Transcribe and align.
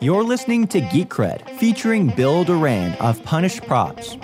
You're 0.00 0.22
listening 0.22 0.66
to 0.68 0.80
Geek 0.80 1.08
Cred, 1.08 1.48
featuring 1.58 2.08
Bill 2.08 2.44
Doran 2.44 2.92
of 2.96 3.22
Punished 3.24 3.66
Props. 3.66 4.18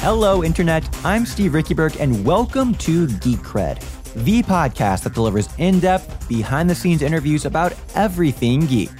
Hello, 0.00 0.42
Internet. 0.42 0.88
I'm 1.04 1.26
Steve 1.26 1.52
Riekeberg, 1.52 2.00
and 2.00 2.24
welcome 2.24 2.74
to 2.76 3.06
Geek 3.18 3.40
Cred, 3.40 3.84
the 4.24 4.42
podcast 4.44 5.02
that 5.02 5.12
delivers 5.12 5.50
in 5.58 5.80
depth, 5.80 6.26
behind 6.26 6.70
the 6.70 6.74
scenes 6.74 7.02
interviews 7.02 7.44
about 7.44 7.74
everything 7.94 8.66
geek. 8.66 8.90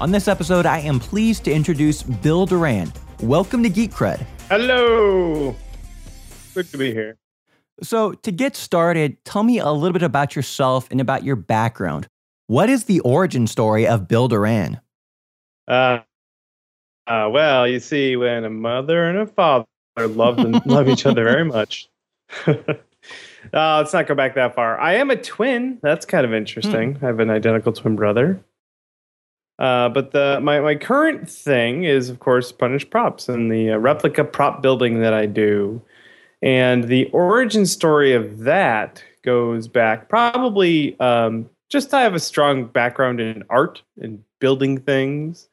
On 0.00 0.10
this 0.10 0.26
episode, 0.26 0.66
I 0.66 0.78
am 0.80 0.98
pleased 0.98 1.44
to 1.44 1.52
introduce 1.52 2.02
Bill 2.02 2.46
Doran. 2.46 2.92
Welcome 3.20 3.62
to 3.62 3.68
Geek 3.68 3.92
Cred. 3.92 4.26
Hello. 4.50 5.54
Good 6.54 6.68
to 6.72 6.76
be 6.76 6.92
here. 6.92 7.16
So, 7.84 8.14
to 8.14 8.32
get 8.32 8.56
started, 8.56 9.24
tell 9.24 9.44
me 9.44 9.60
a 9.60 9.70
little 9.70 9.92
bit 9.92 10.02
about 10.02 10.34
yourself 10.34 10.88
and 10.90 11.00
about 11.00 11.22
your 11.22 11.36
background. 11.36 12.08
What 12.48 12.68
is 12.68 12.86
the 12.86 12.98
origin 13.00 13.46
story 13.46 13.86
of 13.86 14.08
Bill 14.08 14.26
Doran? 14.26 14.80
Uh, 15.68 16.00
uh, 17.06 17.30
well, 17.32 17.68
you 17.68 17.78
see, 17.78 18.16
when 18.16 18.42
a 18.44 18.50
mother 18.50 19.08
and 19.08 19.18
a 19.18 19.26
father 19.26 19.66
love 19.96 20.38
and 20.38 20.66
love 20.66 20.88
each 20.88 21.06
other 21.06 21.22
very 21.22 21.44
much. 21.56 21.88
uh, 22.48 22.56
let's 23.52 23.92
not 23.92 24.08
go 24.08 24.16
back 24.16 24.34
that 24.34 24.56
far. 24.56 24.80
I 24.80 24.94
am 24.94 25.10
a 25.10 25.16
twin. 25.16 25.78
That's 25.80 26.04
kind 26.04 26.26
of 26.26 26.34
interesting. 26.34 26.96
Hmm. 26.96 27.04
I 27.04 27.06
have 27.06 27.20
an 27.20 27.30
identical 27.30 27.72
twin 27.72 27.94
brother. 27.94 28.42
Uh, 29.60 29.90
but 29.90 30.12
the 30.12 30.40
my 30.42 30.58
my 30.58 30.74
current 30.74 31.28
thing 31.28 31.84
is, 31.84 32.08
of 32.08 32.18
course, 32.18 32.50
punished 32.50 32.88
props 32.90 33.28
and 33.28 33.52
the 33.52 33.72
uh, 33.72 33.76
replica 33.76 34.24
prop 34.24 34.62
building 34.62 35.00
that 35.00 35.12
I 35.12 35.26
do, 35.26 35.82
and 36.40 36.84
the 36.84 37.10
origin 37.10 37.66
story 37.66 38.14
of 38.14 38.38
that 38.38 39.04
goes 39.22 39.68
back 39.68 40.08
probably 40.08 40.98
um, 40.98 41.48
just 41.68 41.92
I 41.92 42.00
have 42.00 42.14
a 42.14 42.20
strong 42.20 42.64
background 42.64 43.20
in 43.20 43.44
art 43.50 43.82
and 44.00 44.24
building 44.38 44.78
things. 44.80 45.48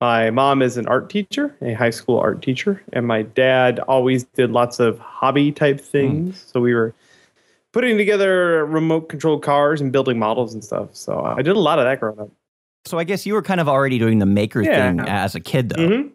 My 0.00 0.30
mom 0.30 0.60
is 0.60 0.76
an 0.76 0.88
art 0.88 1.08
teacher, 1.08 1.56
a 1.62 1.74
high 1.74 1.90
school 1.90 2.18
art 2.18 2.42
teacher, 2.42 2.82
and 2.92 3.06
my 3.06 3.22
dad 3.22 3.78
always 3.78 4.24
did 4.24 4.50
lots 4.50 4.80
of 4.80 4.98
hobby 4.98 5.52
type 5.52 5.78
hmm. 5.78 5.86
things. 5.86 6.34
Mm. 6.36 6.52
So 6.52 6.60
we 6.60 6.74
were 6.74 6.92
putting 7.70 7.96
together 7.96 8.66
remote 8.66 9.08
control 9.08 9.38
cars 9.38 9.80
and 9.80 9.92
building 9.92 10.18
models 10.18 10.52
and 10.52 10.64
stuff. 10.64 10.88
So 10.96 11.22
I 11.24 11.42
did 11.42 11.54
a 11.54 11.60
lot 11.60 11.78
of 11.78 11.84
that 11.84 12.00
growing 12.00 12.18
up. 12.18 12.30
So 12.84 12.98
I 12.98 13.04
guess 13.04 13.26
you 13.26 13.34
were 13.34 13.42
kind 13.42 13.60
of 13.60 13.68
already 13.68 13.98
doing 13.98 14.18
the 14.18 14.26
maker 14.26 14.62
yeah. 14.62 14.90
thing 14.90 15.00
as 15.00 15.34
a 15.34 15.40
kid, 15.40 15.68
though. 15.68 15.88
Mm-hmm. 15.88 16.08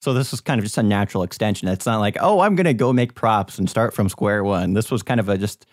So 0.00 0.14
this 0.14 0.30
was 0.30 0.40
kind 0.40 0.58
of 0.58 0.64
just 0.64 0.78
a 0.78 0.82
natural 0.82 1.22
extension. 1.22 1.66
It's 1.68 1.86
not 1.86 1.98
like, 1.98 2.16
oh, 2.20 2.40
I'm 2.40 2.54
going 2.54 2.66
to 2.66 2.74
go 2.74 2.92
make 2.92 3.14
props 3.14 3.58
and 3.58 3.68
start 3.68 3.94
from 3.94 4.08
square 4.08 4.44
one. 4.44 4.74
This 4.74 4.90
was 4.90 5.02
kind 5.02 5.18
of 5.18 5.28
a 5.28 5.36
just, 5.36 5.66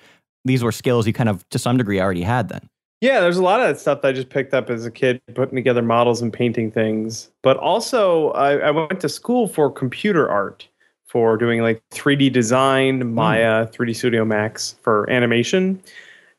these 0.45 0.63
were 0.63 0.71
skills 0.71 1.05
you 1.05 1.13
kind 1.13 1.29
of, 1.29 1.47
to 1.49 1.59
some 1.59 1.77
degree, 1.77 1.99
already 1.99 2.23
had 2.23 2.49
then. 2.49 2.67
Yeah, 3.01 3.19
there's 3.19 3.37
a 3.37 3.43
lot 3.43 3.59
of 3.59 3.67
that 3.67 3.79
stuff 3.79 4.01
that 4.01 4.07
I 4.07 4.11
just 4.13 4.29
picked 4.29 4.53
up 4.53 4.69
as 4.69 4.85
a 4.85 4.89
kid, 4.89 5.21
putting 5.35 5.55
together 5.55 5.83
models 5.83 6.21
and 6.21 6.33
painting 6.33 6.71
things. 6.71 7.29
But 7.43 7.57
also, 7.57 8.31
I, 8.31 8.55
I 8.55 8.71
went 8.71 8.99
to 9.01 9.09
school 9.09 9.47
for 9.47 9.69
computer 9.69 10.27
art, 10.27 10.67
for 11.15 11.37
doing 11.37 11.61
like 11.61 11.81
3D 11.91 12.29
design, 12.33 12.99
hmm. 12.99 13.13
Maya, 13.13 13.65
mm. 13.65 13.73
3D 13.73 13.95
Studio 13.95 14.25
Max 14.25 14.75
for 14.81 15.09
animation. 15.09 15.81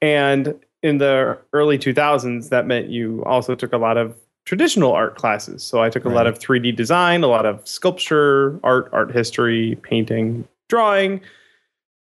And 0.03 0.55
in 0.87 0.99
the 0.99 1.37
early 1.53 1.79
2000s, 1.79 2.49
that 2.51 2.67
meant 2.67 2.89
you 2.89 3.25
also 3.25 3.57
took 3.57 3.73
a 3.73 3.77
lot 3.77 3.97
of 3.97 4.15
traditional 4.45 4.93
art 4.93 5.17
classes. 5.17 5.65
So 5.65 5.83
I 5.83 5.91
took 5.91 6.05
a 6.05 6.09
right. 6.09 6.15
lot 6.15 6.27
of 6.29 6.39
3D 6.39 6.77
design, 6.77 7.25
a 7.25 7.27
lot 7.27 7.45
of 7.45 7.67
sculpture, 7.67 8.61
art, 8.63 8.89
art 8.93 9.11
history, 9.11 9.77
painting, 9.83 10.47
drawing. 10.69 11.21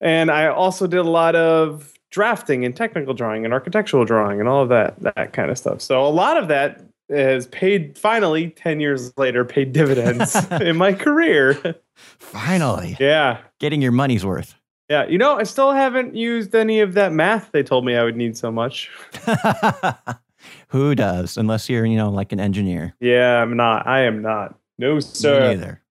And 0.00 0.30
I 0.30 0.46
also 0.46 0.86
did 0.86 1.00
a 1.00 1.10
lot 1.10 1.36
of 1.36 1.92
drafting 2.10 2.64
and 2.64 2.74
technical 2.74 3.12
drawing 3.12 3.44
and 3.44 3.52
architectural 3.52 4.06
drawing 4.06 4.40
and 4.40 4.48
all 4.48 4.62
of 4.62 4.70
that 4.70 4.98
that 5.00 5.34
kind 5.34 5.50
of 5.50 5.58
stuff. 5.58 5.82
So 5.82 6.04
a 6.04 6.08
lot 6.08 6.38
of 6.38 6.48
that 6.48 6.82
has 7.10 7.46
paid 7.48 7.98
finally 7.98 8.50
10 8.50 8.80
years 8.80 9.12
later 9.18 9.44
paid 9.44 9.74
dividends 9.74 10.34
in 10.62 10.78
my 10.78 10.94
career. 10.94 11.76
Finally. 11.94 12.96
Yeah. 12.98 13.38
Getting 13.60 13.82
your 13.82 13.92
money's 13.92 14.24
worth. 14.24 14.54
Yeah, 14.92 15.06
you 15.06 15.16
know, 15.16 15.38
I 15.38 15.44
still 15.44 15.72
haven't 15.72 16.14
used 16.14 16.54
any 16.54 16.80
of 16.80 16.92
that 16.92 17.14
math 17.14 17.50
they 17.52 17.62
told 17.62 17.86
me 17.86 17.96
I 17.96 18.04
would 18.04 18.14
need 18.14 18.36
so 18.36 18.52
much. 18.52 18.90
Who 20.68 20.94
does? 20.94 21.38
Unless 21.38 21.70
you're, 21.70 21.86
you 21.86 21.96
know, 21.96 22.10
like 22.10 22.30
an 22.30 22.38
engineer. 22.38 22.94
Yeah, 23.00 23.40
I'm 23.40 23.56
not. 23.56 23.86
I 23.86 24.02
am 24.02 24.20
not. 24.20 24.54
No, 24.78 25.00
sir. 25.00 25.40
Me 25.40 25.54
neither. 25.54 25.82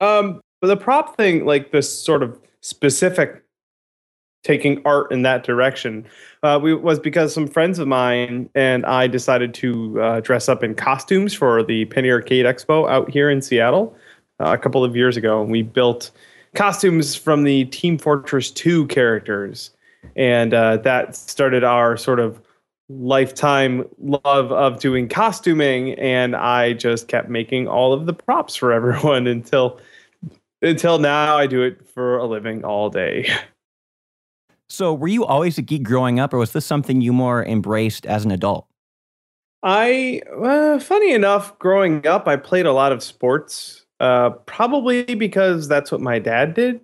Um, 0.00 0.40
but 0.60 0.68
the 0.68 0.76
prop 0.76 1.16
thing, 1.16 1.46
like 1.46 1.72
this 1.72 1.92
sort 1.92 2.22
of 2.22 2.38
specific 2.60 3.42
taking 4.44 4.80
art 4.84 5.10
in 5.10 5.22
that 5.22 5.42
direction 5.42 6.06
uh, 6.44 6.60
we, 6.62 6.74
was 6.74 7.00
because 7.00 7.34
some 7.34 7.48
friends 7.48 7.80
of 7.80 7.88
mine 7.88 8.48
and 8.54 8.86
I 8.86 9.08
decided 9.08 9.52
to 9.54 10.00
uh, 10.00 10.20
dress 10.20 10.48
up 10.48 10.62
in 10.62 10.76
costumes 10.76 11.34
for 11.34 11.64
the 11.64 11.86
Penny 11.86 12.12
Arcade 12.12 12.46
Expo 12.46 12.88
out 12.88 13.10
here 13.10 13.28
in 13.28 13.42
Seattle 13.42 13.96
uh, 14.38 14.52
a 14.52 14.58
couple 14.58 14.84
of 14.84 14.94
years 14.94 15.16
ago. 15.16 15.42
And 15.42 15.50
we 15.50 15.62
built 15.62 16.12
costumes 16.58 17.14
from 17.14 17.44
the 17.44 17.66
Team 17.66 17.96
Fortress 17.98 18.50
2 18.50 18.88
characters. 18.88 19.70
And 20.16 20.52
uh, 20.52 20.78
that 20.78 21.14
started 21.14 21.62
our 21.62 21.96
sort 21.96 22.18
of 22.18 22.42
lifetime 22.88 23.84
love 24.00 24.50
of 24.50 24.80
doing 24.80 25.08
costuming. 25.08 25.92
And 25.94 26.34
I 26.34 26.72
just 26.72 27.06
kept 27.06 27.28
making 27.28 27.68
all 27.68 27.92
of 27.92 28.06
the 28.06 28.12
props 28.12 28.56
for 28.56 28.72
everyone 28.78 29.28
until 29.28 29.80
until 30.60 30.98
now 30.98 31.36
I 31.36 31.46
do 31.46 31.62
it 31.62 31.86
for 31.86 32.18
a 32.18 32.26
living 32.26 32.64
all 32.64 32.90
day. 32.90 33.30
So, 34.70 34.92
were 34.92 35.08
you 35.08 35.24
always 35.24 35.56
a 35.56 35.62
geek 35.62 35.82
growing 35.82 36.20
up, 36.20 36.34
or 36.34 36.36
was 36.36 36.52
this 36.52 36.66
something 36.66 37.00
you 37.00 37.10
more 37.10 37.42
embraced 37.42 38.04
as 38.04 38.26
an 38.26 38.30
adult? 38.30 38.66
I, 39.62 40.20
uh, 40.30 40.78
funny 40.78 41.14
enough, 41.14 41.58
growing 41.58 42.06
up, 42.06 42.28
I 42.28 42.36
played 42.36 42.66
a 42.66 42.72
lot 42.74 42.92
of 42.92 43.02
sports, 43.02 43.86
uh, 44.00 44.30
probably 44.30 45.14
because 45.14 45.68
that's 45.68 45.90
what 45.90 46.00
my 46.00 46.18
dad 46.18 46.54
did. 46.54 46.80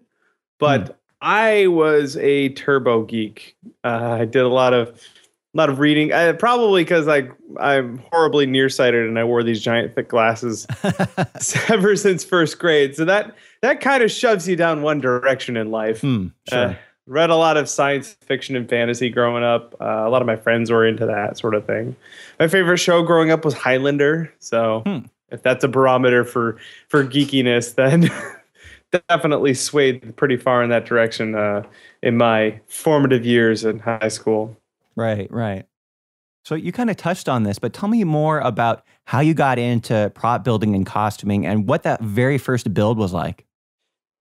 But 0.59 0.89
hmm. 0.89 0.95
I 1.21 1.67
was 1.69 2.17
a 2.19 2.51
turbo 2.51 3.03
geek. 3.03 3.57
Uh, 3.83 4.19
I 4.21 4.25
did 4.25 4.43
a 4.43 4.49
lot 4.49 4.75
of, 4.75 4.89
a 4.89 5.57
lot 5.57 5.71
of 5.71 5.79
reading. 5.79 6.13
I, 6.13 6.33
probably 6.33 6.85
because 6.85 7.09
I, 7.09 7.29
I'm 7.59 7.99
horribly 8.13 8.47
nearsighted 8.47 9.07
and 9.07 9.19
I 9.19 9.25
wore 9.25 9.43
these 9.43 9.63
giant 9.63 9.95
thick 9.95 10.09
glasses 10.09 10.67
ever 11.69 11.97
since 11.97 12.25
first 12.25 12.59
grade. 12.59 12.95
So 12.97 13.05
that 13.05 13.35
that 13.63 13.81
kind 13.81 14.03
of 14.03 14.11
shoves 14.11 14.47
you 14.47 14.57
down 14.57 14.83
one 14.83 15.01
direction 15.01 15.57
in 15.57 15.71
life. 15.71 16.01
Hmm, 16.01 16.29
sure 16.49 16.59
uh, 16.59 16.75
read 17.07 17.31
a 17.31 17.37
lot 17.37 17.57
of 17.57 17.69
science 17.69 18.17
fiction 18.23 18.57
and 18.57 18.69
fantasy 18.69 19.11
growing 19.11 19.45
up. 19.45 19.75
Uh, 19.81 20.05
a 20.07 20.11
lot 20.11 20.23
of 20.23 20.27
my 20.27 20.37
friends 20.37 20.71
were 20.71 20.87
into 20.87 21.07
that 21.07 21.39
sort 21.39 21.55
of 21.55 21.67
thing. 21.67 21.95
My 22.39 22.49
favorite 22.49 22.79
show 22.79 23.03
growing 23.03 23.31
up 23.31 23.45
was 23.45 23.55
Highlander. 23.55 24.33
So 24.39 24.83
hmm. 24.87 24.99
If 25.35 25.43
that's 25.43 25.65
a 25.65 25.69
barometer 25.69 26.25
for 26.25 26.57
for 26.89 27.05
geekiness, 27.05 27.75
then 27.75 28.11
definitely 29.09 29.55
swayed 29.55 30.17
pretty 30.17 30.37
far 30.37 30.63
in 30.63 30.71
that 30.71 30.87
direction 30.87 31.35
uh, 31.35 31.63
in 32.03 32.17
my 32.17 32.61
formative 32.67 33.27
years 33.27 33.65
in 33.65 33.81
high 33.81 34.09
school. 34.09 34.57
Right, 34.97 35.31
right. 35.31 35.67
So 36.45 36.55
you 36.55 36.73
kind 36.73 36.91
of 36.91 36.97
touched 36.97 37.29
on 37.29 37.43
this, 37.43 37.59
but 37.59 37.73
tell 37.73 37.89
me 37.89 38.05
more 38.05 38.39
about 38.41 38.85
how 39.07 39.21
you 39.21 39.35
got 39.35 39.59
into 39.59 40.13
prop 40.15 40.45
building 40.45 40.75
and 40.75 40.85
costuming 40.85 41.47
and 41.47 41.67
what 41.67 41.83
that 41.85 42.03
very 42.03 42.39
first 42.39 42.73
build 42.75 42.99
was 42.99 43.13
like. 43.13 43.47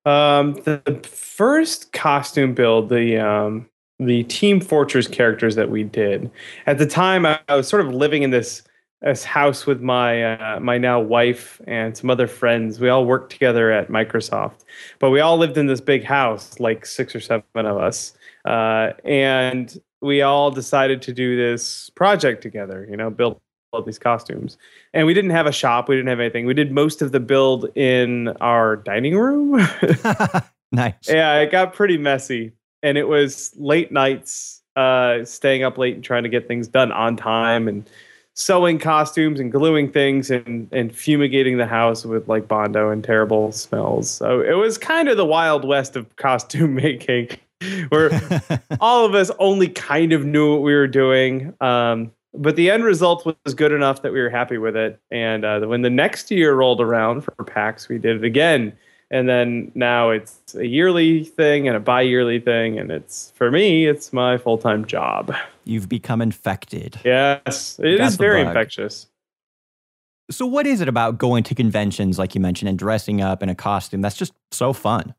Um, 0.06 0.53
the 0.63 1.00
first 1.03 1.91
costume 1.94 2.53
build, 2.53 2.90
the 2.90 3.18
um, 3.18 3.69
the 4.00 4.23
Team 4.23 4.59
Fortress 4.59 5.07
characters 5.07 5.56
that 5.56 5.69
we 5.69 5.84
did 5.84 6.29
at 6.66 6.78
the 6.78 6.85
time, 6.85 7.25
I, 7.25 7.40
I 7.47 7.56
was 7.56 7.68
sort 7.68 7.85
of 7.85 7.94
living 7.94 8.23
in 8.23 8.31
this 8.31 8.63
this 9.03 9.24
house 9.24 9.66
with 9.66 9.81
my 9.81 10.36
uh, 10.36 10.59
my 10.59 10.78
now 10.78 11.00
wife 11.00 11.62
and 11.68 11.96
some 11.96 12.09
other 12.09 12.28
friends. 12.28 12.80
We 12.80 12.90
all 12.90 13.06
worked 13.06 13.31
together 13.31 13.72
at 13.72 13.90
Microsoft, 13.90 14.64
but 15.00 15.09
we 15.09 15.20
all 15.20 15.38
lived 15.38 15.58
in 15.58 15.67
this 15.67 15.82
big 15.82 16.03
house, 16.03 16.59
like 16.59 16.85
six 16.85 17.16
or 17.16 17.20
seven 17.20 17.44
of 17.55 17.78
us, 17.78 18.14
uh, 18.46 18.91
and 19.03 19.78
we 20.02 20.22
all 20.22 20.52
decided 20.52 21.02
to 21.03 21.14
do 21.14 21.35
this 21.35 21.90
project 21.91 22.41
together. 22.41 22.88
You 22.90 22.97
know, 22.97 23.09
build 23.09 23.40
all 23.73 23.82
these 23.82 24.00
costumes. 24.00 24.58
And 24.94 25.06
we 25.08 25.14
didn't 25.14 25.32
have 25.32 25.47
a 25.47 25.52
shop, 25.52 25.90
we 25.90 25.96
didn't 25.96 26.09
have 26.09 26.20
anything. 26.20 26.46
We 26.46 26.53
did 26.53 26.72
most 26.72 27.02
of 27.02 27.11
the 27.11 27.20
build 27.20 27.76
in 27.76 28.29
our 28.40 28.78
dining 28.78 29.17
room. 29.17 29.52
nice. 30.72 30.94
Yeah, 31.09 31.40
it 31.40 31.52
got 31.52 31.73
pretty 31.73 31.97
messy. 31.97 32.53
And 32.84 32.97
it 32.97 33.08
was 33.08 33.52
late 33.58 33.91
nights, 33.91 34.61
uh, 34.76 35.26
staying 35.26 35.64
up 35.64 35.78
late 35.78 35.96
and 35.96 36.03
trying 36.03 36.23
to 36.23 36.29
get 36.29 36.47
things 36.47 36.67
done 36.67 36.91
on 36.91 37.16
time 37.16 37.67
and 37.67 37.90
sewing 38.35 38.80
costumes 38.80 39.40
and 39.40 39.52
gluing 39.52 39.91
things 39.91 40.32
and, 40.32 40.68
and 40.72 40.96
fumigating 40.96 41.58
the 41.58 41.68
house 41.68 42.06
with 42.06 42.28
like 42.28 42.47
Bondo 42.47 42.90
and 42.90 43.03
terrible 43.03 43.52
smells. 43.52 44.09
So 44.09 44.41
it 44.41 44.53
was 44.53 44.78
kind 44.78 45.08
of 45.08 45.18
the 45.18 45.26
wild 45.26 45.66
west 45.66 45.96
of 45.96 46.16
costume 46.16 46.76
making 46.76 47.30
where 47.90 48.12
all 48.80 49.06
of 49.06 49.16
us 49.16 49.32
only 49.40 49.68
kind 49.68 50.14
of 50.14 50.26
knew 50.26 50.53
what 50.53 50.62
we 50.62 50.74
were 50.74 50.88
doing. 50.88 51.53
Um, 51.62 52.12
but 52.34 52.56
the 52.56 52.72
end 52.72 52.84
result 52.84 53.26
was 53.26 53.53
good 53.53 53.72
enough 53.72 54.02
that 54.02 54.12
we 54.12 54.20
were 54.20 54.30
happy 54.30 54.58
with 54.58 54.76
it. 54.76 55.00
And 55.12 55.46
uh, 55.46 55.62
when 55.62 55.84
the 55.84 55.90
next 55.90 56.32
year 56.32 56.56
rolled 56.56 56.82
around 56.82 57.22
for 57.22 57.32
PAX, 57.44 57.88
we 57.88 58.00
did 58.00 58.18
it 58.18 58.24
again. 58.24 58.74
And 59.13 59.29
then 59.29 59.71
now 59.75 60.09
it's 60.09 60.55
a 60.55 60.65
yearly 60.65 61.23
thing 61.23 61.67
and 61.67 61.77
a 61.77 61.79
bi-yearly 61.79 62.39
thing, 62.39 62.79
and 62.79 62.91
it's 62.91 63.31
for 63.35 63.51
me, 63.51 63.85
it's 63.85 64.11
my 64.11 64.39
full-time 64.39 64.85
job. 64.85 65.31
You've 65.65 65.87
become 65.87 66.19
infected. 66.19 66.99
Yes, 67.05 67.79
it 67.79 68.01
is 68.01 68.15
very 68.15 68.41
bug. 68.41 68.47
infectious. 68.47 69.05
So, 70.31 70.47
what 70.47 70.65
is 70.65 70.81
it 70.81 70.87
about 70.87 71.19
going 71.19 71.43
to 71.43 71.53
conventions, 71.53 72.17
like 72.17 72.33
you 72.33 72.41
mentioned, 72.41 72.69
and 72.69 72.79
dressing 72.79 73.21
up 73.21 73.43
in 73.43 73.49
a 73.49 73.55
costume 73.55 74.01
that's 74.01 74.17
just 74.17 74.33
so 74.51 74.73
fun? 74.73 75.13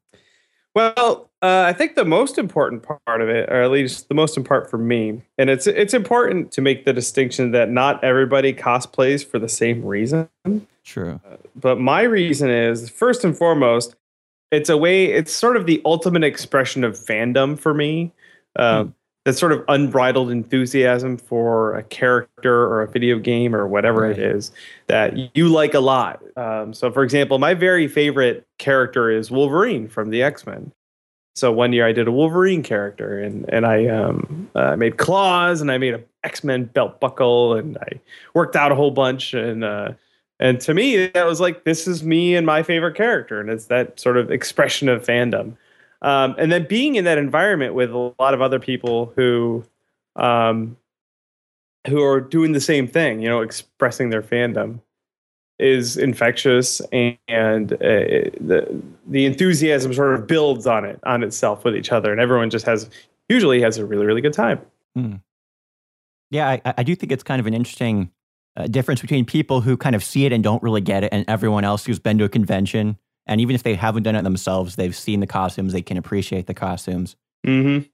Well, 0.75 1.31
uh, 1.41 1.65
I 1.67 1.73
think 1.73 1.95
the 1.95 2.05
most 2.05 2.37
important 2.37 2.83
part 2.83 3.21
of 3.21 3.29
it, 3.29 3.49
or 3.49 3.63
at 3.63 3.71
least 3.71 4.09
the 4.09 4.15
most 4.15 4.37
important 4.37 4.71
for 4.71 4.79
me, 4.79 5.23
and 5.39 5.49
it's 5.49 5.67
it's 5.67 5.95
important 5.95 6.51
to 6.53 6.61
make 6.61 6.85
the 6.85 6.93
distinction 6.93 7.53
that 7.53 7.71
not 7.71 8.03
everybody 8.03 8.53
cosplays 8.53 9.25
for 9.25 9.39
the 9.39 9.49
same 9.49 9.85
reason. 9.85 10.29
True. 10.83 11.21
Uh, 11.25 11.37
but 11.55 11.79
my 11.79 12.03
reason 12.03 12.51
is 12.51 12.91
first 12.91 13.25
and 13.25 13.37
foremost, 13.37 13.95
it's 14.51 14.69
a 14.69 14.77
way. 14.77 15.07
It's 15.07 15.33
sort 15.33 15.57
of 15.57 15.67
the 15.67 15.81
ultimate 15.85 16.25
expression 16.25 16.83
of 16.83 16.99
fandom 16.99 17.59
for 17.59 17.73
me. 17.73 18.13
Uh, 18.57 18.85
hmm. 18.85 18.91
That 19.25 19.39
sort 19.39 19.53
of 19.53 19.65
unbridled 19.69 20.31
enthusiasm 20.31 21.17
for 21.17 21.75
a 21.77 21.83
character 21.83 22.55
or 22.55 22.83
a 22.83 22.89
video 22.89 23.19
game 23.19 23.57
or 23.57 23.67
whatever 23.67 24.03
right. 24.03 24.11
it 24.11 24.19
is 24.19 24.53
that 24.87 25.35
you 25.35 25.49
like 25.49 25.73
a 25.73 25.81
lot. 25.81 26.23
Um, 26.37 26.75
so, 26.75 26.93
for 26.93 27.03
example, 27.03 27.39
my 27.39 27.55
very 27.55 27.89
favorite 27.89 28.47
character 28.59 29.11
is 29.11 29.31
Wolverine 29.31 29.89
from 29.89 30.11
the 30.11 30.23
X 30.23 30.47
Men. 30.47 30.73
So 31.37 31.51
one 31.51 31.73
year 31.73 31.87
I 31.87 31.93
did 31.93 32.07
a 32.07 32.13
Wolverine 32.13 32.63
character, 32.63 33.19
and 33.19 33.45
and 33.53 33.67
I 33.67 33.87
um, 33.87 34.49
uh, 34.55 34.77
made 34.77 34.99
claws, 34.99 35.61
and 35.61 35.71
I 35.71 35.79
made 35.79 35.95
a 35.95 36.01
X 36.23 36.45
Men 36.45 36.65
belt 36.67 37.01
buckle, 37.01 37.55
and 37.55 37.77
I 37.79 38.01
worked 38.35 38.55
out 38.55 38.71
a 38.71 38.77
whole 38.77 38.93
bunch, 38.93 39.35
and 39.35 39.65
uh, 39.65 39.93
and 40.39 40.61
to 40.61 40.75
me 40.75 41.09
that 41.09 41.27
was 41.27 41.41
like 41.41 41.65
this 41.65 41.89
is 41.89 42.05
me 42.05 42.37
and 42.37 42.47
my 42.47 42.63
favorite 42.63 42.95
character, 42.95 43.41
and 43.41 43.51
it's 43.51 43.67
that 43.67 43.99
sort 43.99 44.17
of 44.17 44.31
expression 44.31 44.89
of 44.89 45.05
fandom. 45.05 45.57
Um, 46.05 46.35
and 46.37 46.53
then 46.53 46.67
being 46.69 46.97
in 46.97 47.05
that 47.05 47.17
environment 47.17 47.73
with 47.73 47.91
a 47.91 48.13
lot 48.19 48.35
of 48.35 48.43
other 48.43 48.61
people 48.61 49.11
who 49.17 49.65
um, 50.17 50.77
who 51.87 52.03
are 52.03 52.21
doing 52.21 52.53
the 52.53 52.61
same 52.61 52.87
thing, 52.87 53.21
you 53.21 53.29
know, 53.29 53.41
expressing 53.41 54.11
their 54.11 54.23
fandom 54.23 54.81
is 55.59 55.97
infectious 55.97 56.81
and, 56.93 57.17
and 57.27 57.73
uh, 57.75 58.29
the 58.39 58.83
the 59.07 59.25
enthusiasm 59.25 59.95
sort 59.95 60.15
of 60.15 60.27
builds 60.27 60.67
on 60.67 60.85
it 60.85 61.01
on 61.05 61.23
itself 61.23 61.65
with 61.65 61.75
each 61.75 61.91
other. 61.91 62.13
And 62.13 62.21
everyone 62.21 62.51
just 62.51 62.67
has 62.67 62.91
usually 63.31 63.63
has 63.63 63.79
a 63.79 63.87
really 63.87 64.05
really 64.05 64.21
good 64.21 64.35
time. 64.35 64.61
Mm. 64.97 65.23
yeah 66.31 66.61
I, 66.65 66.75
I 66.79 66.83
do 66.85 66.95
think 66.95 67.13
it's 67.13 67.25
kind 67.25 67.41
of 67.41 67.47
an 67.47 67.55
interesting 67.55 68.11
uh, 68.57 68.69
difference 68.69 69.01
between 69.01 69.25
people 69.25 69.63
who 69.63 69.77
kind 69.77 69.97
of 69.97 70.05
see 70.05 70.25
it 70.27 70.33
and 70.33 70.45
don't 70.45 70.63
really 70.63 70.81
get 70.81 71.03
it 71.03 71.13
and 71.13 71.25
everyone 71.27 71.65
else 71.65 71.85
who's 71.85 71.99
been 71.99 72.19
to 72.19 72.25
a 72.25 72.29
convention 72.29 72.97
and 73.27 73.41
even 73.41 73.55
if 73.55 73.63
they 73.63 73.75
haven't 73.75 74.03
done 74.03 74.17
it 74.17 74.23
themselves 74.23 74.77
they've 74.77 74.97
seen 74.97 75.21
the 75.21 75.27
costumes 75.27 75.73
they 75.73 75.83
can 75.83 75.97
appreciate 75.97 76.47
the 76.47 76.55
costumes 76.55 77.17
mm-hmm. 77.47 77.87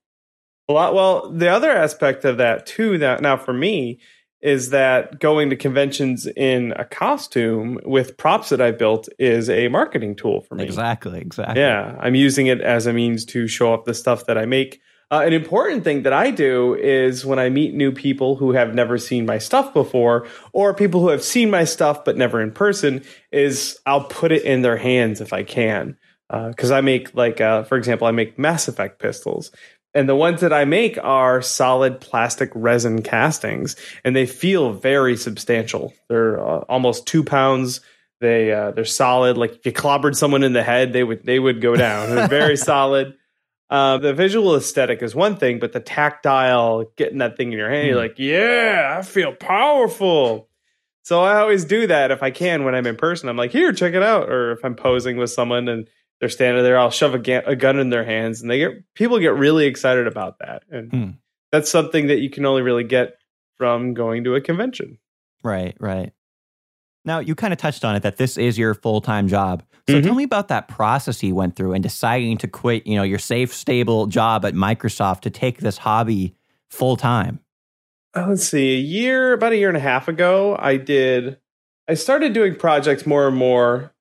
well, 0.73 0.95
well 0.95 1.31
the 1.31 1.49
other 1.49 1.71
aspect 1.71 2.25
of 2.25 2.37
that 2.39 2.67
too 2.67 2.99
that 2.99 3.21
now 3.21 3.37
for 3.37 3.53
me 3.53 3.99
is 4.43 4.71
that 4.71 5.21
going 5.21 5.51
to 5.51 5.57
conventions 5.57 6.27
in 6.27 6.73
a 6.77 6.85
costume 6.85 7.79
with 7.85 8.17
props 8.17 8.49
that 8.49 8.61
I 8.61 8.71
built 8.71 9.09
is 9.19 9.51
a 9.51 9.69
marketing 9.69 10.17
tool 10.17 10.41
for 10.41 10.55
me. 10.55 10.65
Exactly, 10.65 11.21
exactly. 11.21 11.61
Yeah, 11.61 11.97
I'm 12.01 12.15
using 12.15 12.47
it 12.47 12.61
as 12.61 12.87
a 12.87 12.93
means 12.93 13.25
to 13.27 13.47
show 13.47 13.73
off 13.75 13.85
the 13.85 13.95
stuff 13.95 14.27
that 14.27 14.39
I 14.39 14.47
make. 14.47 14.81
Uh, 15.13 15.23
an 15.25 15.33
important 15.33 15.83
thing 15.83 16.05
that 16.05 16.13
I 16.13 16.31
do 16.31 16.75
is 16.75 17.27
when 17.27 17.41
I 17.41 17.49
meet 17.49 17.75
new 17.75 17.91
people 17.91 18.37
who 18.37 18.53
have 18.53 18.75
never 18.75 18.97
seen 18.97 19.27
my 19.27 19.39
stuff 19.39 19.75
before, 19.75 20.29
or 20.53 20.73
people 20.73 21.01
who 21.01 21.09
have 21.09 21.25
seen 21.25 21.51
my 21.51 21.65
stuff 21.65 22.05
but 22.05 22.17
never 22.17 22.41
in 22.41 22.53
person, 22.53 23.03
is 23.33 23.79
I'll 23.87 24.05
put 24.05 24.31
it 24.31 24.45
in 24.45 24.63
their 24.63 24.77
hands 24.77 25.21
if 25.21 25.33
I 25.33 25.43
can. 25.43 25.97
Because 26.29 26.71
uh, 26.71 26.77
I 26.77 26.81
make, 26.81 27.13
like, 27.17 27.41
uh, 27.41 27.65
for 27.65 27.77
example, 27.77 28.07
I 28.07 28.13
make 28.13 28.39
Mass 28.39 28.69
Effect 28.69 29.01
pistols. 29.01 29.51
And 29.95 30.09
the 30.09 30.15
ones 30.15 30.43
that 30.43 30.53
I 30.53 30.65
make 30.65 30.97
are 31.03 31.43
solid 31.43 32.01
plastic 32.01 32.53
resin 32.55 33.03
castings, 33.03 33.75
and 34.05 34.15
they 34.15 34.27
feel 34.27 34.73
very 34.73 35.17
substantial. 35.17 35.93
They're 36.09 36.39
uh, 36.39 36.61
almost 36.69 37.07
two 37.09 37.25
pounds. 37.25 37.81
They 38.21 38.53
uh, 38.53 38.71
they're 38.71 38.85
solid. 38.85 39.37
Like 39.37 39.57
if 39.57 39.67
you 39.67 39.73
clobbered 39.73 40.15
someone 40.15 40.45
in 40.45 40.53
the 40.53 40.63
head, 40.63 40.93
they 40.93 41.03
would 41.03 41.27
they 41.27 41.41
would 41.41 41.61
go 41.61 41.75
down. 41.75 42.15
They're 42.15 42.29
very 42.29 42.57
solid. 42.73 43.17
Uh, 43.71 43.99
the 43.99 44.13
visual 44.13 44.57
aesthetic 44.57 45.01
is 45.01 45.15
one 45.15 45.37
thing, 45.37 45.61
but 45.61 45.73
the 45.73 45.81
tactile, 45.81 46.85
getting 46.97 47.19
that 47.19 47.37
thing 47.37 47.53
in 47.53 47.59
your 47.59 47.71
hand, 47.71 47.85
mm. 47.85 47.87
you're 47.87 47.97
hmm. 47.97 48.09
like, 48.09 48.19
yeah, 48.19 48.97
I 48.99 49.03
feel 49.03 49.33
powerful. 49.33 50.49
So 51.03 51.23
I 51.23 51.41
always 51.41 51.65
do 51.65 51.87
that 51.87 52.11
if 52.11 52.23
I 52.23 52.31
can 52.31 52.65
when 52.65 52.75
I'm 52.75 52.87
in 52.87 52.97
person. 52.97 53.29
I'm 53.29 53.37
like, 53.37 53.53
here, 53.53 53.73
check 53.73 53.95
it 53.95 54.03
out. 54.03 54.29
Or 54.29 54.53
if 54.53 54.65
I'm 54.65 54.75
posing 54.75 55.17
with 55.17 55.31
someone 55.31 55.69
and 55.69 55.89
they're 56.21 56.29
standing 56.29 56.63
there. 56.63 56.79
I'll 56.79 56.91
shove 56.91 57.15
a, 57.15 57.19
ga- 57.19 57.43
a, 57.47 57.57
gun 57.57 57.79
in 57.79 57.91
their 57.91 58.05
hands, 58.05 58.43
and 58.43 58.51
they 58.51 58.59
get 58.59 58.95
people 58.95 59.19
get 59.19 59.35
really 59.35 59.67
excited 59.67 60.07
about 60.07 60.39
that, 60.39 60.63
and 60.71 60.91
hmm. 60.93 61.11
that's 61.51 61.71
something 61.71 62.07
that 62.09 62.21
you 62.21 62.31
can 62.31 62.47
only 62.47 62.63
really 62.63 62.85
get 62.85 63.15
from 63.57 63.95
going 63.95 64.25
to 64.25 64.35
a 64.35 64.41
convention. 64.41 64.99
Right, 65.43 65.77
right. 65.81 66.13
Now 67.05 67.19
you 67.19 67.35
kind 67.35 67.53
of 67.53 67.59
touched 67.59 67.85
on 67.85 67.97
it 67.97 68.03
that 68.03 68.17
this 68.17 68.37
is 68.37 68.59
your 68.59 68.75
full 68.75 69.01
time 69.01 69.29
job. 69.29 69.63
So 69.89 69.95
mm-hmm. 69.95 70.07
tell 70.07 70.15
me 70.15 70.25
about 70.25 70.49
that 70.49 70.69
process 70.69 71.23
you 71.23 71.35
went 71.35 71.57
through 71.57 71.73
and 71.73 71.83
deciding 71.83 72.39
to 72.39 72.49
quit, 72.49 72.87
you 72.87 72.97
know, 72.97 73.03
your 73.03 73.19
safe, 73.19 73.53
stable 73.55 74.07
job 74.07 74.45
at 74.45 74.55
Microsoft 74.55 75.21
to 75.23 75.31
take 75.31 75.59
this 75.59 75.79
hobby 75.79 76.35
full 76.69 76.97
time. 76.97 77.41
Uh, 78.15 78.27
let's 78.29 78.45
see, 78.45 78.75
a 78.77 78.81
year, 78.81 79.33
about 79.33 79.53
a 79.53 79.57
year 79.57 79.69
and 79.69 79.77
a 79.77 79.81
half 79.81 80.09
ago, 80.09 80.57
I 80.59 80.77
did. 80.77 81.39
I 81.89 81.95
started 81.95 82.33
doing 82.33 82.57
projects 82.57 83.07
more 83.07 83.29
and 83.29 83.37
more 83.37 83.93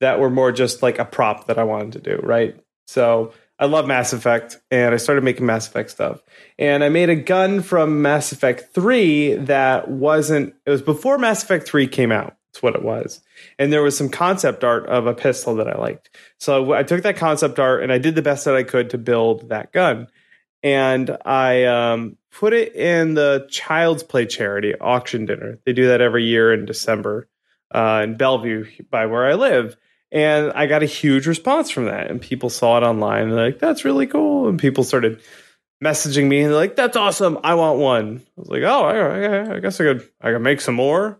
that 0.00 0.18
were 0.18 0.30
more 0.30 0.50
just 0.52 0.82
like 0.82 0.98
a 0.98 1.04
prop 1.04 1.46
that 1.46 1.58
I 1.58 1.64
wanted 1.64 1.92
to 1.92 2.16
do, 2.16 2.20
right? 2.22 2.58
So 2.86 3.32
I 3.62 3.66
love 3.66 3.86
Mass 3.86 4.12
Effect 4.12 4.60
and 4.72 4.92
I 4.92 4.96
started 4.96 5.22
making 5.22 5.46
Mass 5.46 5.68
Effect 5.68 5.88
stuff. 5.88 6.20
And 6.58 6.82
I 6.82 6.88
made 6.88 7.10
a 7.10 7.14
gun 7.14 7.62
from 7.62 8.02
Mass 8.02 8.32
Effect 8.32 8.74
3 8.74 9.36
that 9.36 9.88
wasn't, 9.88 10.56
it 10.66 10.70
was 10.70 10.82
before 10.82 11.16
Mass 11.16 11.44
Effect 11.44 11.68
3 11.68 11.86
came 11.86 12.10
out. 12.10 12.36
That's 12.48 12.60
what 12.60 12.74
it 12.74 12.82
was. 12.82 13.20
And 13.60 13.72
there 13.72 13.80
was 13.80 13.96
some 13.96 14.08
concept 14.08 14.64
art 14.64 14.86
of 14.86 15.06
a 15.06 15.14
pistol 15.14 15.54
that 15.54 15.68
I 15.68 15.78
liked. 15.78 16.10
So 16.38 16.72
I 16.72 16.82
took 16.82 17.04
that 17.04 17.16
concept 17.16 17.60
art 17.60 17.84
and 17.84 17.92
I 17.92 17.98
did 17.98 18.16
the 18.16 18.20
best 18.20 18.46
that 18.46 18.56
I 18.56 18.64
could 18.64 18.90
to 18.90 18.98
build 18.98 19.50
that 19.50 19.70
gun. 19.70 20.08
And 20.64 21.16
I 21.24 21.62
um, 21.62 22.16
put 22.32 22.54
it 22.54 22.74
in 22.74 23.14
the 23.14 23.46
Child's 23.48 24.02
Play 24.02 24.26
charity 24.26 24.74
auction 24.80 25.24
dinner. 25.24 25.60
They 25.64 25.72
do 25.72 25.86
that 25.86 26.00
every 26.00 26.24
year 26.24 26.52
in 26.52 26.64
December 26.64 27.28
uh, 27.70 28.00
in 28.02 28.16
Bellevue 28.16 28.66
by 28.90 29.06
where 29.06 29.24
I 29.24 29.34
live. 29.34 29.76
And 30.12 30.52
I 30.52 30.66
got 30.66 30.82
a 30.82 30.86
huge 30.86 31.26
response 31.26 31.70
from 31.70 31.86
that. 31.86 32.10
And 32.10 32.20
people 32.20 32.50
saw 32.50 32.76
it 32.76 32.82
online 32.82 33.24
and 33.24 33.34
like, 33.34 33.58
that's 33.58 33.84
really 33.84 34.06
cool. 34.06 34.46
And 34.46 34.58
people 34.58 34.84
started 34.84 35.20
messaging 35.82 36.28
me 36.28 36.42
and 36.42 36.50
they're 36.50 36.58
like, 36.58 36.76
that's 36.76 36.96
awesome. 36.98 37.38
I 37.42 37.54
want 37.54 37.78
one. 37.78 38.22
I 38.36 38.40
was 38.40 38.48
like, 38.48 38.62
oh, 38.62 38.84
I, 38.84 39.56
I 39.56 39.60
guess 39.60 39.80
I 39.80 39.84
could, 39.84 40.08
I 40.20 40.32
could 40.32 40.42
make 40.42 40.60
some 40.60 40.74
more. 40.74 41.18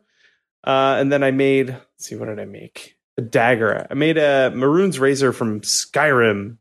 Uh, 0.63 0.97
and 0.99 1.11
then 1.11 1.23
I 1.23 1.31
made, 1.31 1.71
let's 1.71 2.07
see, 2.07 2.17
what 2.17 2.27
did 2.27 2.39
I 2.39 2.45
make? 2.45 2.97
A 3.17 3.23
dagger. 3.23 3.87
I 3.91 3.95
made 3.95 4.19
a 4.19 4.53
Mehrunes' 4.55 5.01
razor 5.01 5.33
from 5.33 5.63
Skyrim. 5.63 6.59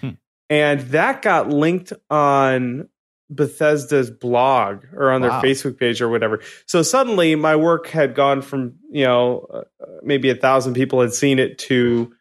Hmm. 0.00 0.10
And 0.48 0.80
that 0.80 1.22
got 1.22 1.50
linked 1.50 1.92
on 2.08 2.88
Bethesda's 3.30 4.10
blog 4.10 4.84
or 4.94 5.10
on 5.10 5.22
wow. 5.22 5.40
their 5.40 5.50
Facebook 5.50 5.78
page 5.78 6.00
or 6.02 6.08
whatever. 6.08 6.40
So 6.66 6.82
suddenly 6.82 7.34
my 7.36 7.56
work 7.56 7.88
had 7.88 8.14
gone 8.14 8.42
from, 8.42 8.74
you 8.90 9.04
know, 9.04 9.46
uh, 9.52 9.86
maybe 10.02 10.30
a 10.30 10.34
thousand 10.34 10.74
people 10.74 11.00
had 11.00 11.12
seen 11.12 11.38
it 11.38 11.58
to 11.60 12.12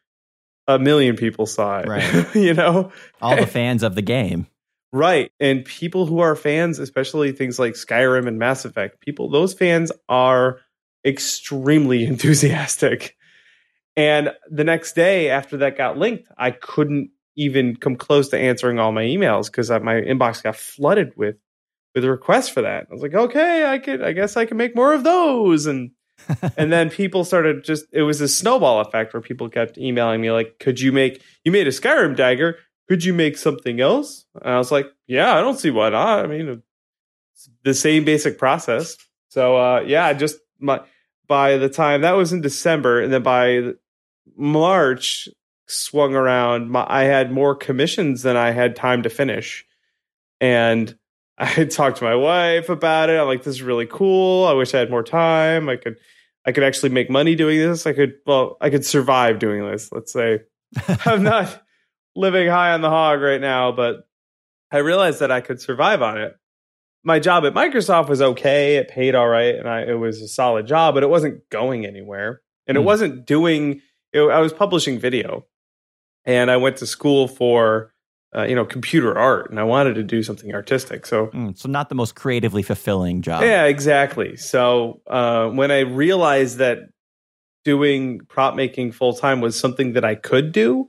a 0.68 0.80
million 0.80 1.16
people 1.16 1.46
saw 1.46 1.80
it. 1.80 1.88
Right. 1.88 2.28
you 2.36 2.54
know, 2.54 2.92
all 3.22 3.36
the 3.36 3.48
fans 3.48 3.84
of 3.84 3.96
the 3.96 4.02
game. 4.02 4.48
Right. 4.94 5.32
And 5.40 5.66
people 5.66 6.06
who 6.06 6.20
are 6.20 6.36
fans, 6.36 6.78
especially 6.80 7.32
things 7.32 7.58
like 7.58 7.74
Skyrim 7.74 8.28
and 8.28 8.38
Mass 8.38 8.64
Effect, 8.64 9.02
people, 9.02 9.30
those 9.30 9.54
fans 9.54 9.92
are 10.08 10.60
extremely 11.04 12.06
enthusiastic. 12.06 13.18
And 13.96 14.32
the 14.50 14.64
next 14.64 14.94
day 14.94 15.30
after 15.30 15.58
that 15.58 15.78
got 15.78 15.98
linked, 15.98 16.28
I 16.38 16.52
couldn't 16.52 17.12
even 17.36 17.76
come 17.76 17.96
close 17.96 18.30
to 18.30 18.38
answering 18.38 18.80
all 18.80 18.92
my 18.92 19.04
emails 19.04 19.48
because 19.48 19.70
my 19.70 19.96
inbox 19.96 20.44
got 20.44 20.56
flooded 20.56 21.14
with 21.18 21.36
with 21.96 22.06
requests 22.06 22.50
for 22.50 22.62
that. 22.62 22.88
I 22.90 22.94
was 22.94 23.04
like, 23.04 23.14
okay, 23.14 23.66
I 23.66 23.78
could, 23.78 24.02
I 24.02 24.14
guess 24.14 24.36
I 24.36 24.46
can 24.46 24.58
make 24.58 24.76
more 24.76 24.94
of 24.94 25.04
those, 25.04 25.66
and 25.66 25.92
and 26.58 26.72
then 26.72 26.90
people 26.90 27.24
started 27.24 27.64
just 27.64 27.86
it 27.92 28.04
was 28.04 28.22
a 28.22 28.28
snowball 28.28 28.82
effect 28.82 29.14
where 29.14 29.22
people 29.22 29.50
kept 29.50 29.78
emailing 29.78 30.22
me 30.22 30.32
like, 30.32 30.60
could 30.60 30.80
you 30.80 30.92
make 30.92 31.22
you 31.44 31.52
made 31.52 31.68
a 31.68 31.72
Skyrim 31.72 32.16
dagger? 32.16 32.58
Could 32.88 33.04
you 33.04 33.14
make 33.14 33.38
something 33.38 33.80
else? 33.80 34.26
And 34.42 34.54
I 34.54 34.58
was 34.58 34.72
like, 34.72 34.88
yeah, 35.08 35.36
I 35.36 35.42
don't 35.42 35.60
see 35.60 35.72
why 35.72 35.90
not. 35.90 36.26
I 36.26 36.28
mean, 36.28 36.62
the 37.64 37.74
same 37.74 38.04
basic 38.04 38.38
process. 38.38 38.98
So 39.30 39.58
uh, 39.58 39.84
yeah, 39.86 40.14
just 40.14 40.38
my 40.60 40.82
by 41.28 41.58
the 41.58 41.70
time 41.70 42.02
that 42.02 42.12
was 42.12 42.34
in 42.34 42.42
December, 42.42 43.02
and 43.02 43.12
then 43.12 43.24
by 43.24 43.72
March, 44.36 45.28
swung 45.68 46.16
around, 46.16 46.70
my, 46.70 46.86
I 46.88 47.04
had 47.04 47.32
more 47.32 47.56
commissions 47.56 48.24
than 48.24 48.36
I 48.36 48.52
had 48.52 48.76
time 48.76 49.04
to 49.04 49.10
finish. 49.10 49.66
And 50.42 50.98
I 51.38 51.66
talked 51.66 51.98
to 51.98 52.04
my 52.04 52.16
wife 52.16 52.70
about 52.70 53.10
it. 53.10 53.20
I'm 53.20 53.28
like, 53.28 53.44
this 53.44 53.56
is 53.56 53.62
really 53.62 53.88
cool. 53.88 54.46
I 54.46 54.54
wish 54.54 54.74
I 54.74 54.80
had 54.80 54.92
more 54.92 55.04
time. 55.04 55.70
I 55.70 55.78
could, 55.78 55.98
I 56.46 56.52
could 56.52 56.64
actually 56.64 56.90
make 56.90 57.10
money 57.10 57.36
doing 57.36 57.60
this. 57.60 57.88
I 57.88 57.94
could, 57.94 58.16
well, 58.26 58.58
I 58.62 58.70
could 58.70 58.86
survive 58.86 59.40
doing 59.40 59.66
this. 59.66 59.92
Let's 59.92 60.12
say 60.12 60.42
I'm 61.06 61.24
not 61.24 61.62
living 62.16 62.48
high 62.48 62.74
on 62.74 62.82
the 62.82 62.90
hog 62.90 63.22
right 63.22 63.42
now, 63.42 63.72
but 63.72 64.08
I 64.72 64.78
realized 64.78 65.20
that 65.20 65.32
I 65.32 65.42
could 65.42 65.62
survive 65.62 66.02
on 66.02 66.20
it. 66.20 66.36
My 67.04 67.20
job 67.20 67.46
at 67.46 67.54
Microsoft 67.54 68.10
was 68.10 68.22
okay. 68.22 68.78
It 68.78 68.88
paid 68.88 69.14
all 69.14 69.28
right, 69.28 69.56
and 69.56 69.68
I, 69.68 69.82
it 69.82 70.00
was 70.00 70.22
a 70.22 70.28
solid 70.28 70.68
job, 70.68 70.94
but 70.94 71.04
it 71.04 71.10
wasn't 71.10 71.48
going 71.50 71.86
anywhere, 71.86 72.42
and 72.66 72.76
mm. 72.76 72.80
it 72.80 72.82
hmm. 72.82 72.88
wasn't 72.88 73.26
doing. 73.26 73.82
It, 74.14 74.22
I 74.22 74.40
was 74.40 74.54
publishing 74.54 75.00
video, 75.00 75.46
and 76.26 76.50
I 76.50 76.58
went 76.58 76.78
to 76.78 76.88
school 76.88 77.28
for 77.28 77.94
uh, 78.36 78.44
you 78.44 78.56
know 78.56 78.66
computer 78.66 79.18
art 79.18 79.50
and 79.50 79.60
i 79.60 79.64
wanted 79.64 79.94
to 79.94 80.04
do 80.04 80.24
something 80.24 80.54
artistic 80.54 81.06
so 81.06 81.28
mm, 81.28 81.58
so 81.58 81.70
not 81.70 81.90
the 81.90 81.96
most 81.96 82.16
creatively 82.16 82.64
fulfilling 82.64 83.22
job. 83.22 83.44
Yeah 83.44 83.66
exactly. 83.66 84.36
So 84.38 85.02
uh, 85.08 85.50
when 85.50 85.72
i 85.72 85.82
realized 85.82 86.58
that 86.58 86.80
doing 87.64 88.20
prop 88.28 88.56
making 88.56 88.92
full 88.92 89.14
time 89.14 89.40
was 89.40 89.60
something 89.60 89.94
that 89.94 90.04
i 90.04 90.16
could 90.16 90.52
do 90.52 90.88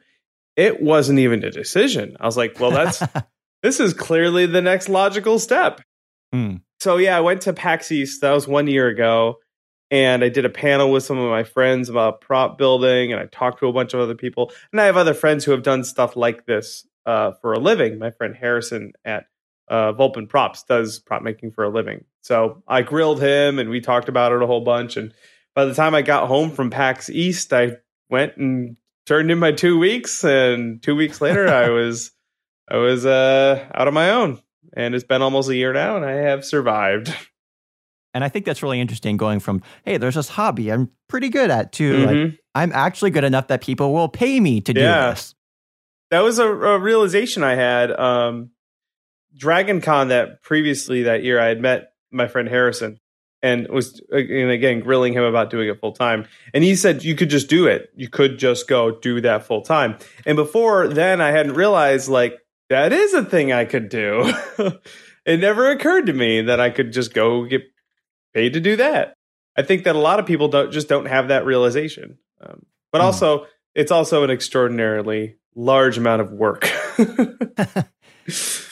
it 0.57 0.81
wasn't 0.81 1.19
even 1.19 1.43
a 1.43 1.51
decision. 1.51 2.17
I 2.21 2.27
was 2.27 2.37
like 2.37 2.59
well 2.59 2.71
that's 2.71 3.03
this 3.63 3.81
is 3.81 3.93
clearly 3.93 4.47
the 4.47 4.63
next 4.63 4.89
logical 4.89 5.39
step. 5.39 5.81
Mm. 6.35 6.63
so 6.81 6.97
yeah 6.97 7.17
i 7.17 7.21
went 7.21 7.43
to 7.43 7.53
pax 7.53 7.93
east. 7.93 8.23
That 8.23 8.33
was 8.33 8.49
one 8.49 8.67
year 8.67 8.89
ago 8.89 9.37
and 9.91 10.25
I 10.25 10.29
did 10.29 10.45
a 10.45 10.51
panel 10.51 10.91
with 10.91 11.05
some 11.05 11.19
of 11.19 11.31
my 11.31 11.45
friends 11.45 11.89
about 11.89 12.21
prop 12.21 12.59
building, 12.59 13.13
and 13.13 13.21
I 13.21 13.27
talked 13.27 13.61
to 13.61 13.69
a 13.69 13.73
bunch 13.73 13.95
of 13.95 14.01
other 14.01 14.15
people. 14.15 14.53
And 14.73 14.81
I 14.81 14.87
have 14.87 14.97
other 14.97 15.15
friends 15.15 15.45
who 15.45 15.53
have 15.53 15.63
done 15.63 15.85
stuff 15.85 16.17
like 16.17 16.47
this 16.47 16.87
uh, 17.07 17.33
for 17.41 17.53
a 17.53 17.59
living. 17.59 17.99
My 17.99 18.11
friend 18.11 18.35
Harrison 18.35 18.93
at 19.05 19.27
uh, 19.69 19.93
Volpin 19.93 20.29
Props 20.29 20.63
does 20.65 20.99
prop 20.99 21.23
making 21.23 21.53
for 21.53 21.65
a 21.65 21.71
living. 21.71 22.05
So 22.23 22.63
I 22.67 22.83
grilled 22.83 23.23
him 23.23 23.59
and 23.59 23.71
we 23.71 23.81
talked 23.81 24.09
about 24.09 24.33
it 24.33 24.43
a 24.43 24.47
whole 24.47 24.63
bunch. 24.63 24.97
And 24.97 25.13
by 25.55 25.65
the 25.65 25.75
time 25.75 25.95
I 25.95 26.03
got 26.03 26.29
home 26.29 26.51
from 26.51 26.71
PAX 26.71 27.09
East, 27.11 27.53
I 27.53 27.77
went 28.11 28.37
and 28.37 28.77
turned 29.07 29.31
in 29.31 29.39
my 29.39 29.53
two 29.53 29.79
weeks. 29.79 30.25
And 30.25 30.83
two 30.83 30.97
weeks 30.97 31.21
later, 31.21 31.49
I 31.49 31.69
was 31.71 32.11
I 32.71 32.77
was 32.77 33.05
uh, 33.05 33.67
out 33.75 33.89
on 33.89 33.95
my 33.95 34.11
own. 34.11 34.41
And 34.77 34.95
it's 34.95 35.05
been 35.05 35.23
almost 35.23 35.49
a 35.51 35.55
year 35.55 35.73
now, 35.73 35.97
and 35.97 36.05
I 36.05 36.13
have 36.13 36.45
survived. 36.45 37.15
And 38.15 38.25
I 38.25 38.29
think 38.29 38.47
that's 38.47 38.63
really 38.63 38.81
interesting 38.81 39.17
going 39.17 39.41
from, 39.41 39.63
hey, 39.85 39.99
there's 39.99 40.15
this 40.15 40.29
hobby 40.29 40.73
I'm 40.73 40.91
pretty 41.09 41.29
good 41.29 41.51
at 41.51 41.73
to 41.73 41.93
mm-hmm. 41.93 42.23
like, 42.23 42.41
I'm 42.55 42.73
actually 42.73 43.11
good 43.11 43.25
enough 43.25 43.49
that 43.49 43.61
people 43.61 43.93
will 43.93 44.09
pay 44.09 44.41
me 44.41 44.61
to 44.63 44.73
do 44.73 44.81
yeah. 44.81 45.11
this 45.11 45.35
that 46.15 46.23
was 46.23 46.39
a, 46.39 46.47
a 46.49 46.79
realization 46.79 47.43
I 47.43 47.57
had. 47.57 47.91
Um, 47.91 48.51
Dragon 49.37 49.81
Con 49.81 50.09
that 50.09 50.43
previously 50.43 51.03
that 51.03 51.25
year, 51.25 51.41
I 51.41 51.47
had 51.47 51.61
met 51.61 51.93
my 52.13 52.29
friend 52.29 52.49
Harrison 52.49 53.01
and 53.43 53.69
was 53.69 54.01
and 54.11 54.51
again 54.51 54.79
grilling 54.79 55.13
him 55.13 55.25
about 55.25 55.51
doing 55.51 55.69
it 55.69 55.81
full 55.81 55.93
time. 55.93 56.27
And 56.55 56.63
he 56.63 56.77
said 56.77 57.03
you 57.03 57.17
could 57.17 57.31
just 57.31 57.49
do 57.49 57.67
it. 57.67 57.89
You 57.97 58.09
could 58.09 58.39
just 58.39 58.69
go 58.69 58.93
do 58.93 59.21
that 59.23 59.45
full 59.45 59.63
time. 59.63 59.99
And 60.25 60.37
before 60.37 60.87
then, 60.87 61.21
I 61.21 61.33
hadn't 61.33 61.55
realized 61.55 62.09
like 62.09 62.35
that 62.71 62.93
is 62.93 63.13
a 63.13 63.25
thing 63.25 63.53
I 63.53 63.65
could 63.65 63.89
do. 63.89 64.33
it 65.27 65.41
never 65.41 65.73
occurred 65.73 66.07
to 66.07 66.13
me 66.13 66.43
that 66.43 66.61
I 66.61 66.71
could 66.71 66.93
just 66.93 67.13
go 67.13 67.45
get 67.45 67.63
paid 68.35 68.53
to 68.55 68.61
do 68.61 68.77
that. 68.77 69.15
I 69.57 69.63
think 69.63 69.85
that 69.85 69.95
a 69.95 69.99
lot 69.99 70.19
of 70.19 70.27
people 70.27 70.49
don't 70.49 70.73
just 70.73 70.89
don't 70.89 71.07
have 71.07 71.29
that 71.29 71.47
realization. 71.47 72.19
Um, 72.41 72.67
but 72.93 73.01
mm. 73.01 73.05
also, 73.05 73.47
it's 73.75 73.91
also 73.91 74.25
an 74.25 74.31
extraordinarily 74.31 75.37
large 75.55 75.97
amount 75.97 76.21
of 76.21 76.33
work. 76.33 76.69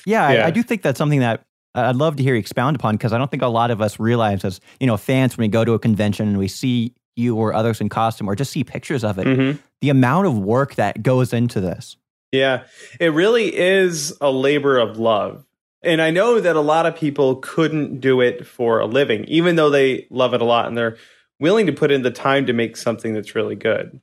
yeah, 0.05 0.27
I, 0.27 0.47
I, 0.47 0.51
do 0.51 0.63
think 0.63 0.83
that's 0.83 0.99
something 0.99 1.21
that 1.21 1.45
I'd 1.75 1.97
love 1.97 2.17
to 2.17 2.23
hear 2.23 2.35
you 2.35 2.41
expound 2.41 2.77
upon 2.77 2.97
because 2.97 3.13
I 3.13 3.19
don't 3.19 3.31
think 3.31 3.43
a 3.43 3.49
lot 3.49 3.71
of 3.71 3.81
us 3.81 4.01
realize 4.01 4.45
as 4.45 4.61
you 4.81 4.87
know 4.87 4.97
fans 4.97 5.37
when 5.37 5.45
we 5.45 5.49
go 5.49 5.65
to 5.65 5.73
a 5.73 5.79
convention 5.79 6.29
and 6.29 6.39
we 6.39 6.49
see 6.49 6.95
you 7.17 7.37
or 7.37 7.55
others 7.55 7.81
in 7.81 7.89
costume 7.89 8.29
or 8.29 8.35
just 8.35 8.51
see 8.51 8.65
pictures 8.65 9.05
of 9.05 9.19
it, 9.19 9.27
mm-hmm. 9.27 9.59
the 9.81 9.91
amount 9.91 10.27
of 10.27 10.39
work 10.39 10.75
that 10.77 11.03
goes 11.03 11.33
into 11.33 11.61
this. 11.61 11.97
Yeah, 12.33 12.65
it 12.99 13.13
really 13.13 13.55
is 13.55 14.17
a 14.21 14.31
labor 14.31 14.79
of 14.79 14.99
love. 14.99 15.45
And 15.83 16.01
I 16.01 16.11
know 16.11 16.41
that 16.41 16.57
a 16.57 16.61
lot 16.61 16.87
of 16.87 16.97
people 16.97 17.37
couldn't 17.37 18.01
do 18.01 18.21
it 18.21 18.47
for 18.47 18.79
a 18.79 18.87
living, 18.87 19.25
even 19.25 19.57
though 19.57 19.71
they 19.71 20.07
love 20.11 20.33
it 20.33 20.41
a 20.41 20.45
lot 20.45 20.67
and 20.67 20.77
they're 20.77 20.97
willing 21.41 21.67
to 21.67 21.73
put 21.73 21.91
in 21.91 22.03
the 22.03 22.11
time 22.11 22.47
to 22.47 22.53
make 22.53 22.77
something 22.77 23.15
that's 23.15 23.35
really 23.35 23.57
good. 23.57 24.01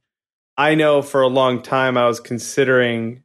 I 0.57 0.75
know 0.75 1.01
for 1.01 1.21
a 1.21 1.27
long 1.27 1.62
time 1.62 1.98
I 1.98 2.05
was 2.05 2.19
considering 2.19 3.24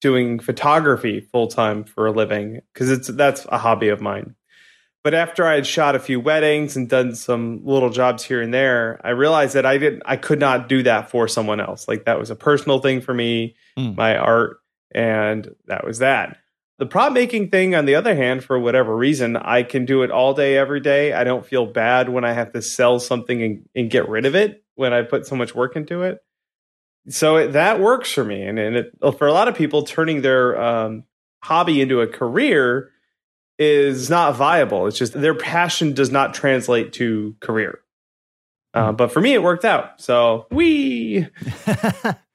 doing 0.00 0.38
photography 0.38 1.20
full 1.20 1.48
time 1.48 1.82
for 1.82 2.06
a 2.06 2.12
living 2.12 2.60
because 2.72 2.90
it's 2.90 3.08
that's 3.08 3.44
a 3.46 3.58
hobby 3.58 3.88
of 3.88 4.00
mine. 4.00 4.36
But 5.02 5.14
after 5.14 5.46
I 5.46 5.54
had 5.54 5.66
shot 5.66 5.96
a 5.96 6.00
few 6.00 6.20
weddings 6.20 6.76
and 6.76 6.88
done 6.88 7.14
some 7.14 7.64
little 7.64 7.90
jobs 7.90 8.22
here 8.24 8.40
and 8.40 8.52
there, 8.52 9.00
I 9.04 9.10
realized 9.10 9.54
that 9.54 9.66
I 9.66 9.78
didn't 9.78 10.02
I 10.06 10.16
could 10.16 10.38
not 10.38 10.68
do 10.68 10.84
that 10.84 11.10
for 11.10 11.26
someone 11.26 11.60
else. 11.60 11.88
Like 11.88 12.04
that 12.04 12.20
was 12.20 12.30
a 12.30 12.36
personal 12.36 12.78
thing 12.78 13.00
for 13.00 13.14
me, 13.14 13.56
mm. 13.76 13.96
my 13.96 14.16
art, 14.16 14.60
and 14.92 15.54
that 15.66 15.84
was 15.84 15.98
that. 15.98 16.38
The 16.78 16.86
prop 16.86 17.12
making 17.12 17.50
thing, 17.50 17.74
on 17.74 17.86
the 17.86 17.94
other 17.94 18.14
hand, 18.14 18.44
for 18.44 18.58
whatever 18.58 18.94
reason, 18.94 19.36
I 19.36 19.62
can 19.62 19.86
do 19.86 20.02
it 20.02 20.10
all 20.10 20.34
day, 20.34 20.58
every 20.58 20.80
day. 20.80 21.14
I 21.14 21.24
don't 21.24 21.46
feel 21.46 21.64
bad 21.64 22.10
when 22.10 22.24
I 22.24 22.32
have 22.32 22.52
to 22.52 22.60
sell 22.60 22.98
something 22.98 23.42
and, 23.42 23.68
and 23.74 23.90
get 23.90 24.08
rid 24.08 24.26
of 24.26 24.34
it 24.34 24.62
when 24.74 24.92
I 24.92 25.02
put 25.02 25.26
so 25.26 25.36
much 25.36 25.54
work 25.54 25.74
into 25.74 26.02
it. 26.02 26.22
So 27.08 27.36
it, 27.36 27.52
that 27.52 27.80
works 27.80 28.12
for 28.12 28.24
me 28.24 28.42
and, 28.42 28.58
and 28.58 28.76
it, 28.76 28.92
for 29.16 29.26
a 29.26 29.32
lot 29.32 29.48
of 29.48 29.54
people 29.54 29.84
turning 29.84 30.22
their 30.22 30.60
um, 30.60 31.04
hobby 31.42 31.80
into 31.80 32.00
a 32.00 32.06
career 32.06 32.90
is 33.58 34.10
not 34.10 34.34
viable. 34.34 34.86
It's 34.86 34.98
just 34.98 35.12
their 35.12 35.34
passion 35.34 35.94
does 35.94 36.10
not 36.10 36.34
translate 36.34 36.92
to 36.94 37.36
career. 37.40 37.80
Uh, 38.74 38.90
hmm. 38.90 38.96
but 38.96 39.12
for 39.12 39.20
me 39.20 39.32
it 39.32 39.42
worked 39.42 39.64
out. 39.64 40.00
So 40.00 40.46
we 40.50 41.26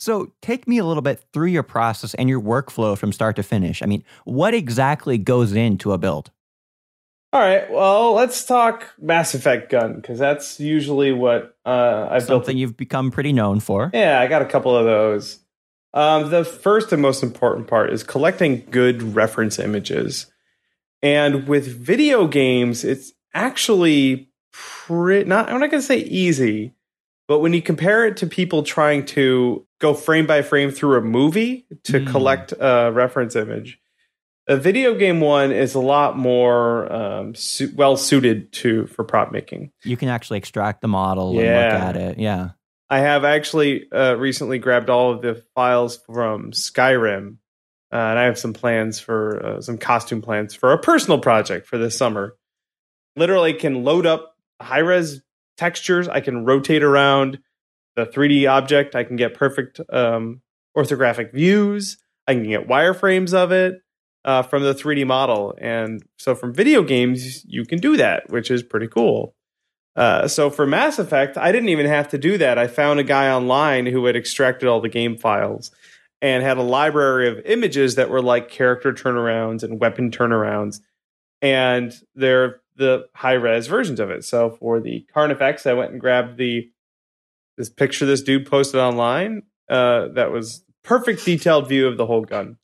so 0.00 0.32
take 0.42 0.66
me 0.66 0.78
a 0.78 0.84
little 0.84 1.02
bit 1.02 1.22
through 1.32 1.48
your 1.48 1.62
process 1.62 2.14
and 2.14 2.28
your 2.28 2.40
workflow 2.40 2.98
from 2.98 3.12
start 3.12 3.36
to 3.36 3.42
finish 3.42 3.82
i 3.82 3.86
mean 3.86 4.02
what 4.24 4.54
exactly 4.54 5.18
goes 5.18 5.52
into 5.52 5.92
a 5.92 5.98
build 5.98 6.32
all 7.32 7.40
right. 7.40 7.70
Well, 7.70 8.14
let's 8.14 8.44
talk 8.44 8.92
Mass 8.98 9.34
Effect 9.34 9.70
gun 9.70 9.94
because 9.94 10.18
that's 10.18 10.58
usually 10.58 11.12
what 11.12 11.56
uh, 11.64 12.08
I've 12.10 12.24
something 12.24 12.56
built. 12.56 12.58
you've 12.58 12.76
become 12.76 13.12
pretty 13.12 13.32
known 13.32 13.60
for. 13.60 13.90
Yeah, 13.94 14.20
I 14.20 14.26
got 14.26 14.42
a 14.42 14.46
couple 14.46 14.76
of 14.76 14.84
those. 14.84 15.38
Um, 15.94 16.30
the 16.30 16.44
first 16.44 16.92
and 16.92 17.00
most 17.00 17.22
important 17.22 17.68
part 17.68 17.92
is 17.92 18.02
collecting 18.02 18.66
good 18.70 19.14
reference 19.14 19.60
images, 19.60 20.26
and 21.02 21.46
with 21.46 21.68
video 21.68 22.26
games, 22.26 22.84
it's 22.84 23.12
actually 23.32 24.32
pretty. 24.52 25.28
Not 25.28 25.48
I'm 25.48 25.60
not 25.60 25.70
going 25.70 25.80
to 25.80 25.86
say 25.86 25.98
easy, 25.98 26.74
but 27.30 27.38
when 27.38 27.52
you 27.52 27.62
compare 27.62 28.04
it 28.06 28.16
to 28.18 28.26
people 28.26 28.64
trying 28.64 29.06
to 29.06 29.64
go 29.78 29.94
frame 29.94 30.26
by 30.26 30.42
frame 30.42 30.72
through 30.72 30.98
a 30.98 31.00
movie 31.00 31.64
to 31.84 32.00
mm. 32.00 32.10
collect 32.10 32.52
a 32.58 32.90
reference 32.92 33.36
image 33.36 33.78
a 34.50 34.56
video 34.56 34.94
game 34.96 35.20
one 35.20 35.52
is 35.52 35.76
a 35.76 35.80
lot 35.80 36.18
more 36.18 36.92
um, 36.92 37.34
su- 37.36 37.72
well 37.76 37.96
suited 37.96 38.52
to 38.52 38.86
for 38.86 39.04
prop 39.04 39.30
making. 39.30 39.70
You 39.84 39.96
can 39.96 40.08
actually 40.08 40.38
extract 40.38 40.82
the 40.82 40.88
model 40.88 41.34
yeah. 41.34 41.40
and 41.40 41.72
look 41.72 41.82
at 41.82 41.96
it. 41.96 42.18
Yeah. 42.18 42.50
I 42.90 42.98
have 42.98 43.24
actually 43.24 43.90
uh, 43.92 44.14
recently 44.14 44.58
grabbed 44.58 44.90
all 44.90 45.12
of 45.12 45.22
the 45.22 45.44
files 45.54 45.98
from 45.98 46.50
Skyrim, 46.50 47.36
uh, 47.92 47.96
and 47.96 48.18
I 48.18 48.24
have 48.24 48.36
some 48.36 48.52
plans 48.52 48.98
for 48.98 49.46
uh, 49.46 49.60
some 49.60 49.78
costume 49.78 50.20
plans 50.20 50.56
for 50.56 50.72
a 50.72 50.78
personal 50.78 51.20
project 51.20 51.68
for 51.68 51.78
this 51.78 51.96
summer. 51.96 52.36
Literally, 53.14 53.54
can 53.54 53.84
load 53.84 54.06
up 54.06 54.34
high 54.60 54.78
res 54.78 55.22
textures. 55.60 56.08
I 56.08 56.20
can 56.20 56.46
rotate 56.46 56.82
around 56.82 57.38
the 57.94 58.06
3D 58.06 58.50
object. 58.50 58.96
I 58.96 59.04
can 59.04 59.16
get 59.16 59.34
perfect 59.34 59.78
um, 59.92 60.40
orthographic 60.74 61.32
views. 61.32 61.98
I 62.26 62.32
can 62.34 62.48
get 62.48 62.66
wireframes 62.66 63.34
of 63.34 63.52
it 63.52 63.82
uh, 64.24 64.42
from 64.42 64.62
the 64.62 64.74
3D 64.74 65.06
model. 65.06 65.54
And 65.60 66.02
so 66.18 66.34
from 66.34 66.54
video 66.54 66.82
games, 66.82 67.44
you 67.44 67.66
can 67.66 67.78
do 67.78 67.98
that, 67.98 68.30
which 68.30 68.50
is 68.50 68.62
pretty 68.62 68.88
cool. 68.88 69.34
Uh, 69.96 70.26
so 70.26 70.48
for 70.48 70.66
Mass 70.66 70.98
Effect, 70.98 71.36
I 71.36 71.52
didn't 71.52 71.68
even 71.68 71.86
have 71.86 72.08
to 72.08 72.18
do 72.18 72.38
that. 72.38 72.56
I 72.56 72.66
found 72.66 72.98
a 72.98 73.04
guy 73.04 73.30
online 73.30 73.84
who 73.84 74.06
had 74.06 74.16
extracted 74.16 74.66
all 74.66 74.80
the 74.80 74.88
game 74.88 75.18
files 75.18 75.70
and 76.22 76.42
had 76.42 76.56
a 76.56 76.62
library 76.62 77.28
of 77.28 77.44
images 77.44 77.96
that 77.96 78.08
were 78.08 78.22
like 78.22 78.48
character 78.48 78.92
turnarounds 78.94 79.62
and 79.62 79.78
weapon 79.78 80.10
turnarounds. 80.10 80.80
And 81.42 81.92
they're 82.14 82.60
the 82.80 83.06
high 83.14 83.34
res 83.34 83.68
versions 83.68 84.00
of 84.00 84.10
it. 84.10 84.24
So 84.24 84.50
for 84.58 84.80
the 84.80 85.06
Carnifex, 85.14 85.66
I 85.66 85.74
went 85.74 85.92
and 85.92 86.00
grabbed 86.00 86.36
the 86.36 86.68
this 87.56 87.70
picture 87.70 88.06
this 88.06 88.22
dude 88.22 88.46
posted 88.50 88.80
online. 88.80 89.42
Uh, 89.68 90.08
that 90.14 90.32
was 90.32 90.64
perfect 90.82 91.24
detailed 91.24 91.68
view 91.68 91.86
of 91.86 91.96
the 91.96 92.06
whole 92.06 92.24
gun. 92.24 92.56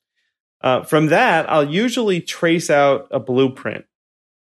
Uh, 0.59 0.83
from 0.83 1.07
that, 1.07 1.49
I'll 1.49 1.63
usually 1.69 2.19
trace 2.19 2.69
out 2.69 3.07
a 3.11 3.19
blueprint 3.19 3.85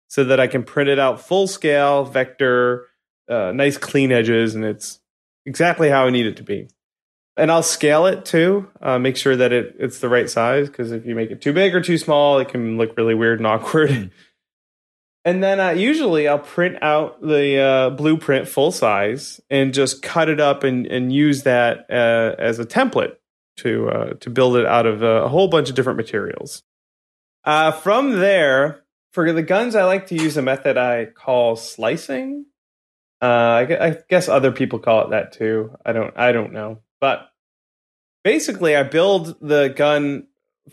so 0.09 0.25
that 0.25 0.39
I 0.39 0.47
can 0.47 0.63
print 0.63 0.89
it 0.89 0.99
out 0.99 1.21
full 1.21 1.47
scale, 1.47 2.03
vector, 2.03 2.85
uh, 3.29 3.51
nice 3.55 3.77
clean 3.77 4.11
edges, 4.11 4.53
and 4.55 4.65
it's 4.65 4.99
exactly 5.45 5.89
how 5.89 6.05
I 6.05 6.09
need 6.11 6.27
it 6.27 6.37
to 6.37 6.43
be. 6.43 6.67
and 7.37 7.49
I'll 7.51 7.63
scale 7.63 8.05
it 8.05 8.25
too. 8.25 8.69
Uh, 8.81 8.99
make 8.99 9.15
sure 9.17 9.35
that 9.37 9.51
it 9.53 9.75
it's 9.79 9.99
the 9.99 10.09
right 10.09 10.29
size 10.29 10.67
because 10.67 10.91
if 10.91 11.05
you 11.05 11.15
make 11.15 11.31
it 11.31 11.41
too 11.41 11.53
big 11.53 11.73
or 11.73 11.81
too 11.81 11.97
small, 11.97 12.39
it 12.39 12.49
can 12.49 12.77
look 12.77 12.95
really 12.97 13.15
weird 13.15 13.39
and 13.39 13.47
awkward. 13.47 14.11
And 15.23 15.43
then 15.43 15.77
usually 15.77 16.27
I'll 16.27 16.39
print 16.39 16.81
out 16.81 17.21
the 17.21 17.57
uh, 17.59 17.89
blueprint 17.91 18.47
full 18.47 18.71
size 18.71 19.39
and 19.49 19.73
just 19.73 20.01
cut 20.01 20.29
it 20.29 20.39
up 20.39 20.63
and, 20.63 20.87
and 20.87 21.13
use 21.13 21.43
that 21.43 21.85
uh, 21.91 22.35
as 22.39 22.57
a 22.57 22.65
template 22.65 23.17
to 23.57 23.89
uh, 23.89 24.13
to 24.15 24.29
build 24.29 24.55
it 24.55 24.65
out 24.65 24.87
of 24.87 25.03
a 25.03 25.27
whole 25.29 25.47
bunch 25.47 25.69
of 25.69 25.75
different 25.75 25.97
materials. 25.97 26.63
Uh, 27.43 27.71
from 27.71 28.19
there, 28.19 28.83
for 29.11 29.31
the 29.31 29.43
guns, 29.43 29.75
I 29.75 29.83
like 29.83 30.07
to 30.07 30.15
use 30.15 30.37
a 30.37 30.41
method 30.41 30.77
I 30.77 31.05
call 31.05 31.55
slicing. 31.55 32.45
Uh, 33.21 33.25
I, 33.25 33.87
I 33.87 33.97
guess 34.09 34.27
other 34.27 34.51
people 34.51 34.79
call 34.79 35.05
it 35.05 35.09
that 35.11 35.33
too. 35.33 35.75
I 35.85 35.93
don't 35.93 36.17
I 36.17 36.31
don't 36.31 36.53
know, 36.53 36.79
but 36.99 37.29
basically, 38.23 38.75
I 38.75 38.81
build 38.81 39.35
the 39.39 39.67
gun 39.67 40.27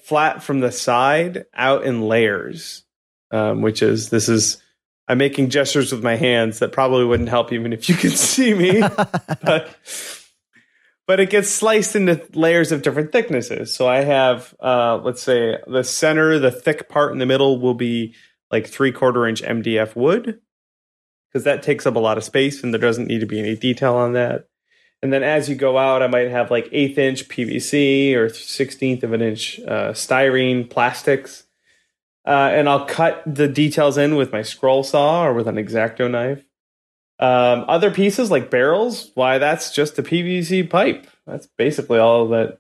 flat 0.05 0.43
from 0.43 0.61
the 0.61 0.73
side 0.73 1.45
out 1.52 1.85
in 1.85 2.02
layers 2.02 2.85
um, 3.30 3.62
which 3.62 3.82
is 3.82 4.11
this 4.11 4.28
is 4.28 4.62
I'm 5.08 5.18
making 5.18 5.49
gestures 5.49 5.90
with 5.90 6.02
my 6.02 6.16
hands 6.16 6.58
that 6.58 6.73
probably 6.73 7.04
wouldn't 7.04 7.30
help 7.30 7.52
even 7.52 7.73
if 7.73 7.88
you 7.88 7.94
could 7.94 8.12
see 8.18 8.54
me, 8.54 8.80
but 9.42 9.76
but 11.06 11.20
it 11.20 11.30
gets 11.30 11.49
sliced 11.49 11.97
into 11.97 12.23
layers 12.35 12.70
of 12.70 12.82
different 12.82 13.12
thicknesses. 13.12 13.75
So 13.75 13.88
I 13.88 14.02
have, 14.02 14.54
uh, 14.61 15.00
let's 15.02 15.23
say, 15.23 15.56
the 15.66 15.82
center, 15.82 16.38
the 16.38 16.50
thick 16.50 16.90
part 16.90 17.12
in 17.12 17.18
the 17.18 17.25
middle 17.25 17.58
will 17.58 17.75
be 17.75 18.14
like 18.52 18.66
three 18.66 18.92
quarter 18.92 19.26
inch 19.26 19.42
MDF 19.42 19.97
wood 19.97 20.40
because 21.32 21.44
that 21.44 21.62
takes 21.62 21.87
up 21.87 21.97
a 21.97 22.00
lot 22.00 22.18
of 22.18 22.25
space 22.25 22.62
and 22.62 22.75
there 22.75 22.80
doesn't 22.80 23.06
need 23.06 23.20
to 23.20 23.26
be 23.26 23.38
any 23.38 23.56
detail 23.56 23.94
on 23.94 24.12
that. 24.12 24.49
And 25.00 25.12
then 25.12 25.23
as 25.23 25.49
you 25.49 25.54
go 25.54 25.78
out, 25.78 26.02
I 26.02 26.08
might 26.08 26.28
have 26.28 26.50
like 26.50 26.68
eighth 26.73 26.99
inch 26.99 27.28
PVC 27.28 28.14
or 28.14 28.28
sixteenth 28.28 29.02
of 29.02 29.12
an 29.14 29.23
inch 29.23 29.61
uh, 29.61 29.92
styrene 29.92 30.68
plastics 30.68 31.44
uh, 32.28 32.50
and 32.52 32.68
I'll 32.68 32.85
cut 32.85 33.23
the 33.25 33.49
details 33.49 33.97
in 33.97 34.14
with 34.14 34.32
my 34.32 34.42
scroll 34.42 34.85
saw 34.85 35.25
or 35.25 35.32
with 35.32 35.49
an 35.49 35.56
exacto 35.56 36.11
knife. 36.11 36.44
Um, 37.18 37.64
other 37.68 37.90
pieces 37.90 38.30
like 38.30 38.50
barrels, 38.50 39.11
why 39.14 39.38
that's 39.38 39.73
just 39.73 39.99
a 39.99 40.02
PVC 40.02 40.68
pipe. 40.68 41.06
That's 41.26 41.47
basically 41.56 41.99
all 41.99 42.28
that 42.28 42.58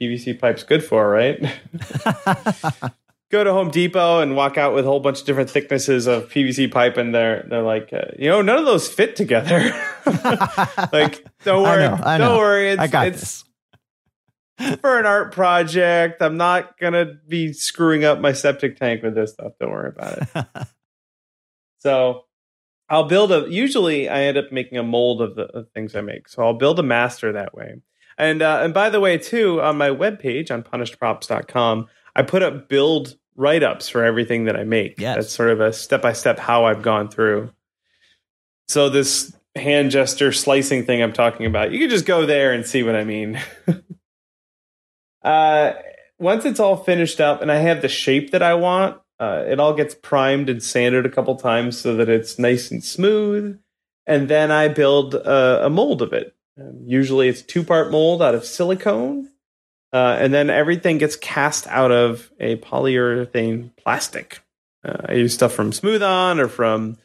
PVC 0.00 0.38
pipe's 0.38 0.62
good 0.62 0.84
for, 0.84 1.10
right? 1.10 1.40
Go 3.30 3.42
to 3.42 3.52
Home 3.52 3.70
Depot 3.70 4.20
and 4.20 4.36
walk 4.36 4.56
out 4.56 4.72
with 4.72 4.86
a 4.86 4.88
whole 4.88 5.00
bunch 5.00 5.20
of 5.20 5.26
different 5.26 5.50
thicknesses 5.50 6.06
of 6.06 6.30
PVC 6.30 6.70
pipe, 6.70 6.96
and 6.96 7.14
they're 7.14 7.44
they're 7.50 7.60
like, 7.60 7.92
uh, 7.92 8.06
you 8.18 8.28
know, 8.28 8.40
none 8.40 8.58
of 8.58 8.64
those 8.64 8.88
fit 8.88 9.16
together. 9.16 9.70
like, 10.92 11.26
don't 11.44 11.62
worry, 11.64 11.84
I 11.84 11.88
know, 11.88 12.02
I 12.04 12.18
don't 12.18 12.38
worry, 12.38 12.70
it's, 12.70 12.80
I 12.80 12.86
got 12.86 13.08
it's, 13.08 13.20
this 13.20 13.44
for 14.80 14.98
an 14.98 15.06
art 15.06 15.32
project. 15.32 16.22
I'm 16.22 16.36
not 16.36 16.78
gonna 16.78 17.14
be 17.26 17.52
screwing 17.52 18.04
up 18.04 18.20
my 18.20 18.32
septic 18.32 18.78
tank 18.78 19.02
with 19.02 19.14
this 19.14 19.32
stuff. 19.32 19.52
Don't 19.60 19.70
worry 19.70 19.90
about 19.90 20.18
it. 20.18 20.46
so 21.78 22.24
I'll 22.88 23.04
build 23.04 23.30
a. 23.32 23.46
Usually, 23.48 24.08
I 24.08 24.22
end 24.22 24.38
up 24.38 24.50
making 24.50 24.78
a 24.78 24.82
mold 24.82 25.22
of 25.22 25.36
the 25.36 25.44
of 25.44 25.70
things 25.70 25.94
I 25.94 26.00
make. 26.00 26.28
So 26.28 26.42
I'll 26.42 26.54
build 26.54 26.78
a 26.78 26.82
master 26.82 27.32
that 27.32 27.54
way. 27.54 27.80
And 28.16 28.42
uh, 28.42 28.60
and 28.62 28.74
by 28.74 28.90
the 28.90 29.00
way, 29.00 29.18
too, 29.18 29.60
on 29.60 29.76
my 29.76 29.90
webpage 29.90 30.50
on 30.50 30.62
punishedprops.com, 30.62 31.86
I 32.16 32.22
put 32.22 32.42
up 32.42 32.68
build 32.68 33.16
write 33.36 33.62
ups 33.62 33.88
for 33.88 34.04
everything 34.04 34.46
that 34.46 34.56
I 34.56 34.64
make. 34.64 34.98
Yes. 34.98 35.16
That's 35.16 35.32
sort 35.32 35.50
of 35.50 35.60
a 35.60 35.72
step 35.72 36.02
by 36.02 36.12
step 36.12 36.38
how 36.40 36.64
I've 36.64 36.82
gone 36.82 37.08
through. 37.08 37.52
So 38.66 38.88
this 38.88 39.32
hand 39.54 39.92
gesture 39.92 40.32
slicing 40.32 40.84
thing 40.84 41.02
I'm 41.02 41.12
talking 41.12 41.46
about, 41.46 41.70
you 41.70 41.78
can 41.78 41.88
just 41.88 42.04
go 42.04 42.26
there 42.26 42.52
and 42.52 42.66
see 42.66 42.82
what 42.82 42.96
I 42.96 43.04
mean. 43.04 43.40
Uh, 45.22 45.72
once 46.18 46.44
it's 46.44 46.60
all 46.60 46.76
finished 46.76 47.20
up 47.20 47.42
and 47.42 47.50
I 47.50 47.56
have 47.56 47.82
the 47.82 47.88
shape 47.88 48.30
that 48.32 48.42
I 48.42 48.54
want, 48.54 49.00
uh, 49.20 49.44
it 49.46 49.58
all 49.58 49.74
gets 49.74 49.94
primed 49.94 50.48
and 50.48 50.62
sanded 50.62 51.04
a 51.04 51.10
couple 51.10 51.34
times 51.36 51.78
so 51.78 51.96
that 51.96 52.08
it's 52.08 52.38
nice 52.38 52.70
and 52.70 52.82
smooth. 52.82 53.58
And 54.06 54.28
then 54.28 54.50
I 54.50 54.68
build 54.68 55.14
a, 55.14 55.66
a 55.66 55.70
mold 55.70 56.02
of 56.02 56.12
it. 56.12 56.34
Um, 56.58 56.82
usually 56.84 57.28
it's 57.28 57.42
two 57.42 57.62
part 57.62 57.90
mold 57.90 58.22
out 58.22 58.34
of 58.34 58.44
silicone. 58.44 59.30
Uh, 59.92 60.16
and 60.20 60.34
then 60.34 60.50
everything 60.50 60.98
gets 60.98 61.16
cast 61.16 61.66
out 61.68 61.90
of 61.90 62.30
a 62.38 62.56
polyurethane 62.56 63.74
plastic. 63.76 64.40
Uh, 64.84 64.98
I 65.08 65.12
use 65.14 65.34
stuff 65.34 65.52
from 65.52 65.72
Smooth 65.72 66.02
On 66.02 66.38
or 66.38 66.48
from 66.48 66.98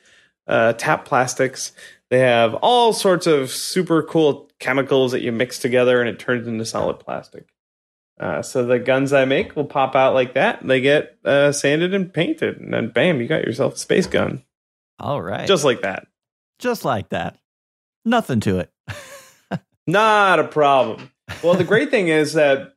uh, 0.47 0.73
Tap 0.73 1.05
Plastics. 1.05 1.71
They 2.09 2.19
have 2.19 2.53
all 2.55 2.93
sorts 2.93 3.25
of 3.25 3.49
super 3.49 4.03
cool 4.03 4.51
chemicals 4.59 5.13
that 5.13 5.21
you 5.21 5.31
mix 5.31 5.59
together 5.59 5.99
and 5.99 6.09
it 6.09 6.19
turns 6.19 6.47
into 6.47 6.65
solid 6.65 6.99
plastic. 6.99 7.47
Uh, 8.23 8.41
so 8.41 8.65
the 8.65 8.79
guns 8.79 9.11
I 9.11 9.25
make 9.25 9.53
will 9.53 9.65
pop 9.65 9.97
out 9.97 10.13
like 10.13 10.35
that. 10.35 10.65
They 10.65 10.79
get 10.79 11.17
uh, 11.25 11.51
sanded 11.51 11.93
and 11.93 12.13
painted, 12.13 12.57
and 12.57 12.73
then 12.73 12.87
bam, 12.87 13.19
you 13.19 13.27
got 13.27 13.43
yourself 13.43 13.75
a 13.75 13.77
space 13.77 14.07
gun. 14.07 14.43
All 14.97 15.21
right, 15.21 15.45
just 15.45 15.65
like 15.65 15.81
that. 15.81 16.07
Just 16.57 16.85
like 16.85 17.09
that. 17.09 17.37
Nothing 18.05 18.39
to 18.41 18.59
it. 18.59 18.71
Not 19.87 20.39
a 20.39 20.45
problem. 20.45 21.11
Well, 21.43 21.55
the 21.55 21.65
great 21.65 21.91
thing 21.91 22.07
is 22.07 22.31
that 22.33 22.75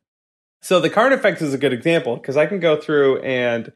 so 0.61 0.81
the 0.81 0.89
Carnifex 0.89 1.41
is 1.41 1.53
a 1.53 1.57
good 1.57 1.71
example 1.71 2.17
because 2.17 2.35
I 2.35 2.45
can 2.45 2.59
go 2.59 2.75
through 2.75 3.21
and 3.21 3.71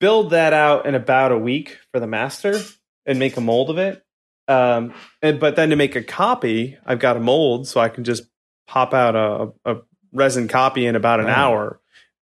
build 0.00 0.30
that 0.30 0.52
out 0.52 0.84
in 0.84 0.94
about 0.94 1.32
a 1.32 1.38
week 1.38 1.78
for 1.92 2.00
the 2.00 2.06
master 2.06 2.60
and 3.06 3.18
make 3.18 3.38
a 3.38 3.40
mold 3.40 3.70
of 3.70 3.78
it. 3.78 4.04
Um, 4.48 4.92
and 5.22 5.40
but 5.40 5.56
then 5.56 5.70
to 5.70 5.76
make 5.76 5.96
a 5.96 6.02
copy, 6.02 6.76
I've 6.84 6.98
got 6.98 7.16
a 7.16 7.20
mold, 7.20 7.66
so 7.66 7.80
I 7.80 7.88
can 7.88 8.04
just 8.04 8.24
pop 8.66 8.92
out 8.92 9.16
a, 9.16 9.52
a 9.64 9.80
resin 10.12 10.48
copy 10.48 10.86
in 10.86 10.96
about 10.96 11.20
an 11.20 11.26
oh. 11.26 11.30
hour, 11.30 11.80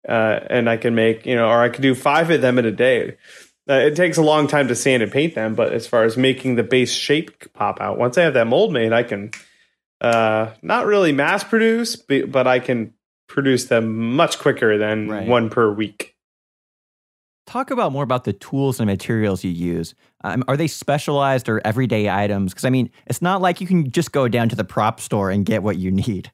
uh, 0.08 0.40
and 0.50 0.70
I 0.70 0.78
can 0.78 0.96
make 0.96 1.26
you 1.26 1.36
know, 1.36 1.48
or 1.48 1.62
I 1.62 1.70
could 1.70 1.82
do 1.82 1.96
five 1.96 2.30
of 2.30 2.42
them 2.42 2.60
in 2.60 2.66
a 2.66 2.72
day. 2.72 3.18
Uh, 3.70 3.74
it 3.74 3.96
takes 3.96 4.18
a 4.18 4.22
long 4.22 4.48
time 4.48 4.70
to 4.70 4.76
sand 4.76 5.04
and 5.04 5.12
paint 5.12 5.36
them, 5.36 5.54
but 5.54 5.74
as 5.74 5.86
far 5.86 6.06
as 6.06 6.16
making 6.16 6.56
the 6.56 6.64
base 6.64 6.94
shape 6.94 7.52
pop 7.54 7.82
out, 7.82 7.98
once 7.98 8.18
I 8.18 8.24
have 8.24 8.34
that 8.36 8.48
mold 8.48 8.72
made, 8.72 8.94
I 8.94 9.04
can 9.04 9.32
uh, 10.00 10.52
not 10.62 10.86
really 10.86 11.12
mass 11.12 11.44
produce, 11.44 11.96
but 11.96 12.48
I 12.48 12.60
can 12.60 12.94
produce 13.28 13.66
them 13.66 14.16
much 14.16 14.40
quicker 14.40 14.78
than 14.78 15.10
right. 15.10 15.28
one 15.28 15.50
per 15.50 15.72
week. 15.72 16.16
Talk 17.46 17.72
about 17.72 17.94
more 17.94 18.04
about 18.04 18.26
the 18.26 18.34
tools 18.34 18.80
and 18.80 18.88
materials 18.88 19.44
you 19.44 19.52
use. 19.52 19.96
Um, 20.24 20.44
are 20.48 20.58
they 20.58 20.68
specialized 20.68 21.48
or 21.48 21.62
everyday 21.64 22.10
items? 22.10 22.54
Because 22.54 22.66
I 22.66 22.70
mean, 22.70 22.90
it's 23.06 23.22
not 23.22 23.42
like 23.42 23.62
you 23.62 23.68
can 23.68 23.90
just 23.90 24.12
go 24.12 24.28
down 24.28 24.50
to 24.50 24.56
the 24.56 24.66
prop 24.66 25.00
store 25.00 25.30
and 25.30 25.46
get 25.46 25.64
what 25.64 25.78
you 25.78 25.90
need. 25.92 26.32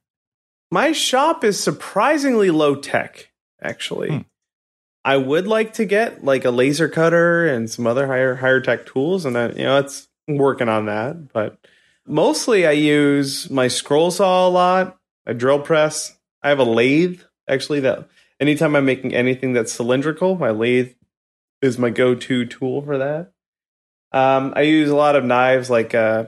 My 0.73 0.91
shop 0.91 1.43
is 1.43 1.63
surprisingly 1.63 2.49
low 2.49 2.73
tech, 2.73 3.29
actually. 3.61 4.09
Hmm. 4.09 4.17
I 5.05 5.17
would 5.17 5.45
like 5.45 5.73
to 5.73 5.85
get 5.85 6.25
like 6.25 6.45
a 6.45 6.49
laser 6.49 6.89
cutter 6.89 7.45
and 7.45 7.69
some 7.69 7.85
other 7.85 8.07
higher 8.07 8.33
higher 8.33 8.59
tech 8.59 8.87
tools, 8.87 9.23
and 9.23 9.35
then 9.35 9.55
you 9.55 9.65
know 9.65 9.77
it's 9.77 10.07
working 10.27 10.69
on 10.69 10.87
that. 10.87 11.31
But 11.31 11.59
mostly, 12.07 12.65
I 12.65 12.71
use 12.71 13.51
my 13.51 13.67
scroll 13.67 14.09
saw 14.09 14.47
a 14.47 14.49
lot, 14.49 14.97
a 15.27 15.35
drill 15.35 15.59
press. 15.59 16.17
I 16.41 16.49
have 16.49 16.57
a 16.57 16.63
lathe 16.63 17.21
actually. 17.47 17.81
That 17.81 18.09
anytime 18.39 18.75
I'm 18.75 18.85
making 18.85 19.13
anything 19.13 19.53
that's 19.53 19.73
cylindrical, 19.73 20.39
my 20.39 20.49
lathe 20.49 20.95
is 21.61 21.77
my 21.77 21.91
go-to 21.91 22.47
tool 22.47 22.81
for 22.81 22.97
that. 22.97 23.31
Um, 24.11 24.53
I 24.55 24.61
use 24.61 24.89
a 24.89 24.95
lot 24.95 25.15
of 25.15 25.23
knives 25.23 25.69
like 25.69 25.93
uh, 25.93 26.25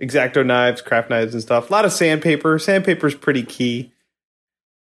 exacto 0.00 0.44
knives, 0.44 0.82
craft 0.82 1.10
knives, 1.10 1.34
and 1.34 1.42
stuff. 1.42 1.70
A 1.70 1.72
lot 1.72 1.84
of 1.84 1.92
sandpaper. 1.92 2.58
Sandpaper 2.58 3.06
is 3.06 3.14
pretty 3.14 3.42
key. 3.42 3.92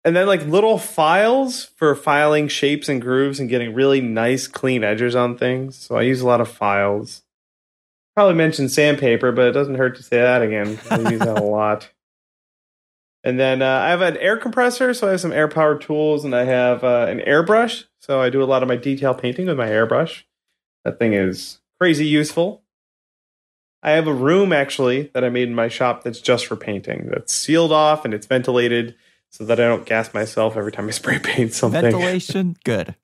And 0.05 0.15
then 0.15 0.27
like 0.27 0.45
little 0.45 0.77
files 0.77 1.65
for 1.75 1.93
filing 1.93 2.47
shapes 2.47 2.87
and 2.87 3.01
grooves 3.01 3.39
and 3.39 3.49
getting 3.49 3.73
really 3.73 3.99
nice, 3.99 4.47
clean 4.47 4.83
edges 4.83 5.15
on 5.15 5.37
things. 5.37 5.75
So 5.77 5.95
I 5.95 6.03
use 6.03 6.21
a 6.21 6.27
lot 6.27 6.41
of 6.41 6.49
files. 6.49 7.23
Probably 8.15 8.35
mentioned 8.35 8.71
sandpaper, 8.71 9.31
but 9.31 9.47
it 9.47 9.51
doesn't 9.51 9.75
hurt 9.75 9.97
to 9.97 10.03
say 10.03 10.17
that 10.17 10.41
again. 10.41 10.79
I 10.89 11.11
use 11.11 11.19
that 11.19 11.39
a 11.39 11.43
lot. 11.43 11.89
And 13.21 13.37
then 13.37 13.61
uh, 13.61 13.79
I 13.79 13.89
have 13.89 13.99
an 13.99 14.15
air 14.17 14.37
compressor, 14.37 14.93
so 14.93 15.07
I 15.07 15.11
have 15.11 15.19
some 15.19 15.33
air 15.33 15.49
powered 15.49 15.81
tools, 15.81 16.23
and 16.23 16.33
I 16.33 16.45
have 16.45 16.85
uh, 16.85 17.05
an 17.09 17.19
airbrush. 17.19 17.83
So 17.99 18.21
I 18.21 18.29
do 18.29 18.41
a 18.41 18.45
lot 18.45 18.63
of 18.63 18.69
my 18.69 18.77
detail 18.77 19.13
painting 19.13 19.47
with 19.47 19.57
my 19.57 19.67
airbrush. 19.67 20.23
That 20.85 20.99
thing 20.99 21.13
is 21.13 21.59
crazy 21.79 22.07
useful. 22.07 22.63
I 23.81 23.91
have 23.91 24.07
a 24.07 24.13
room 24.13 24.51
actually 24.51 25.03
that 25.13 25.23
I 25.23 25.29
made 25.29 25.47
in 25.47 25.55
my 25.55 25.69
shop 25.69 26.03
that's 26.03 26.19
just 26.19 26.47
for 26.47 26.55
painting. 26.55 27.07
That's 27.09 27.33
sealed 27.33 27.71
off 27.71 28.03
and 28.05 28.13
it's 28.13 28.25
ventilated 28.25 28.95
so 29.29 29.45
that 29.45 29.59
I 29.59 29.63
don't 29.63 29.85
gas 29.85 30.13
myself 30.13 30.57
every 30.57 30.71
time 30.71 30.87
I 30.87 30.91
spray 30.91 31.19
paint 31.19 31.53
something. 31.53 31.81
Ventilation, 31.81 32.57
good. 32.63 32.95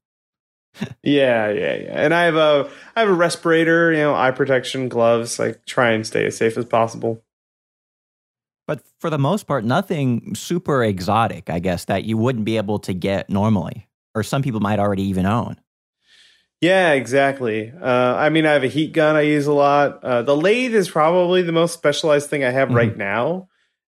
yeah, 1.04 1.50
yeah, 1.50 1.76
yeah. 1.76 1.94
And 1.94 2.14
I 2.14 2.24
have 2.24 2.36
a 2.36 2.70
I 2.96 3.00
have 3.02 3.10
a 3.10 3.14
respirator, 3.14 3.92
you 3.92 4.00
know, 4.00 4.14
eye 4.14 4.32
protection, 4.32 4.90
gloves. 4.90 5.40
I 5.40 5.54
try 5.66 5.92
and 5.92 6.06
stay 6.06 6.26
as 6.26 6.38
safe 6.38 6.58
as 6.58 6.66
possible. 6.66 7.22
But 8.68 8.82
for 9.00 9.10
the 9.10 9.20
most 9.20 9.46
part, 9.46 9.64
nothing 9.64 10.34
super 10.36 10.84
exotic, 10.84 11.50
I 11.50 11.60
guess, 11.60 11.86
that 11.86 12.04
you 12.04 12.18
wouldn't 12.18 12.46
be 12.46 12.58
able 12.58 12.80
to 12.80 12.94
get 12.94 13.30
normally, 13.30 13.88
or 14.16 14.24
some 14.24 14.42
people 14.42 14.60
might 14.60 14.80
already 14.80 15.04
even 15.04 15.26
own. 15.26 15.58
Yeah, 16.66 16.94
exactly. 16.94 17.72
Uh, 17.80 18.16
I 18.16 18.30
mean, 18.30 18.48
I 18.48 18.54
have 18.54 18.64
a 18.64 18.68
heat 18.68 18.92
gun 18.92 19.16
I 19.16 19.22
use 19.22 19.46
a 19.46 19.54
lot. 19.54 20.04
Uh, 20.04 20.24
the 20.24 20.36
lathe 20.36 20.74
is 20.74 20.90
probably 20.90 21.44
the 21.44 21.52
most 21.52 21.74
specialized 21.74 22.28
thing 22.28 22.44
I 22.44 22.50
have 22.50 22.70
mm-hmm. 22.70 22.78
right 22.78 22.98
now, 22.98 23.50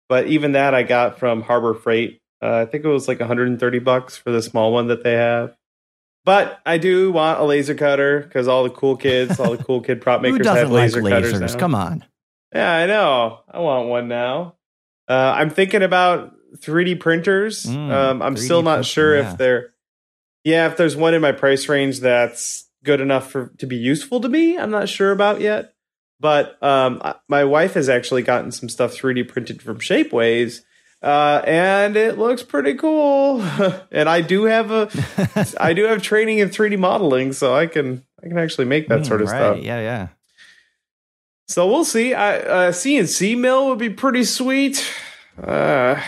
but 0.10 0.26
even 0.26 0.54
that 0.54 0.74
I 0.74 0.82
got 0.82 1.20
from 1.20 1.44
Harbor 1.44 1.76
Freight. 1.76 2.20
Uh, 2.42 2.56
I 2.56 2.66
think 2.66 2.84
it 2.84 2.88
was 2.88 3.08
like 3.08 3.20
130 3.20 3.80
bucks 3.80 4.18
for 4.18 4.32
the 4.32 4.42
small 4.42 4.74
one 4.74 4.88
that 4.88 5.04
they 5.04 5.14
have. 5.14 5.56
But 6.26 6.62
I 6.66 6.80
do 6.80 7.12
want 7.12 7.40
a 7.40 7.44
laser 7.44 7.76
cutter 7.76 8.22
because 8.22 8.48
all 8.48 8.64
the 8.64 8.72
cool 8.72 8.98
kids, 8.98 9.40
all 9.40 9.56
the 9.56 9.64
cool 9.64 9.82
kid 9.82 10.02
prop 10.02 10.22
makers 10.24 10.48
have 10.48 10.72
laser 10.72 11.04
like 11.04 11.14
cutters. 11.14 11.40
now. 11.40 11.60
Come 11.60 11.76
on. 11.76 12.04
Yeah, 12.56 12.74
I 12.74 12.88
know. 12.88 13.42
I 13.52 13.60
want 13.60 13.88
one 13.88 14.08
now. 14.08 14.56
Uh, 15.08 15.36
I'm 15.38 15.52
thinking 15.52 15.84
about 15.84 16.34
3D 16.58 17.00
printers. 17.00 17.68
Mm, 17.68 17.92
um, 17.92 18.22
I'm 18.24 18.36
3D 18.36 18.40
still 18.40 18.64
not 18.64 18.84
sure 18.84 19.16
yeah. 19.16 19.32
if 19.32 19.38
they're, 19.38 19.74
yeah, 20.44 20.68
if 20.68 20.76
there's 20.76 20.96
one 20.96 21.14
in 21.14 21.22
my 21.22 21.34
price 21.34 21.70
range 21.70 22.00
that's 22.00 22.63
good 22.84 23.02
enough 23.02 23.32
for 23.32 23.48
to 23.58 23.66
be 23.68 23.76
useful 23.76 24.20
to 24.22 24.30
me. 24.30 24.58
I'm 24.58 24.72
not 24.72 24.90
sure 24.90 25.12
about 25.12 25.42
yet. 25.42 25.74
But 26.20 26.62
um, 26.64 27.02
my 27.28 27.44
wife 27.44 27.74
has 27.74 27.90
actually 27.90 28.22
gotten 28.22 28.52
some 28.52 28.70
stuff 28.70 28.94
3D 28.96 29.28
printed 29.28 29.62
from 29.62 29.80
Shapeways, 29.80 30.62
uh, 31.02 31.42
and 31.46 31.98
it 31.98 32.18
looks 32.18 32.44
pretty 32.44 32.76
cool. 32.76 33.42
and 33.92 34.08
I 34.08 34.22
do 34.22 34.44
have 34.46 34.72
a, 34.72 34.90
I 35.60 35.74
do 35.74 35.84
have 35.84 36.02
training 36.02 36.38
in 36.38 36.50
3D 36.50 36.80
modeling, 36.80 37.34
so 37.34 37.54
I 37.54 37.68
can 37.68 38.06
I 38.24 38.28
can 38.30 38.38
actually 38.38 38.66
make 38.66 38.88
that 38.88 39.02
Mm, 39.02 39.08
sort 39.08 39.22
of 39.22 39.28
right. 39.30 39.38
stuff. 39.38 39.58
Yeah, 39.64 39.80
yeah. 39.82 40.08
So 41.50 41.68
we'll 41.68 41.84
see. 41.84 42.14
I, 42.14 42.38
uh, 42.40 42.72
CNC 42.72 43.38
mill 43.38 43.68
would 43.70 43.80
be 43.80 43.90
pretty 43.90 44.24
sweet. 44.24 44.88
Uh, 45.42 46.02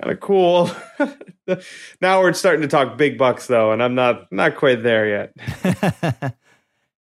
kind 0.00 0.12
of 0.12 0.20
cool. 0.20 0.70
now 2.00 2.20
we're 2.20 2.32
starting 2.32 2.62
to 2.62 2.68
talk 2.68 2.96
big 2.96 3.18
bucks 3.18 3.46
though, 3.46 3.72
and 3.72 3.82
I'm 3.82 3.94
not 3.94 4.30
not 4.32 4.56
quite 4.56 4.82
there 4.82 5.08
yet. 5.08 5.32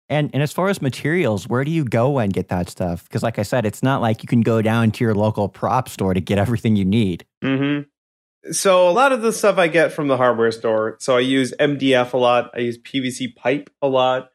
and 0.09 0.29
and 0.33 0.43
as 0.43 0.51
far 0.51 0.69
as 0.69 0.81
materials, 0.81 1.47
where 1.47 1.63
do 1.63 1.71
you 1.71 1.85
go 1.85 2.19
and 2.19 2.33
get 2.33 2.49
that 2.49 2.69
stuff? 2.69 3.03
Because 3.03 3.23
like 3.23 3.39
I 3.39 3.43
said, 3.43 3.65
it's 3.65 3.83
not 3.83 4.01
like 4.01 4.23
you 4.23 4.27
can 4.27 4.41
go 4.41 4.61
down 4.61 4.91
to 4.91 5.03
your 5.03 5.15
local 5.15 5.47
prop 5.47 5.89
store 5.89 6.13
to 6.13 6.21
get 6.21 6.37
everything 6.37 6.75
you 6.75 6.85
need. 6.85 7.25
hmm 7.43 7.81
So 8.51 8.89
a 8.89 8.91
lot 8.91 9.11
of 9.11 9.21
the 9.21 9.31
stuff 9.31 9.57
I 9.57 9.67
get 9.67 9.91
from 9.91 10.07
the 10.07 10.17
hardware 10.17 10.51
store. 10.51 10.97
So 10.99 11.15
I 11.15 11.21
use 11.21 11.53
MDF 11.59 12.13
a 12.13 12.17
lot. 12.17 12.51
I 12.55 12.59
use 12.59 12.77
PVC 12.77 13.35
pipe 13.35 13.69
a 13.81 13.87
lot. 13.87 14.30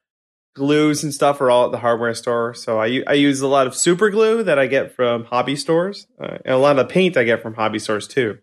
Glues 0.56 1.04
and 1.04 1.12
stuff 1.12 1.42
are 1.42 1.50
all 1.50 1.66
at 1.66 1.70
the 1.70 1.78
hardware 1.78 2.14
store. 2.14 2.54
So 2.54 2.80
I, 2.80 3.02
I 3.06 3.12
use 3.12 3.42
a 3.42 3.46
lot 3.46 3.66
of 3.66 3.74
super 3.74 4.08
glue 4.08 4.42
that 4.42 4.58
I 4.58 4.66
get 4.66 4.96
from 4.96 5.24
hobby 5.24 5.54
stores, 5.54 6.06
uh, 6.18 6.38
and 6.46 6.54
a 6.54 6.58
lot 6.58 6.78
of 6.78 6.88
paint 6.88 7.18
I 7.18 7.24
get 7.24 7.42
from 7.42 7.52
hobby 7.52 7.78
stores 7.78 8.08
too. 8.08 8.38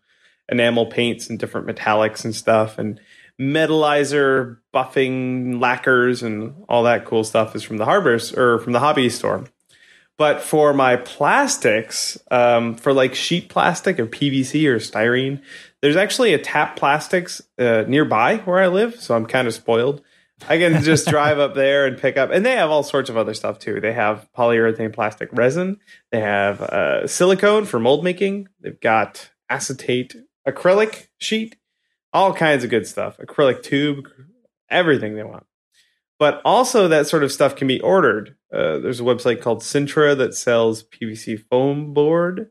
Enamel 0.48 0.86
paints 0.86 1.28
and 1.28 1.40
different 1.40 1.66
metallics 1.66 2.24
and 2.24 2.36
stuff, 2.36 2.78
and 2.78 3.00
metallizer 3.42 4.60
buffing 4.72 5.60
lacquers 5.60 6.22
and 6.22 6.54
all 6.70 6.84
that 6.84 7.06
cool 7.06 7.24
stuff 7.24 7.56
is 7.56 7.64
from 7.64 7.78
the 7.78 7.86
hardware 7.86 8.20
or 8.38 8.60
from 8.60 8.74
the 8.74 8.80
hobby 8.80 9.10
store. 9.10 9.46
But 10.16 10.40
for 10.40 10.72
my 10.72 10.98
plastics, 10.98 12.20
um, 12.30 12.76
for 12.76 12.94
like 12.94 13.16
sheet 13.16 13.50
plastic 13.50 14.00
or 14.00 14.06
PVC 14.06 14.68
or 14.68 14.76
styrene, 14.76 15.42
there's 15.82 15.96
actually 15.96 16.36
a 16.36 16.38
Tap 16.38 16.76
Plastics 16.76 17.42
uh, 17.58 17.86
nearby 17.88 18.38
where 18.38 18.60
I 18.60 18.68
live, 18.68 19.02
so 19.02 19.16
I'm 19.16 19.26
kind 19.26 19.48
of 19.48 19.56
spoiled. 19.56 20.04
I 20.48 20.58
can 20.58 20.82
just 20.84 21.08
drive 21.08 21.40
up 21.40 21.56
there 21.56 21.86
and 21.86 21.98
pick 21.98 22.18
up, 22.18 22.32
and 22.32 22.46
they 22.46 22.54
have 22.54 22.70
all 22.70 22.84
sorts 22.84 23.10
of 23.10 23.18
other 23.18 23.34
stuff 23.34 23.60
too. 23.60 23.80
They 23.80 23.94
have 23.94 24.28
polyurethane 24.38 24.94
plastic 24.94 25.30
resin, 25.32 25.80
they 26.12 26.20
have 26.20 26.62
uh, 26.62 27.08
silicone 27.08 27.66
for 27.66 27.80
mold 27.80 28.04
making, 28.04 28.50
they've 28.60 28.80
got 28.80 29.32
acetate 29.50 30.16
acrylic 30.48 31.08
sheet, 31.18 31.58
all 32.12 32.34
kinds 32.34 32.64
of 32.64 32.70
good 32.70 32.88
stuff, 32.88 33.18
acrylic 33.18 33.64
tube, 33.64 34.08
everything 34.70 35.16
they 35.16 35.24
want 35.24 35.46
but 36.24 36.42
also 36.46 36.88
that 36.88 37.06
sort 37.06 37.22
of 37.22 37.34
stuff 37.34 37.54
can 37.54 37.68
be 37.68 37.82
ordered. 37.82 38.38
Uh, 38.50 38.80
there's 38.80 39.02
a 39.02 39.04
website 39.04 39.42
called 39.42 39.60
Sintra 39.60 40.18
that 40.18 40.34
sells 40.34 40.84
PVC 40.84 41.44
foam 41.50 41.94
board, 41.94 42.50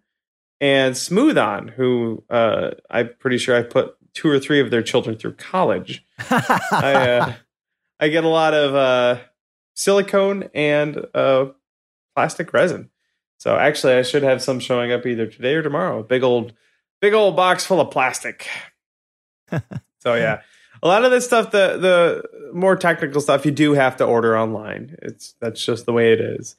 and 0.61 0.95
Smooth 0.95 1.39
On, 1.39 1.69
who 1.69 2.23
uh, 2.29 2.73
I'm 2.91 3.09
pretty 3.19 3.39
sure 3.39 3.57
I 3.57 3.63
put 3.63 3.95
two 4.13 4.29
or 4.29 4.39
three 4.39 4.61
of 4.61 4.71
their 4.71 4.83
children 4.83 5.17
through 5.17 5.37
college. 5.37 6.05
I 6.31 7.19
uh, 7.21 7.33
I 8.03 8.09
get 8.09 8.25
a 8.25 8.29
lot 8.29 8.53
of 8.53 8.75
uh, 8.75 9.21
silicone 9.75 10.51
and 10.55 11.07
uh, 11.15 11.47
plastic 12.17 12.53
resin. 12.53 12.91
So 13.39 13.57
actually, 13.57 13.93
I 13.93 14.03
should 14.03 14.25
have 14.25 14.43
some 14.43 14.59
showing 14.59 14.91
up 14.91 15.07
either 15.07 15.29
today 15.29 15.55
or 15.55 15.63
tomorrow. 15.63 16.01
A 16.01 16.03
big 16.03 16.25
old, 16.25 16.53
big 17.01 17.15
old 17.15 17.37
box 17.37 17.65
full 17.65 17.81
of 17.81 17.93
plastic. 17.93 18.49
so 20.01 20.15
yeah, 20.15 20.41
a 20.83 20.89
lot 20.89 21.05
of 21.05 21.13
this 21.13 21.25
stuff, 21.25 21.53
the 21.53 21.79
the 21.79 22.53
more 22.53 22.75
technical 22.75 23.21
stuff, 23.21 23.47
you 23.47 23.53
do 23.53 23.75
have 23.75 23.97
to 23.99 24.05
order 24.05 24.37
online. 24.37 24.97
It's 25.01 25.37
that's 25.41 25.65
just 25.65 25.87
the 25.87 25.93
way 25.93 26.13
it 26.13 26.21
is. 26.21 26.57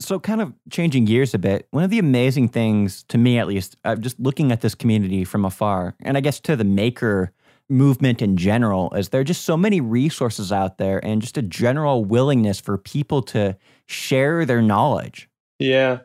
So, 0.00 0.18
kind 0.18 0.40
of 0.40 0.52
changing 0.70 1.04
gears 1.04 1.32
a 1.32 1.38
bit, 1.38 1.68
one 1.70 1.84
of 1.84 1.90
the 1.90 1.98
amazing 2.00 2.48
things, 2.48 3.04
to 3.04 3.18
me 3.18 3.38
at 3.38 3.46
least, 3.46 3.76
uh, 3.84 3.94
just 3.94 4.18
looking 4.18 4.50
at 4.50 4.62
this 4.62 4.74
community 4.74 5.24
from 5.24 5.44
afar, 5.44 5.94
and 6.00 6.16
I 6.16 6.20
guess 6.20 6.40
to 6.40 6.56
the 6.56 6.64
maker 6.64 7.32
movement 7.70 8.20
in 8.20 8.36
general, 8.36 8.92
is 8.94 9.10
there 9.10 9.20
are 9.20 9.24
just 9.24 9.44
so 9.44 9.56
many 9.56 9.80
resources 9.80 10.52
out 10.52 10.78
there 10.78 11.04
and 11.04 11.22
just 11.22 11.38
a 11.38 11.42
general 11.42 12.04
willingness 12.04 12.60
for 12.60 12.76
people 12.76 13.22
to 13.22 13.56
share 13.86 14.44
their 14.44 14.60
knowledge. 14.60 15.28
Yeah, 15.58 16.00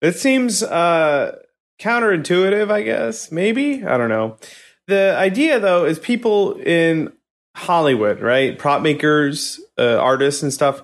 it 0.00 0.16
seems 0.16 0.62
uh, 0.62 1.36
counterintuitive. 1.80 2.70
I 2.70 2.82
guess 2.82 3.30
maybe 3.30 3.84
I 3.84 3.96
don't 3.96 4.08
know. 4.08 4.38
The 4.86 5.16
idea 5.16 5.60
though 5.60 5.84
is 5.84 5.98
people 5.98 6.54
in 6.60 7.12
Hollywood, 7.54 8.20
right? 8.20 8.58
Prop 8.58 8.82
makers, 8.82 9.60
uh, 9.78 9.96
artists, 9.96 10.42
and 10.42 10.52
stuff. 10.52 10.82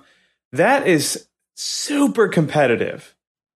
That 0.51 0.87
is 0.87 1.27
super 1.55 2.27
competitive 2.27 3.12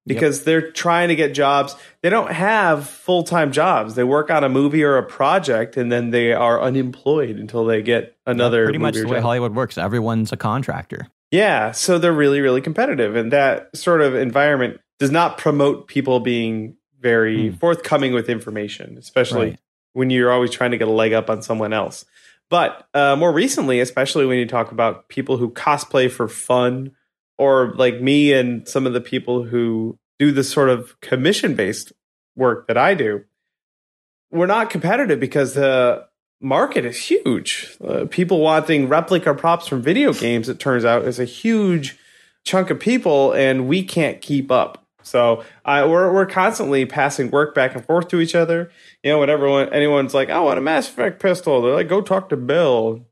because 0.08 0.43
they're 0.43 0.72
trying 0.72 1.10
to 1.10 1.15
get 1.15 1.34
jobs. 1.34 1.76
They 2.02 2.10
don't 2.10 2.32
have 2.32 2.88
full 2.89 3.24
time 3.24 3.52
jobs. 3.52 3.96
They 3.96 4.04
work 4.04 4.32
on 4.32 4.43
a 4.43 4.50
movie 4.50 4.84
or 4.84 4.98
a 4.98 5.04
project, 5.04 5.78
and 5.78 5.91
then 5.91 6.10
they 6.12 6.34
are 6.34 6.62
unemployed 6.62 7.38
until 7.38 7.65
they 7.65 7.82
get 7.82 8.15
another. 8.26 8.63
Pretty 8.65 8.80
much 8.80 8.96
the 8.96 9.06
way 9.06 9.15
job. 9.17 9.24
Hollywood 9.24 9.54
works. 9.56 9.78
Everyone's 9.78 10.32
a 10.32 10.38
contractor. 10.38 11.08
Yeah, 11.32 11.72
so 11.72 12.00
they're 12.00 12.13
really, 12.13 12.39
really 12.41 12.62
competitive, 12.62 13.15
and 13.15 13.32
that 13.34 13.76
sort 13.76 14.02
of 14.02 14.15
environment 14.15 14.80
does 14.98 15.12
not 15.12 15.38
promote 15.38 15.88
people 15.88 16.20
being 16.22 16.78
very 17.00 17.50
Hmm. 17.50 17.56
forthcoming 17.58 18.13
with 18.13 18.30
information, 18.30 18.96
especially 18.98 19.50
Right. 19.50 19.60
when 19.93 20.10
you're 20.10 20.32
always 20.32 20.52
trying 20.52 20.72
to 20.72 20.78
get 20.78 20.88
a 20.88 20.91
leg 20.91 21.13
up 21.13 21.30
on 21.30 21.41
someone 21.41 21.74
else. 21.74 22.06
But 22.50 22.88
uh, 22.93 23.15
more 23.17 23.32
recently, 23.34 23.82
especially 23.82 24.26
when 24.26 24.38
you 24.39 24.46
talk 24.48 24.72
about 24.72 25.10
people 25.10 25.36
who 25.38 25.50
cosplay 25.52 26.10
for 26.10 26.28
fun, 26.30 26.91
or 27.38 27.73
like 27.76 28.02
me 28.02 28.34
and 28.34 28.67
some 28.67 28.86
of 28.86 28.93
the 28.93 29.02
people 29.02 29.43
who 29.43 29.97
do 30.19 30.32
this 30.32 30.52
sort 30.52 30.69
of 30.69 31.00
commission 31.02 31.56
based 31.56 31.93
work 32.36 32.67
that 32.67 32.78
I 32.78 32.93
do, 32.93 33.23
we're 34.32 34.47
not 34.47 34.69
competitive 34.69 35.19
because 35.19 35.54
the 35.54 36.08
market 36.41 36.86
is 36.86 36.97
huge. 36.97 37.78
Uh, 37.84 38.06
people 38.10 38.39
wanting 38.39 38.88
replica 38.88 39.34
props 39.34 39.67
from 39.67 39.82
video 39.82 40.13
games, 40.13 40.50
it 40.50 40.60
turns 40.60 40.86
out, 40.86 41.06
is 41.06 41.19
a 41.19 41.26
huge 41.26 41.97
chunk 42.43 42.69
of 42.69 42.80
people, 42.80 43.34
and 43.34 43.67
we 43.67 43.84
can't 43.84 44.21
keep 44.21 44.52
up. 44.52 44.84
So 45.04 45.43
I, 45.63 45.86
we're 45.86 46.13
we're 46.13 46.26
constantly 46.26 46.86
passing 46.86 47.32
work 47.32 47.56
back 47.56 47.76
and 47.76 47.86
forth 47.86 48.10
to 48.10 48.19
each 48.19 48.36
other. 48.36 48.71
You 49.04 49.12
know, 49.12 49.19
whenever 49.19 49.50
one, 49.50 49.73
anyone's 49.73 50.13
like, 50.13 50.30
"I 50.30 50.39
want 50.39 50.58
a 50.58 50.62
Mass 50.62 50.89
Effect 50.89 51.21
pistol," 51.21 51.62
they're 51.62 51.73
like, 51.73 51.88
"Go 51.88 52.02
talk 52.02 52.30
to 52.30 52.38
Bill." 52.38 53.07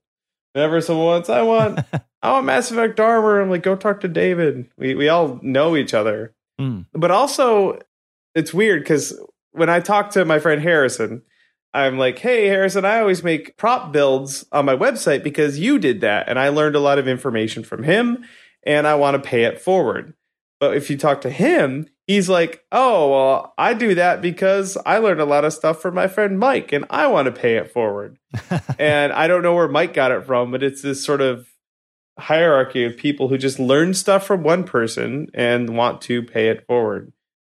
Whenever 0.56 0.80
someone 0.80 1.06
wants, 1.06 1.30
"I 1.30 1.42
want, 1.42 1.80
I 2.24 2.32
want 2.32 2.46
Mass 2.46 2.72
Effect 2.72 2.98
armor," 2.98 3.42
I'm 3.42 3.50
like, 3.50 3.62
"Go 3.62 3.76
talk 3.76 4.00
to 4.00 4.08
David." 4.08 4.70
We 4.78 4.96
we 4.96 5.10
all 5.10 5.38
know 5.44 5.76
each 5.76 5.94
other 5.94 6.34
Hmm. 6.58 6.84
but 6.94 7.12
also 7.12 7.80
it's 8.34 8.54
weird 8.54 8.82
because 8.82 9.20
when 9.52 9.70
I 9.70 9.82
talk 9.82 10.12
to 10.12 10.24
my 10.24 10.40
friend 10.40 10.62
Harrison, 10.62 11.24
I'm 11.74 11.98
like, 11.98 12.18
"Hey, 12.20 12.48
Harrison, 12.48 12.86
I 12.86 13.00
always 13.02 13.22
make 13.22 13.58
prop 13.58 13.92
builds 13.92 14.46
on 14.54 14.64
my 14.64 14.76
website 14.78 15.22
because 15.24 15.60
you 15.60 15.78
did 15.78 16.00
that, 16.00 16.30
and 16.30 16.40
I 16.40 16.48
learned 16.48 16.78
a 16.78 16.80
lot 16.80 17.00
of 17.00 17.08
information 17.10 17.66
from 17.66 17.84
him, 17.84 18.24
and 18.64 18.88
I 18.88 18.96
want 18.96 19.22
to 19.22 19.30
pay 19.30 19.44
it 19.44 19.60
forward." 19.60 20.14
But 20.62 20.78
if 20.78 20.90
you 20.90 20.98
talk 20.98 21.20
to 21.22 21.30
him, 21.30 21.88
he's 22.08 22.30
like, 22.30 22.64
"Oh, 22.72 23.12
well, 23.12 23.54
I 23.58 23.74
do 23.74 23.96
that 23.96 24.22
because 24.22 24.78
I 24.86 24.98
learned 24.98 25.22
a 25.22 25.26
lot 25.26 25.46
of 25.46 25.54
stuff 25.54 25.82
from 25.82 25.96
my 25.96 26.08
friend 26.08 26.40
Mike, 26.40 26.72
and 26.72 26.86
I 26.90 27.08
want 27.08 27.26
to 27.26 27.32
pay 27.32 27.58
it 27.58 27.72
forward." 27.72 28.18
and 28.80 29.14
I 29.14 29.28
don't 29.28 29.44
know 29.44 29.56
where 29.56 29.68
Mike 29.68 29.94
got 29.94 30.12
it 30.12 30.26
from, 30.26 30.52
but 30.52 30.64
it's 30.64 30.82
this 30.82 31.04
sort 31.04 31.22
of 31.22 31.48
hierarchy 32.18 32.86
of 32.86 32.98
people 32.98 33.28
who 33.28 33.38
just 33.38 33.60
learn 33.60 33.94
stuff 33.94 34.26
from 34.26 34.44
one 34.44 34.64
person 34.64 35.28
and 35.34 35.76
want 35.76 36.02
to 36.02 36.24
pay 36.24 36.50
it 36.50 36.66
forward. 36.66 37.12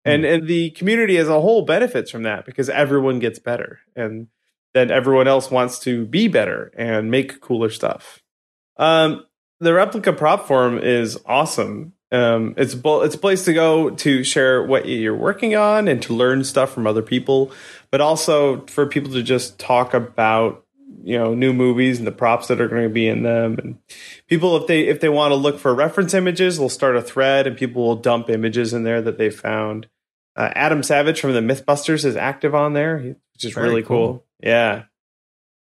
And 0.05 0.25
and 0.25 0.47
the 0.47 0.71
community 0.71 1.19
as 1.19 1.29
a 1.29 1.41
whole 1.41 1.65
benefits 1.65 2.13
from 2.13 2.23
that 2.23 2.47
because 2.47 2.69
everyone 2.69 3.19
gets 3.19 3.41
better 3.41 3.81
and 3.97 4.29
then 4.73 4.91
everyone 4.91 5.27
else 5.27 5.51
wants 5.51 5.81
to 5.81 6.07
be 6.07 6.29
better 6.29 6.73
and 6.79 7.11
make 7.11 7.41
cooler 7.41 7.71
stuff. 7.71 8.23
Um 8.77 9.25
the 9.59 9.75
Replica 9.75 10.13
Prop 10.13 10.47
Forum 10.47 10.79
is 10.79 11.19
awesome. 11.27 11.95
Um, 12.13 12.55
it's 12.57 12.75
bo- 12.75 13.03
it's 13.03 13.15
a 13.17 13.19
place 13.19 13.45
to 13.47 13.53
go 13.53 13.91
to 13.91 14.23
share 14.23 14.63
what 14.63 14.87
you're 14.87 15.17
working 15.17 15.57
on 15.57 15.89
and 15.89 16.01
to 16.03 16.15
learn 16.15 16.45
stuff 16.45 16.73
from 16.73 16.87
other 16.87 17.03
people, 17.03 17.51
but 17.91 18.01
also 18.01 18.65
for 18.67 18.87
people 18.87 19.13
to 19.13 19.23
just 19.23 19.59
talk 19.59 19.93
about 19.95 20.65
you 21.03 21.19
know 21.19 21.35
new 21.35 21.53
movies 21.53 21.99
and 21.99 22.07
the 22.07 22.13
props 22.13 22.47
that 22.49 22.61
are 22.61 22.69
going 22.69 22.85
to 22.85 22.89
be 22.89 23.07
in 23.09 23.23
them 23.23 23.57
and 23.59 23.79
people 24.29 24.57
if 24.57 24.67
they 24.67 24.87
if 24.87 25.01
they 25.01 25.09
want 25.09 25.31
to 25.33 25.37
look 25.37 25.59
for 25.59 25.75
reference 25.75 26.15
images 26.15 26.59
they'll 26.59 26.69
start 26.69 26.97
a 26.97 27.03
thread 27.03 27.47
and 27.47 27.57
people 27.57 27.85
will 27.87 27.97
dump 27.97 28.29
images 28.31 28.73
in 28.73 28.83
there 28.83 29.01
that 29.03 29.19
they 29.19 29.31
found 29.31 29.87
Uh, 30.37 30.51
Adam 30.55 30.83
Savage 30.83 31.21
from 31.21 31.33
the 31.33 31.41
MythBusters 31.41 32.05
is 32.05 32.17
active 32.17 32.55
on 32.55 32.73
there, 32.73 32.99
which 32.99 33.45
is 33.45 33.53
Very 33.55 33.69
really 33.69 33.83
cool. 33.83 34.07
cool. 34.09 34.27
Yeah. 34.43 34.85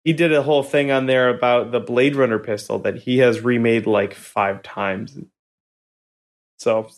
He 0.05 0.13
did 0.13 0.33
a 0.33 0.43
whole 0.43 0.63
thing 0.63 0.91
on 0.91 1.07
there 1.07 1.29
about 1.29 1.71
the 1.73 1.81
Blade 1.81 2.17
Runner 2.17 2.39
pistol 2.39 2.79
that 2.81 2.97
he 2.97 3.19
has 3.19 3.41
remade 3.41 3.87
like 3.87 4.15
five 4.15 4.63
times. 4.63 5.17
So 6.61 6.89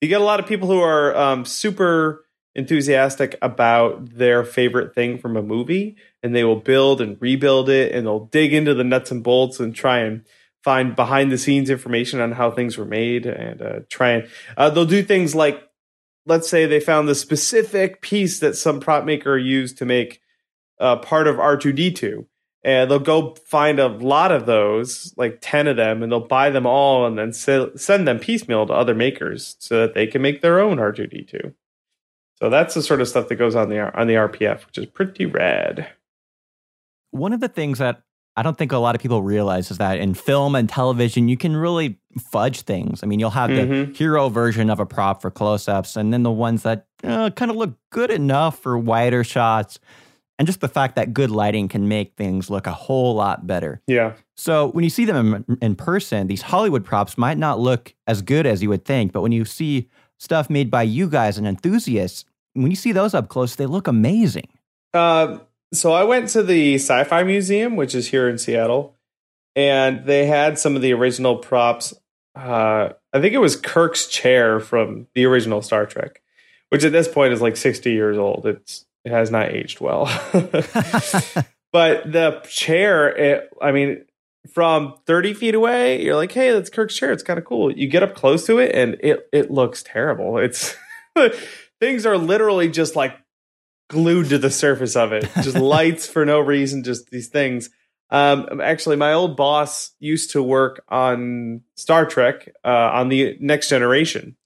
you 0.00 0.08
get 0.08 0.20
a 0.20 0.24
lot 0.24 0.40
of 0.40 0.46
people 0.46 0.66
who 0.66 0.80
are 0.80 1.14
um, 1.14 1.44
super 1.44 2.24
enthusiastic 2.54 3.36
about 3.42 4.16
their 4.16 4.44
favorite 4.44 4.94
thing 4.94 5.18
from 5.18 5.36
a 5.36 5.42
movie 5.42 5.96
and 6.22 6.34
they 6.34 6.42
will 6.42 6.56
build 6.56 7.00
and 7.00 7.16
rebuild 7.20 7.68
it 7.68 7.94
and 7.94 8.06
they'll 8.06 8.26
dig 8.26 8.52
into 8.52 8.74
the 8.74 8.82
nuts 8.82 9.10
and 9.10 9.22
bolts 9.22 9.60
and 9.60 9.74
try 9.74 9.98
and 9.98 10.24
find 10.64 10.96
behind 10.96 11.30
the 11.30 11.38
scenes 11.38 11.70
information 11.70 12.20
on 12.20 12.32
how 12.32 12.50
things 12.50 12.76
were 12.76 12.84
made 12.84 13.24
and 13.24 13.62
uh, 13.62 13.80
try 13.88 14.10
and 14.10 14.28
uh, 14.56 14.68
they'll 14.68 14.84
do 14.84 15.02
things 15.02 15.34
like 15.34 15.62
let's 16.26 16.48
say 16.48 16.66
they 16.66 16.80
found 16.80 17.08
the 17.08 17.14
specific 17.14 18.02
piece 18.02 18.40
that 18.40 18.56
some 18.56 18.80
prop 18.80 19.04
maker 19.04 19.38
used 19.38 19.78
to 19.78 19.84
make 19.84 20.20
uh, 20.80 20.96
part 20.96 21.28
of 21.28 21.36
r2d2 21.36 22.26
and 22.62 22.90
they'll 22.90 22.98
go 22.98 23.34
find 23.46 23.78
a 23.78 23.88
lot 23.88 24.32
of 24.32 24.46
those 24.46 25.14
like 25.16 25.38
10 25.40 25.66
of 25.66 25.76
them 25.76 26.02
and 26.02 26.12
they'll 26.12 26.20
buy 26.20 26.50
them 26.50 26.66
all 26.66 27.06
and 27.06 27.18
then 27.18 27.32
send 27.32 28.06
them 28.06 28.18
piecemeal 28.18 28.66
to 28.66 28.72
other 28.72 28.94
makers 28.94 29.56
so 29.58 29.80
that 29.80 29.94
they 29.94 30.06
can 30.06 30.22
make 30.22 30.42
their 30.42 30.60
own 30.60 30.76
r2d2 30.76 31.54
so 32.40 32.48
that's 32.48 32.74
the 32.74 32.82
sort 32.82 33.00
of 33.00 33.08
stuff 33.08 33.28
that 33.28 33.36
goes 33.36 33.54
on 33.54 33.68
the 33.68 33.78
on 33.98 34.06
the 34.06 34.14
RPF, 34.14 34.66
which 34.66 34.78
is 34.78 34.86
pretty 34.86 35.26
rad. 35.26 35.88
One 37.10 37.32
of 37.32 37.40
the 37.40 37.48
things 37.48 37.78
that 37.78 38.02
I 38.36 38.42
don't 38.42 38.56
think 38.56 38.72
a 38.72 38.78
lot 38.78 38.94
of 38.94 39.02
people 39.02 39.22
realize 39.22 39.70
is 39.70 39.78
that 39.78 39.98
in 39.98 40.14
film 40.14 40.54
and 40.54 40.68
television, 40.68 41.28
you 41.28 41.36
can 41.36 41.54
really 41.54 41.98
fudge 42.18 42.62
things. 42.62 43.02
I 43.02 43.06
mean, 43.06 43.20
you'll 43.20 43.30
have 43.30 43.50
mm-hmm. 43.50 43.92
the 43.92 43.98
hero 43.98 44.28
version 44.30 44.70
of 44.70 44.80
a 44.80 44.86
prop 44.86 45.20
for 45.20 45.30
close 45.30 45.68
ups, 45.68 45.96
and 45.96 46.12
then 46.12 46.22
the 46.22 46.30
ones 46.30 46.62
that 46.62 46.86
uh, 47.04 47.30
kind 47.30 47.50
of 47.50 47.58
look 47.58 47.74
good 47.90 48.10
enough 48.10 48.58
for 48.58 48.78
wider 48.78 49.22
shots. 49.22 49.78
And 50.40 50.46
just 50.46 50.62
the 50.62 50.68
fact 50.68 50.96
that 50.96 51.12
good 51.12 51.30
lighting 51.30 51.68
can 51.68 51.86
make 51.86 52.14
things 52.16 52.48
look 52.48 52.66
a 52.66 52.72
whole 52.72 53.14
lot 53.14 53.46
better. 53.46 53.82
Yeah. 53.86 54.14
So 54.38 54.68
when 54.68 54.84
you 54.84 54.88
see 54.88 55.04
them 55.04 55.44
in, 55.46 55.58
in 55.60 55.76
person, 55.76 56.28
these 56.28 56.40
Hollywood 56.40 56.82
props 56.82 57.18
might 57.18 57.36
not 57.36 57.60
look 57.60 57.94
as 58.06 58.22
good 58.22 58.46
as 58.46 58.62
you 58.62 58.70
would 58.70 58.86
think. 58.86 59.12
But 59.12 59.20
when 59.20 59.32
you 59.32 59.44
see 59.44 59.90
stuff 60.16 60.48
made 60.48 60.70
by 60.70 60.84
you 60.84 61.10
guys 61.10 61.36
and 61.36 61.46
enthusiasts, 61.46 62.24
when 62.54 62.70
you 62.70 62.76
see 62.76 62.90
those 62.90 63.12
up 63.12 63.28
close, 63.28 63.56
they 63.56 63.66
look 63.66 63.86
amazing. 63.86 64.48
Uh, 64.94 65.40
so 65.74 65.92
I 65.92 66.04
went 66.04 66.30
to 66.30 66.42
the 66.42 66.76
Sci-Fi 66.76 67.22
Museum, 67.22 67.76
which 67.76 67.94
is 67.94 68.08
here 68.08 68.26
in 68.26 68.38
Seattle, 68.38 68.96
and 69.54 70.06
they 70.06 70.24
had 70.24 70.58
some 70.58 70.74
of 70.74 70.80
the 70.80 70.94
original 70.94 71.36
props. 71.36 71.92
Uh, 72.34 72.94
I 73.12 73.20
think 73.20 73.34
it 73.34 73.40
was 73.40 73.56
Kirk's 73.56 74.06
chair 74.06 74.58
from 74.58 75.06
the 75.14 75.26
original 75.26 75.60
Star 75.60 75.84
Trek, 75.84 76.22
which 76.70 76.82
at 76.82 76.92
this 76.92 77.08
point 77.08 77.34
is 77.34 77.42
like 77.42 77.58
60 77.58 77.92
years 77.92 78.16
old. 78.16 78.46
It's 78.46 78.86
it 79.04 79.12
has 79.12 79.30
not 79.30 79.50
aged 79.50 79.80
well. 79.80 80.06
but 81.72 82.10
the 82.10 82.42
chair, 82.48 83.08
it, 83.08 83.50
I 83.60 83.72
mean, 83.72 84.04
from 84.52 84.94
30 85.06 85.34
feet 85.34 85.54
away, 85.54 86.02
you're 86.02 86.16
like, 86.16 86.32
hey, 86.32 86.52
that's 86.52 86.70
Kirk's 86.70 86.94
chair. 86.94 87.12
It's 87.12 87.22
kind 87.22 87.38
of 87.38 87.44
cool. 87.44 87.72
You 87.72 87.88
get 87.88 88.02
up 88.02 88.14
close 88.14 88.46
to 88.46 88.58
it, 88.58 88.74
and 88.74 88.96
it 89.00 89.28
it 89.32 89.50
looks 89.50 89.82
terrible. 89.82 90.38
It's 90.38 90.74
things 91.80 92.06
are 92.06 92.18
literally 92.18 92.68
just 92.68 92.96
like 92.96 93.16
glued 93.88 94.28
to 94.30 94.38
the 94.38 94.50
surface 94.50 94.96
of 94.96 95.12
it. 95.12 95.28
Just 95.42 95.56
lights 95.56 96.06
for 96.06 96.24
no 96.24 96.40
reason, 96.40 96.84
just 96.84 97.10
these 97.10 97.28
things. 97.28 97.70
Um, 98.10 98.60
actually, 98.62 98.96
my 98.96 99.12
old 99.12 99.36
boss 99.36 99.92
used 100.00 100.32
to 100.32 100.42
work 100.42 100.82
on 100.88 101.62
Star 101.76 102.06
Trek 102.06 102.48
uh, 102.64 102.90
on 102.92 103.08
the 103.08 103.36
Next 103.40 103.68
Generation, 103.68 104.36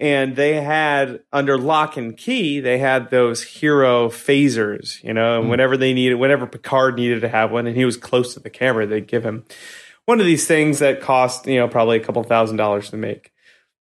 and 0.00 0.36
they 0.36 0.60
had 0.60 1.20
under 1.32 1.56
lock 1.56 1.96
and 1.96 2.16
key 2.16 2.60
they 2.60 2.78
had 2.78 3.10
those 3.10 3.42
hero 3.42 4.08
phasers, 4.08 5.02
you 5.02 5.12
know. 5.12 5.38
And 5.38 5.46
mm. 5.46 5.50
whenever 5.50 5.76
they 5.76 5.92
needed, 5.92 6.16
whenever 6.16 6.46
Picard 6.46 6.96
needed 6.96 7.20
to 7.20 7.28
have 7.28 7.50
one, 7.50 7.66
and 7.66 7.76
he 7.76 7.84
was 7.84 7.96
close 7.96 8.34
to 8.34 8.40
the 8.40 8.50
camera, 8.50 8.86
they'd 8.86 9.06
give 9.06 9.24
him 9.24 9.44
one 10.06 10.20
of 10.20 10.26
these 10.26 10.46
things 10.46 10.80
that 10.80 11.00
cost 11.00 11.46
you 11.46 11.58
know 11.58 11.68
probably 11.68 11.96
a 11.96 12.04
couple 12.04 12.22
thousand 12.22 12.56
dollars 12.56 12.90
to 12.90 12.96
make 12.96 13.32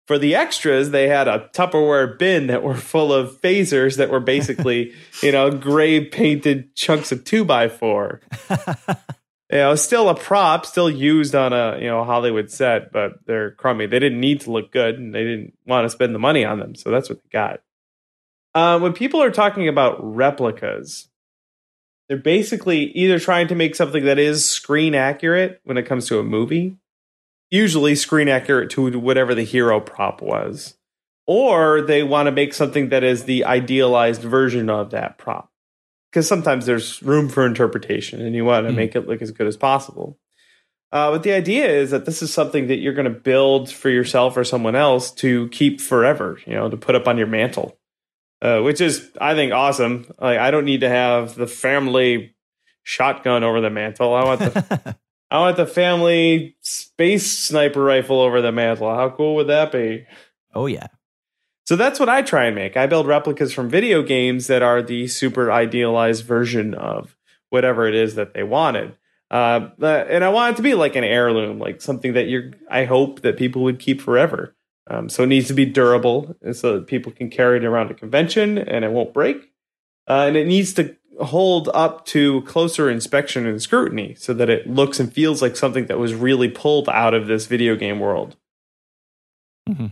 for 0.07 0.18
the 0.18 0.35
extras, 0.35 0.90
they 0.90 1.09
had 1.09 1.28
a 1.28 1.48
Tupperware 1.54 2.18
bin 2.18 2.48
that 2.48 2.62
were 2.62 2.74
full 2.74 3.12
of 3.12 3.40
phasers 3.40 3.96
that 3.96 4.11
were 4.11 4.20
basically, 4.20 4.92
you 5.22 5.33
know, 5.33 5.50
gray 5.50 6.04
painted 6.04 6.74
chunks 6.74 7.12
of 7.12 7.24
two 7.24 7.44
by 7.44 7.68
four. 7.68 8.20
you 9.55 9.61
know, 9.61 9.77
still 9.77 10.09
a 10.09 10.17
prop, 10.17 10.67
still 10.67 10.90
used 10.90 11.35
on 11.37 11.53
a 11.53 11.79
you 11.79 11.87
know 11.87 12.03
Hollywood 12.03 12.51
set, 12.51 12.90
but 12.90 13.12
they're 13.25 13.53
crummy. 13.53 13.87
They 13.87 14.01
didn't 14.01 14.19
need 14.19 14.40
to 14.43 14.51
look 14.51 14.73
good, 14.73 14.99
and 14.99 15.14
they 15.14 15.23
didn't 15.23 15.57
want 15.64 15.85
to 15.85 15.90
spend 15.90 16.12
the 16.12 16.19
money 16.19 16.45
on 16.45 16.59
them, 16.59 16.75
so 16.75 16.90
that's 16.90 17.09
what 17.09 17.23
they 17.23 17.29
got. 17.31 17.61
Uh, 18.53 18.81
when 18.81 18.93
people 18.93 19.23
are 19.23 19.31
talking 19.31 19.69
about 19.69 19.99
replicas, 20.03 21.09
they're 22.09 22.19
basically 22.19 22.90
either 22.93 23.21
trying 23.21 23.47
to 23.47 23.55
make 23.55 23.77
something 23.77 24.05
that 24.05 24.19
is 24.19 24.49
screen 24.49 24.95
accurate 24.95 25.61
when 25.62 25.79
it 25.79 25.87
comes 25.87 26.09
to 26.09 26.19
a 26.19 26.25
movie, 26.25 26.77
usually 27.49 27.95
screen 27.95 28.29
accurate 28.29 28.71
to 28.71 28.99
whatever 28.99 29.37
the 29.37 29.45
hero 29.45 29.81
prop 29.81 30.21
was. 30.21 30.77
Or 31.27 31.81
they 31.81 32.03
want 32.03 32.27
to 32.27 32.33
make 32.33 32.53
something 32.53 32.88
that 32.90 33.03
is 33.05 33.25
the 33.25 33.45
idealized 33.45 34.21
version 34.21 34.69
of 34.69 34.90
that 34.90 35.17
prop. 35.17 35.51
Because 36.14 36.29
sometimes 36.29 36.64
there's 36.64 37.03
room 37.03 37.29
for 37.29 37.44
interpretation 37.44 38.24
and 38.24 38.37
you 38.37 38.44
want 38.44 38.68
to 38.68 38.72
mm. 38.72 38.77
make 38.77 38.94
it 38.94 39.09
look 39.09 39.20
as 39.20 39.33
good 39.33 39.48
as 39.48 39.57
possible. 39.57 40.16
Uh, 40.92 41.11
but 41.11 41.24
the 41.24 41.33
idea 41.33 41.66
is 41.66 41.90
that 41.90 42.05
this 42.05 42.22
is 42.22 42.33
something 42.33 42.68
that 42.68 42.77
you're 42.77 42.92
going 42.92 43.12
to 43.12 43.18
build 43.18 43.68
for 43.68 43.90
yourself 43.90 44.37
or 44.37 44.44
someone 44.44 44.77
else 44.77 45.11
to 45.11 45.48
keep 45.48 45.81
forever, 45.81 46.38
you 46.46 46.55
know, 46.55 46.70
to 46.70 46.77
put 46.77 46.94
up 46.94 47.09
on 47.09 47.18
your 47.18 47.27
mantle, 47.27 47.77
uh, 48.42 48.61
which 48.61 48.81
is, 48.81 49.11
I 49.20 49.35
think, 49.35 49.53
awesome. 49.53 50.07
Like, 50.20 50.38
I 50.38 50.53
don't 50.53 50.64
need 50.64 50.83
to 50.83 50.88
have 50.88 51.35
the 51.35 51.48
family 51.48 52.37
shotgun 52.85 53.42
over 53.42 53.61
the 53.61 53.70
mantle. 53.70 54.14
I 54.14 54.22
want 54.22 54.38
the 54.38 54.96
I 55.33 55.40
want 55.40 55.57
the 55.57 55.66
family 55.66 56.57
space 56.61 57.29
sniper 57.29 57.83
rifle 57.83 58.20
over 58.20 58.40
the 58.40 58.53
mantle. 58.53 58.94
How 58.94 59.11
cool 59.11 59.35
would 59.35 59.48
that 59.48 59.72
be? 59.72 60.07
Oh, 60.55 60.66
yeah. 60.66 60.87
So 61.64 61.77
that's 61.77 61.98
what 61.98 62.09
I 62.09 62.22
try 62.22 62.44
and 62.44 62.55
make. 62.55 62.77
I 62.77 62.87
build 62.87 63.07
replicas 63.07 63.53
from 63.53 63.70
video 63.70 64.03
games 64.03 64.48
that 64.48 64.62
are 64.62 64.83
the 64.83 65.07
super 65.09 65.50
idealized 65.50 66.24
version 66.24 66.74
of 66.74 67.16
whatever 67.50 67.87
it 67.87 67.94
is 67.94 68.16
that 68.16 68.35
they 68.35 68.42
wanted. 68.42 68.96
Uh, 69.31 69.70
and 69.81 70.22
I 70.22 70.29
want 70.29 70.55
it 70.55 70.57
to 70.59 70.62
be 70.62 70.74
like 70.74 70.94
an 70.94 71.05
heirloom, 71.05 71.59
like 71.59 71.81
something 71.81 72.12
that 72.12 72.29
you're, 72.29 72.50
I 72.70 72.85
hope 72.85 73.22
that 73.22 73.38
people 73.38 73.62
would 73.62 73.79
keep 73.79 74.00
forever. 74.00 74.55
Um, 74.88 75.09
so 75.09 75.22
it 75.22 75.29
needs 75.29 75.48
to 75.48 75.55
be 75.55 75.64
durable 75.64 76.37
so 76.53 76.74
that 76.74 76.87
people 76.87 77.11
can 77.11 77.31
carry 77.31 77.57
it 77.57 77.64
around 77.64 77.90
a 77.90 77.94
convention 77.94 78.59
and 78.59 78.85
it 78.85 78.90
won't 78.90 79.14
break. 79.14 79.50
Uh, 80.07 80.27
and 80.29 80.37
it 80.37 80.46
needs 80.46 80.74
to 80.74 80.94
hold 81.20 81.70
up 81.72 82.05
to 82.07 82.42
closer 82.42 82.90
inspection 82.90 83.46
and 83.46 83.62
scrutiny 83.62 84.14
so 84.14 84.35
that 84.35 84.50
it 84.50 84.68
looks 84.68 85.00
and 85.00 85.12
feels 85.12 85.40
like 85.40 85.57
something 85.57 85.87
that 85.87 85.98
was 85.98 86.12
really 86.12 86.48
pulled 86.48 86.88
out 86.90 87.14
of 87.14 87.27
this 87.27 87.46
video 87.46 87.77
game 87.77 88.00
world. 88.00 88.37
Mm-hmm. 89.68 89.87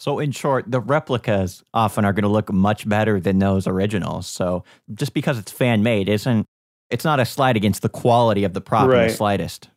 So, 0.00 0.18
in 0.18 0.32
short, 0.32 0.70
the 0.70 0.80
replicas 0.80 1.62
often 1.72 2.04
are 2.04 2.12
going 2.12 2.24
to 2.24 2.28
look 2.28 2.52
much 2.52 2.88
better 2.88 3.20
than 3.20 3.38
those 3.38 3.66
originals. 3.66 4.26
So, 4.26 4.64
just 4.92 5.14
because 5.14 5.38
it's 5.38 5.52
fan 5.52 5.82
made 5.82 6.08
isn't 6.08 6.46
it's 6.90 7.04
not 7.04 7.20
a 7.20 7.24
slight 7.24 7.56
against 7.56 7.82
the 7.82 7.88
quality 7.88 8.44
of 8.44 8.52
the 8.52 8.60
prop 8.60 8.88
right. 8.88 9.02
in 9.02 9.08
the 9.08 9.14
slightest. 9.14 9.68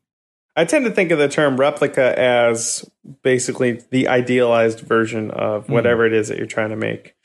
I 0.56 0.66
tend 0.66 0.86
to 0.86 0.92
think 0.92 1.12
of 1.12 1.20
the 1.20 1.28
term 1.28 1.58
replica 1.58 2.18
as 2.20 2.84
basically 3.22 3.84
the 3.92 4.08
idealized 4.08 4.80
version 4.80 5.30
of 5.32 5.64
mm-hmm. 5.64 5.74
whatever 5.74 6.04
mm. 6.04 6.08
it 6.08 6.14
is 6.14 6.30
that 6.30 6.38
you're 6.38 6.48
trying 6.48 6.72
to 6.72 6.76
make. 6.76 7.16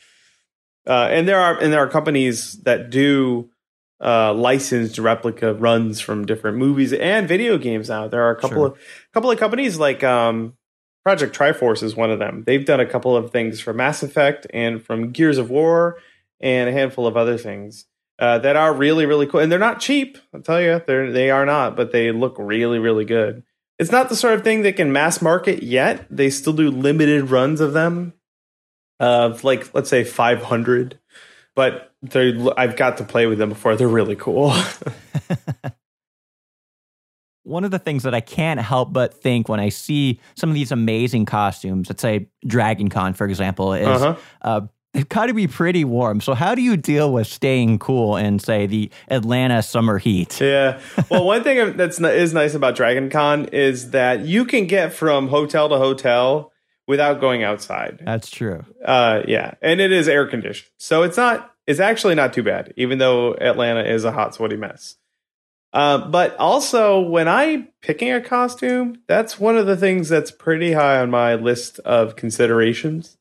Uh, 0.87 1.09
and 1.11 1.27
there 1.27 1.39
are 1.39 1.59
and 1.59 1.73
there 1.73 1.81
are 1.81 1.89
companies 1.89 2.61
that 2.63 2.91
do 2.91 3.49
uh, 4.03 4.35
licensed 4.35 4.99
replica 4.99 5.55
runs 5.55 6.01
from 6.01 6.27
different 6.27 6.59
movies 6.59 6.93
and 6.93 7.29
video 7.29 7.57
games 7.57 7.89
now. 7.89 8.09
There 8.09 8.23
are 8.23 8.33
a 8.33 8.37
couple 8.37 8.57
sure. 8.57 8.67
of 8.67 8.79
couple 9.15 9.31
of 9.31 9.39
companies 9.39 9.79
like 9.79 10.03
um, 10.03 10.55
Project 11.05 11.37
Triforce 11.37 11.83
is 11.83 11.97
one 11.97 12.11
of 12.11 12.19
them. 12.19 12.45
They've 12.47 12.65
done 12.65 12.81
a 12.81 12.87
couple 12.87 13.17
of 13.17 13.31
things 13.31 13.61
for 13.61 13.73
Mass 13.73 14.03
Effect 14.03 14.47
and 14.53 14.83
from 14.83 15.11
Gears 15.11 15.39
of 15.39 15.51
War 15.51 15.99
and 16.41 16.69
a 16.69 16.73
handful 16.73 17.07
of 17.07 17.17
other 17.17 17.37
things 17.37 17.87
uh, 18.19 18.39
that 18.39 18.57
are 18.57 18.73
really 18.73 19.07
really 19.07 19.27
cool. 19.27 19.41
And 19.41 19.51
they're 19.51 19.59
not 19.59 19.81
cheap. 19.81 20.19
I'll 20.35 20.43
tell 20.43 20.61
you, 20.61 20.81
they 20.87 21.11
they 21.11 21.31
are 21.31 21.47
not, 21.47 21.77
but 21.77 21.93
they 21.93 22.13
look 22.13 22.37
really 22.39 22.79
really 22.79 23.05
good. 23.05 23.43
It's 23.79 23.91
not 23.91 24.09
the 24.09 24.17
sort 24.17 24.35
of 24.35 24.45
thing 24.45 24.63
that 24.63 24.77
can 24.77 24.93
mass 24.93 25.21
market 25.21 25.63
yet. 25.63 26.07
They 26.09 26.31
still 26.31 26.53
do 26.53 26.71
limited 26.71 27.31
runs 27.31 27.61
of 27.61 27.73
them 27.73 28.13
of 29.01 29.43
like 29.43 29.75
let's 29.75 29.91
say 29.91 30.05
500 30.05 30.99
but 31.55 31.93
I've 32.57 32.77
got 32.77 32.97
to 32.99 33.05
play 33.05 33.27
with 33.27 33.39
them 33.39 33.51
before. 33.51 33.77
They're 33.77 33.89
really 33.89 34.17
cool. 34.17 34.55
One 37.45 37.65
of 37.65 37.71
the 37.71 37.79
things 37.79 38.05
that 38.05 38.15
I 38.15 38.21
can't 38.21 38.61
help 38.61 38.93
but 38.93 39.15
think 39.15 39.49
when 39.49 39.61
I 39.61 39.69
see 39.69 40.21
some 40.37 40.49
of 40.49 40.55
these 40.55 40.71
amazing 40.71 41.27
costumes, 41.27 41.89
let's 41.89 42.03
say 42.03 42.29
Dragon 42.47 42.89
Con, 42.89 43.15
for 43.15 43.27
example, 43.27 43.73
is 43.75 43.87
uh-huh. 43.87 44.17
uh, 44.43 44.61
it's 44.95 45.05
got 45.05 45.27
to 45.27 45.35
be 45.35 45.47
pretty 45.47 45.85
warm. 45.85 46.21
So 46.21 46.35
how 46.35 46.55
do 46.55 46.63
you 46.63 46.77
deal 46.77 47.13
with 47.13 47.27
staying 47.27 47.79
cool 47.79 48.17
in, 48.17 48.39
say, 48.39 48.67
the 48.67 48.91
Atlanta 49.09 49.63
summer 49.63 49.99
heat? 49.99 50.41
Yeah. 50.41 50.81
Well, 51.11 51.25
one 51.25 51.43
thing 51.43 51.77
that's 51.77 52.01
is 52.01 52.35
nice 52.35 52.55
about 52.55 52.77
Dragon 52.77 53.09
Con 53.09 53.47
is 53.47 53.91
that 53.91 54.21
you 54.21 54.45
can 54.45 54.67
get 54.67 54.93
from 54.93 55.29
hotel 55.29 55.69
to 55.71 55.79
hotel 55.79 56.53
without 56.87 57.21
going 57.21 57.43
outside. 57.43 58.01
That's 58.05 58.31
true. 58.31 58.65
Uh, 58.85 59.23
yeah, 59.27 59.55
and 59.63 59.81
it 59.81 59.93
is 59.93 60.09
air 60.09 60.27
conditioned, 60.27 60.71
so 60.79 61.03
it's 61.03 61.17
not. 61.17 61.49
It's 61.65 61.81
actually 61.81 62.17
not 62.17 62.33
too 62.33 62.43
bad, 62.43 62.75
even 62.77 62.99
though 62.99 63.35
Atlanta 63.35 63.85
is 63.85 64.05
a 64.05 64.11
hot, 64.11 64.35
sweaty 64.35 64.57
mess. 64.57 64.97
Uh, 65.73 66.07
but 66.09 66.37
also, 66.37 67.01
when 67.01 67.29
I'm 67.29 67.69
picking 67.81 68.13
a 68.13 68.21
costume, 68.21 68.99
that's 69.07 69.41
one 69.41 69.57
of 69.57 69.67
the 69.67 69.77
things 69.77 70.09
that's 70.09 70.31
pretty 70.31 70.73
high 70.73 71.01
on 71.01 71.11
my 71.11 71.35
list 71.35 71.79
of 71.81 72.15
considerations. 72.15 73.17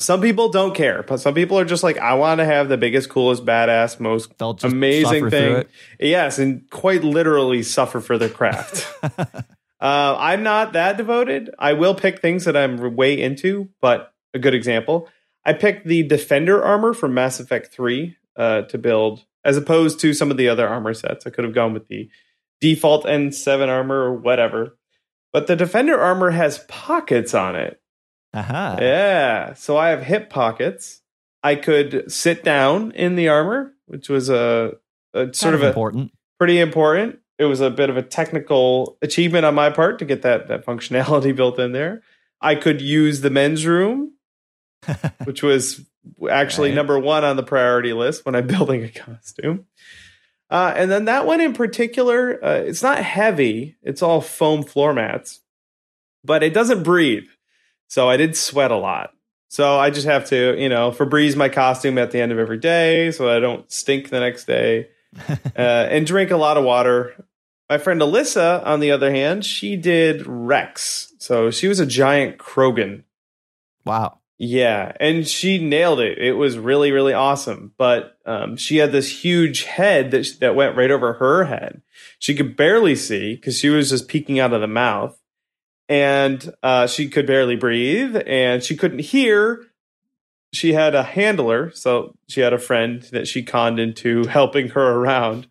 Some 0.00 0.20
people 0.20 0.48
don't 0.48 0.74
care, 0.74 1.04
but 1.04 1.18
some 1.18 1.34
people 1.34 1.56
are 1.58 1.64
just 1.64 1.84
like, 1.84 1.98
I 1.98 2.14
want 2.14 2.40
to 2.40 2.44
have 2.44 2.68
the 2.68 2.76
biggest, 2.76 3.08
coolest, 3.10 3.44
badass, 3.44 4.00
most 4.00 4.32
amazing 4.64 5.30
thing. 5.30 5.64
Yes, 6.00 6.40
and 6.40 6.68
quite 6.68 7.04
literally 7.04 7.62
suffer 7.62 8.00
for 8.00 8.18
the 8.18 8.28
craft. 8.28 8.92
uh, 9.18 9.36
I'm 9.80 10.42
not 10.42 10.72
that 10.72 10.96
devoted. 10.96 11.54
I 11.60 11.74
will 11.74 11.94
pick 11.94 12.20
things 12.20 12.44
that 12.46 12.56
I'm 12.56 12.96
way 12.96 13.20
into, 13.20 13.68
but 13.80 14.12
a 14.34 14.40
good 14.40 14.54
example, 14.54 15.08
I 15.44 15.52
picked 15.52 15.86
the 15.86 16.02
Defender 16.02 16.62
armor 16.62 16.92
from 16.92 17.14
Mass 17.14 17.38
Effect 17.38 17.72
3 17.72 18.16
uh, 18.36 18.62
to 18.62 18.78
build 18.78 19.24
as 19.44 19.56
opposed 19.56 20.00
to 20.00 20.14
some 20.14 20.30
of 20.30 20.36
the 20.36 20.48
other 20.48 20.68
armor 20.68 20.94
sets. 20.94 21.26
I 21.26 21.30
could 21.30 21.44
have 21.44 21.54
gone 21.54 21.72
with 21.72 21.88
the 21.88 22.08
default 22.60 23.04
N7 23.04 23.68
armor 23.68 24.04
or 24.04 24.14
whatever. 24.14 24.78
But 25.32 25.46
the 25.46 25.56
Defender 25.56 25.98
armor 25.98 26.30
has 26.30 26.60
pockets 26.68 27.34
on 27.34 27.56
it. 27.56 27.80
Uh-huh. 28.32 28.76
Yeah. 28.80 29.54
So 29.54 29.76
I 29.76 29.88
have 29.88 30.02
hip 30.02 30.30
pockets. 30.30 31.02
I 31.42 31.56
could 31.56 32.10
sit 32.10 32.42
down 32.42 32.92
in 32.92 33.16
the 33.16 33.28
armor, 33.28 33.74
which 33.86 34.08
was 34.08 34.30
a, 34.30 34.72
a 35.12 35.32
sort 35.34 35.54
of, 35.54 35.62
of 35.62 35.68
important. 35.68 36.12
pretty 36.38 36.58
important. 36.58 37.18
It 37.38 37.44
was 37.44 37.60
a 37.60 37.70
bit 37.70 37.90
of 37.90 37.96
a 37.96 38.02
technical 38.02 38.96
achievement 39.02 39.44
on 39.44 39.54
my 39.54 39.70
part 39.70 39.98
to 39.98 40.04
get 40.04 40.22
that 40.22 40.48
that 40.48 40.64
functionality 40.64 41.34
built 41.36 41.58
in 41.58 41.72
there. 41.72 42.02
I 42.40 42.54
could 42.54 42.80
use 42.80 43.20
the 43.20 43.30
men's 43.30 43.66
room, 43.66 44.13
which 45.24 45.42
was 45.42 45.80
actually 46.30 46.70
right. 46.70 46.76
number 46.76 46.98
one 46.98 47.24
on 47.24 47.36
the 47.36 47.42
priority 47.42 47.92
list 47.92 48.24
when 48.24 48.34
I'm 48.34 48.46
building 48.48 48.84
a 48.84 48.90
costume. 48.90 49.66
Uh, 50.50 50.72
and 50.76 50.90
then 50.90 51.06
that 51.06 51.26
one 51.26 51.40
in 51.40 51.52
particular, 51.52 52.44
uh, 52.44 52.54
it's 52.58 52.82
not 52.82 52.98
heavy. 52.98 53.76
It's 53.82 54.02
all 54.02 54.20
foam 54.20 54.62
floor 54.62 54.92
mats, 54.92 55.40
but 56.22 56.42
it 56.42 56.54
doesn't 56.54 56.82
breathe. 56.82 57.26
So 57.88 58.08
I 58.08 58.16
did 58.16 58.36
sweat 58.36 58.70
a 58.70 58.76
lot. 58.76 59.10
So 59.48 59.78
I 59.78 59.90
just 59.90 60.06
have 60.06 60.26
to, 60.26 60.60
you 60.60 60.68
know, 60.68 60.90
Febreze 60.90 61.36
my 61.36 61.48
costume 61.48 61.96
at 61.96 62.10
the 62.10 62.20
end 62.20 62.32
of 62.32 62.38
every 62.38 62.58
day 62.58 63.10
so 63.12 63.30
I 63.30 63.38
don't 63.38 63.70
stink 63.70 64.10
the 64.10 64.20
next 64.20 64.46
day 64.46 64.88
uh, 65.28 65.36
and 65.56 66.06
drink 66.06 66.30
a 66.30 66.36
lot 66.36 66.56
of 66.56 66.64
water. 66.64 67.14
My 67.70 67.78
friend 67.78 68.00
Alyssa, 68.00 68.64
on 68.66 68.80
the 68.80 68.90
other 68.90 69.10
hand, 69.10 69.44
she 69.44 69.76
did 69.76 70.26
Wrex. 70.26 71.12
So 71.18 71.50
she 71.50 71.68
was 71.68 71.80
a 71.80 71.86
giant 71.86 72.38
Krogan. 72.38 73.04
Wow. 73.84 74.18
Yeah, 74.36 74.92
and 74.98 75.26
she 75.28 75.58
nailed 75.58 76.00
it. 76.00 76.18
It 76.18 76.32
was 76.32 76.58
really, 76.58 76.90
really 76.90 77.12
awesome. 77.12 77.72
But 77.78 78.18
um, 78.26 78.56
she 78.56 78.78
had 78.78 78.90
this 78.90 79.24
huge 79.24 79.62
head 79.62 80.10
that 80.10 80.26
that 80.40 80.56
went 80.56 80.76
right 80.76 80.90
over 80.90 81.14
her 81.14 81.44
head. 81.44 81.82
She 82.18 82.34
could 82.34 82.56
barely 82.56 82.96
see 82.96 83.36
because 83.36 83.58
she 83.58 83.68
was 83.68 83.90
just 83.90 84.08
peeking 84.08 84.40
out 84.40 84.52
of 84.52 84.60
the 84.60 84.66
mouth, 84.66 85.16
and 85.88 86.52
uh, 86.62 86.88
she 86.88 87.08
could 87.08 87.26
barely 87.26 87.56
breathe, 87.56 88.16
and 88.26 88.62
she 88.62 88.76
couldn't 88.76 89.00
hear. 89.00 89.66
She 90.52 90.72
had 90.72 90.94
a 90.94 91.02
handler, 91.02 91.72
so 91.72 92.16
she 92.28 92.40
had 92.40 92.52
a 92.52 92.58
friend 92.58 93.02
that 93.12 93.26
she 93.26 93.42
conned 93.42 93.78
into 93.78 94.24
helping 94.26 94.68
her 94.70 94.92
around. 94.94 95.48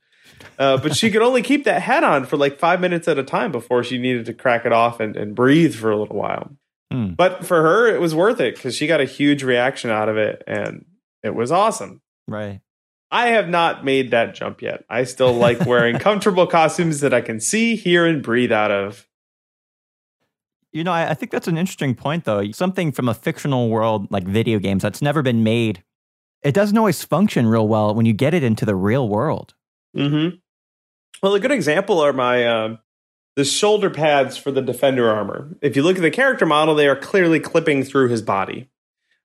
Uh, 0.59 0.77
but 0.77 0.95
she 0.95 1.09
could 1.09 1.21
only 1.21 1.41
keep 1.41 1.63
that 1.65 1.81
head 1.81 2.03
on 2.03 2.25
for 2.25 2.37
like 2.37 2.59
five 2.59 2.79
minutes 2.79 3.07
at 3.07 3.17
a 3.17 3.23
time 3.23 3.51
before 3.51 3.83
she 3.83 3.97
needed 3.97 4.25
to 4.25 4.33
crack 4.33 4.65
it 4.65 4.71
off 4.71 4.99
and, 4.99 5.15
and 5.15 5.35
breathe 5.35 5.75
for 5.75 5.91
a 5.91 5.97
little 5.97 6.15
while. 6.17 6.51
Mm. 6.93 7.17
But 7.17 7.45
for 7.45 7.62
her, 7.62 7.88
it 7.88 7.99
was 7.99 8.13
worth 8.13 8.39
it 8.39 8.56
because 8.56 8.75
she 8.75 8.88
got 8.88 9.01
a 9.01 9.06
huge 9.06 9.43
reaction 9.43 9.89
out 9.89 10.10
of 10.10 10.17
it 10.17 10.43
and 10.45 10.86
it 11.23 11.34
was 11.34 11.51
awesome. 11.51 12.01
Right. 12.27 12.62
I 13.12 13.27
have 13.27 13.47
not 13.47 13.86
made 13.86 14.12
that 14.12 14.36
jump 14.36 14.62
yet. 14.62 14.84
I 14.89 15.03
still 15.03 15.34
like 15.34 15.60
wearing 15.65 15.99
comfortable 15.99 16.47
costumes 16.47 17.01
that 17.01 17.13
I 17.13 17.21
can 17.21 17.39
see, 17.39 17.75
hear, 17.75 18.06
and 18.06 18.21
breathe 18.23 18.51
out 18.51 18.71
of. 18.71 19.08
You 20.71 20.84
know, 20.84 20.91
I, 20.91 21.12
I, 21.12 21.13
think 21.13 21.32
that's 21.32 21.47
an 21.47 21.58
interesting 21.58 21.93
point, 21.93 22.25
though. 22.25 22.51
Something 22.51 22.91
from 22.91 23.08
a 23.08 23.13
fictional 23.13 23.69
world 23.69 24.12
like 24.12 24.23
video 24.23 24.58
games 24.58 24.82
that's 24.82 25.03
never 25.03 25.21
been 25.21 25.43
made, 25.43 25.84
it 26.41 26.53
doesn't 26.53 26.77
always 26.77 27.03
function 27.03 27.45
real 27.45 27.67
well 27.67 27.93
when 27.93 28.08
you 28.08 28.13
get 28.13 28.34
it 28.34 28.43
into 28.43 28.65
the 28.65 28.75
real 28.75 29.08
world. 29.08 29.53
Mm-hmm. 29.95 30.38
Well, 31.21 31.36
a 31.36 31.39
good 31.39 31.51
example 31.51 31.99
are 31.99 32.13
my 32.13 32.47
um, 32.47 32.79
the 33.35 33.45
shoulder 33.45 33.89
pads 33.89 34.37
for 34.37 34.51
the 34.51 34.61
defender 34.61 35.09
armor. 35.09 35.49
If 35.61 35.75
you 35.75 35.83
look 35.83 35.95
at 35.97 36.01
the 36.01 36.11
character 36.11 36.45
model, 36.45 36.75
they 36.75 36.87
are 36.87 36.95
clearly 36.95 37.39
clipping 37.39 37.83
through 37.83 38.09
his 38.09 38.21
body. 38.21 38.69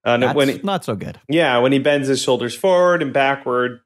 Uh, 0.05 0.17
That's 0.17 0.35
when 0.37 0.49
he, 0.49 0.61
not 0.63 0.85
so 0.85 0.95
good. 0.95 1.21
Yeah, 1.29 1.59
when 1.59 1.73
he 1.73 1.79
bends 1.79 2.09
his 2.09 2.23
shoulders 2.23 2.55
forward 2.55 3.03
and 3.03 3.13
backward, 3.13 3.81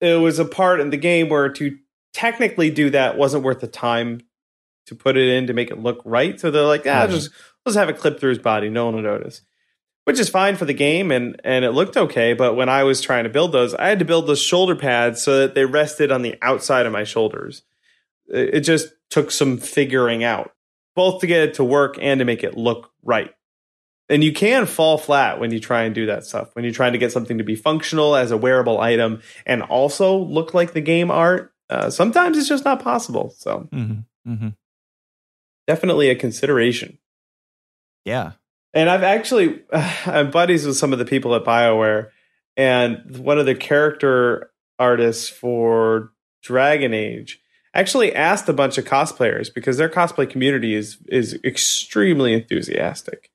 it 0.00 0.20
was 0.20 0.38
a 0.38 0.44
part 0.44 0.80
in 0.80 0.90
the 0.90 0.96
game 0.96 1.28
where 1.28 1.48
to 1.48 1.78
technically 2.12 2.70
do 2.70 2.90
that 2.90 3.16
wasn't 3.16 3.44
worth 3.44 3.60
the 3.60 3.66
time 3.66 4.20
to 4.86 4.94
put 4.94 5.16
it 5.16 5.28
in 5.28 5.46
to 5.46 5.52
make 5.52 5.70
it 5.70 5.78
look 5.78 6.00
right. 6.04 6.38
So 6.38 6.50
they're 6.50 6.62
like, 6.62 6.86
ah, 6.86 7.06
just 7.06 7.30
let's 7.64 7.76
have 7.76 7.88
it 7.88 7.98
clip 7.98 8.20
through 8.20 8.30
his 8.30 8.38
body. 8.38 8.68
No 8.68 8.86
one 8.86 8.96
will 8.96 9.02
notice, 9.02 9.42
which 10.04 10.18
is 10.18 10.28
fine 10.28 10.56
for 10.56 10.64
the 10.64 10.74
game 10.74 11.10
and 11.10 11.40
and 11.44 11.64
it 11.64 11.72
looked 11.72 11.96
okay. 11.96 12.34
But 12.34 12.54
when 12.54 12.68
I 12.68 12.84
was 12.84 13.00
trying 13.00 13.24
to 13.24 13.30
build 13.30 13.52
those, 13.52 13.74
I 13.74 13.88
had 13.88 13.98
to 14.00 14.04
build 14.04 14.26
those 14.26 14.42
shoulder 14.42 14.76
pads 14.76 15.22
so 15.22 15.38
that 15.40 15.54
they 15.54 15.64
rested 15.64 16.12
on 16.12 16.22
the 16.22 16.36
outside 16.42 16.86
of 16.86 16.92
my 16.92 17.04
shoulders. 17.04 17.62
It 18.28 18.60
just 18.60 18.88
took 19.10 19.30
some 19.30 19.58
figuring 19.58 20.24
out, 20.24 20.52
both 20.94 21.20
to 21.20 21.26
get 21.26 21.42
it 21.42 21.54
to 21.54 21.64
work 21.64 21.96
and 22.00 22.18
to 22.18 22.24
make 22.24 22.42
it 22.42 22.56
look 22.56 22.90
right. 23.02 23.32
And 24.08 24.22
you 24.22 24.32
can 24.32 24.66
fall 24.66 24.98
flat 24.98 25.40
when 25.40 25.50
you 25.50 25.58
try 25.58 25.82
and 25.82 25.94
do 25.94 26.06
that 26.06 26.24
stuff. 26.24 26.54
When 26.54 26.64
you're 26.64 26.74
trying 26.74 26.92
to 26.92 26.98
get 26.98 27.12
something 27.12 27.38
to 27.38 27.44
be 27.44 27.56
functional 27.56 28.14
as 28.14 28.30
a 28.30 28.36
wearable 28.36 28.80
item 28.80 29.20
and 29.44 29.62
also 29.62 30.16
look 30.16 30.54
like 30.54 30.72
the 30.72 30.80
game 30.80 31.10
art, 31.10 31.52
uh, 31.68 31.90
sometimes 31.90 32.38
it's 32.38 32.48
just 32.48 32.64
not 32.64 32.82
possible. 32.82 33.34
So, 33.36 33.68
mm-hmm. 33.72 34.30
Mm-hmm. 34.30 34.48
definitely 35.66 36.10
a 36.10 36.14
consideration. 36.14 36.98
Yeah. 38.04 38.32
And 38.74 38.88
I've 38.88 39.02
actually, 39.02 39.62
I'm 39.72 40.30
buddies 40.30 40.66
with 40.66 40.76
some 40.76 40.92
of 40.92 40.98
the 40.98 41.04
people 41.04 41.34
at 41.34 41.44
BioWare, 41.44 42.10
and 42.56 43.16
one 43.18 43.38
of 43.38 43.46
the 43.46 43.54
character 43.54 44.50
artists 44.78 45.28
for 45.28 46.12
Dragon 46.42 46.94
Age 46.94 47.40
actually 47.78 48.14
asked 48.14 48.48
a 48.48 48.52
bunch 48.52 48.78
of 48.78 48.84
cosplayers 48.84 49.52
because 49.52 49.76
their 49.76 49.88
cosplay 49.88 50.28
community 50.28 50.74
is 50.74 50.98
is 51.08 51.38
extremely 51.44 52.32
enthusiastic. 52.32 53.30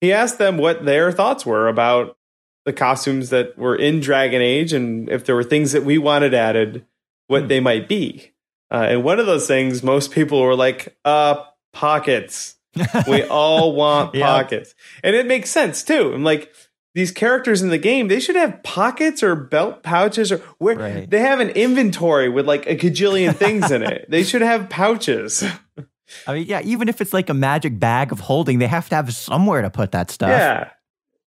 He 0.00 0.12
asked 0.12 0.38
them 0.38 0.58
what 0.58 0.84
their 0.84 1.12
thoughts 1.12 1.46
were 1.46 1.68
about 1.68 2.16
the 2.64 2.72
costumes 2.72 3.30
that 3.30 3.56
were 3.56 3.76
in 3.76 4.00
Dragon 4.00 4.42
Age 4.42 4.72
and 4.72 5.08
if 5.08 5.24
there 5.24 5.36
were 5.36 5.44
things 5.44 5.72
that 5.72 5.84
we 5.84 5.98
wanted 5.98 6.34
added, 6.34 6.84
what 7.28 7.42
hmm. 7.42 7.48
they 7.48 7.60
might 7.60 7.88
be. 7.88 8.32
Uh, 8.70 8.86
and 8.90 9.04
one 9.04 9.20
of 9.20 9.26
those 9.26 9.46
things, 9.46 9.82
most 9.82 10.10
people 10.10 10.42
were 10.42 10.56
like, 10.56 10.96
uh, 11.04 11.44
pockets. 11.72 12.56
we 13.08 13.22
all 13.22 13.74
want 13.74 14.12
pockets. 14.14 14.74
And 15.04 15.14
it 15.14 15.26
makes 15.26 15.50
sense 15.50 15.82
too. 15.82 16.12
I'm 16.12 16.24
like, 16.24 16.52
these 16.96 17.12
characters 17.12 17.60
in 17.60 17.68
the 17.68 17.76
game, 17.76 18.08
they 18.08 18.18
should 18.18 18.36
have 18.36 18.62
pockets 18.62 19.22
or 19.22 19.36
belt 19.36 19.82
pouches 19.82 20.32
or 20.32 20.38
where 20.56 20.76
right. 20.76 21.10
they 21.10 21.20
have 21.20 21.40
an 21.40 21.50
inventory 21.50 22.30
with 22.30 22.46
like 22.46 22.66
a 22.66 22.74
gajillion 22.74 23.36
things 23.36 23.70
in 23.70 23.82
it. 23.82 24.06
They 24.08 24.22
should 24.22 24.40
have 24.40 24.70
pouches. 24.70 25.44
I 26.26 26.32
mean, 26.32 26.46
yeah, 26.46 26.62
even 26.64 26.88
if 26.88 27.02
it's 27.02 27.12
like 27.12 27.28
a 27.28 27.34
magic 27.34 27.78
bag 27.78 28.12
of 28.12 28.20
holding, 28.20 28.60
they 28.60 28.66
have 28.66 28.88
to 28.88 28.94
have 28.94 29.12
somewhere 29.12 29.60
to 29.60 29.68
put 29.68 29.92
that 29.92 30.10
stuff. 30.10 30.30
Yeah. 30.30 30.70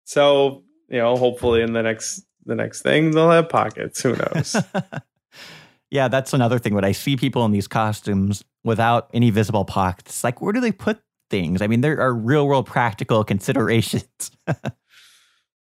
So, 0.05 0.65
you 0.91 0.99
know, 0.99 1.17
hopefully 1.17 1.63
in 1.63 1.73
the 1.73 1.83
next 1.83 2.27
the 2.45 2.55
next 2.55 2.83
thing 2.83 3.13
they'll 3.13 3.31
have 3.31 3.49
pockets. 3.49 4.03
Who 4.03 4.17
knows? 4.17 4.55
yeah, 5.91 6.09
that's 6.09 6.35
another 6.35 6.59
thing. 6.59 6.75
When 6.75 6.85
I 6.85 6.93
see 6.93 7.17
people 7.17 7.43
in 7.47 7.53
these 7.53 7.69
costumes 7.69 8.45
without 8.65 9.09
any 9.15 9.31
visible 9.31 9.65
pockets, 9.65 10.23
like 10.25 10.43
where 10.43 10.53
do 10.53 10.61
they 10.61 10.73
put 10.73 11.01
things? 11.31 11.63
I 11.63 11.69
mean, 11.69 11.81
there 11.81 11.99
are 12.03 12.13
real 12.13 12.47
world 12.47 12.67
practical 12.67 13.25
considerations. 13.25 14.31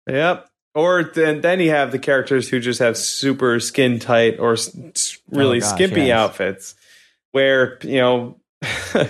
Yep. 0.09 0.49
Or 0.75 1.03
then, 1.03 1.41
then 1.41 1.59
you 1.59 1.71
have 1.71 1.91
the 1.91 1.99
characters 1.99 2.47
who 2.47 2.59
just 2.59 2.79
have 2.79 2.95
super 2.97 3.59
skin 3.59 3.99
tight 3.99 4.39
or 4.39 4.55
really 5.29 5.57
oh 5.57 5.61
gosh, 5.61 5.69
skimpy 5.69 6.03
yes. 6.03 6.17
outfits, 6.17 6.75
where 7.31 7.79
you 7.81 7.99
know, 7.99 8.39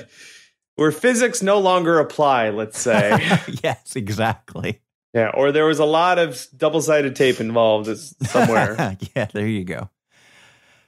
where 0.76 0.92
physics 0.92 1.44
no 1.44 1.60
longer 1.60 2.00
apply. 2.00 2.50
Let's 2.50 2.80
say. 2.80 3.10
yes, 3.64 3.96
exactly. 3.96 4.82
Yeah, 5.14 5.32
or 5.34 5.52
there 5.52 5.66
was 5.66 5.80
a 5.80 5.86
lot 5.86 6.20
of 6.20 6.46
double 6.56 6.82
sided 6.82 7.16
tape 7.16 7.40
involved 7.40 7.90
somewhere. 8.28 8.98
yeah, 9.16 9.26
there 9.26 9.48
you 9.48 9.64
go. 9.64 9.90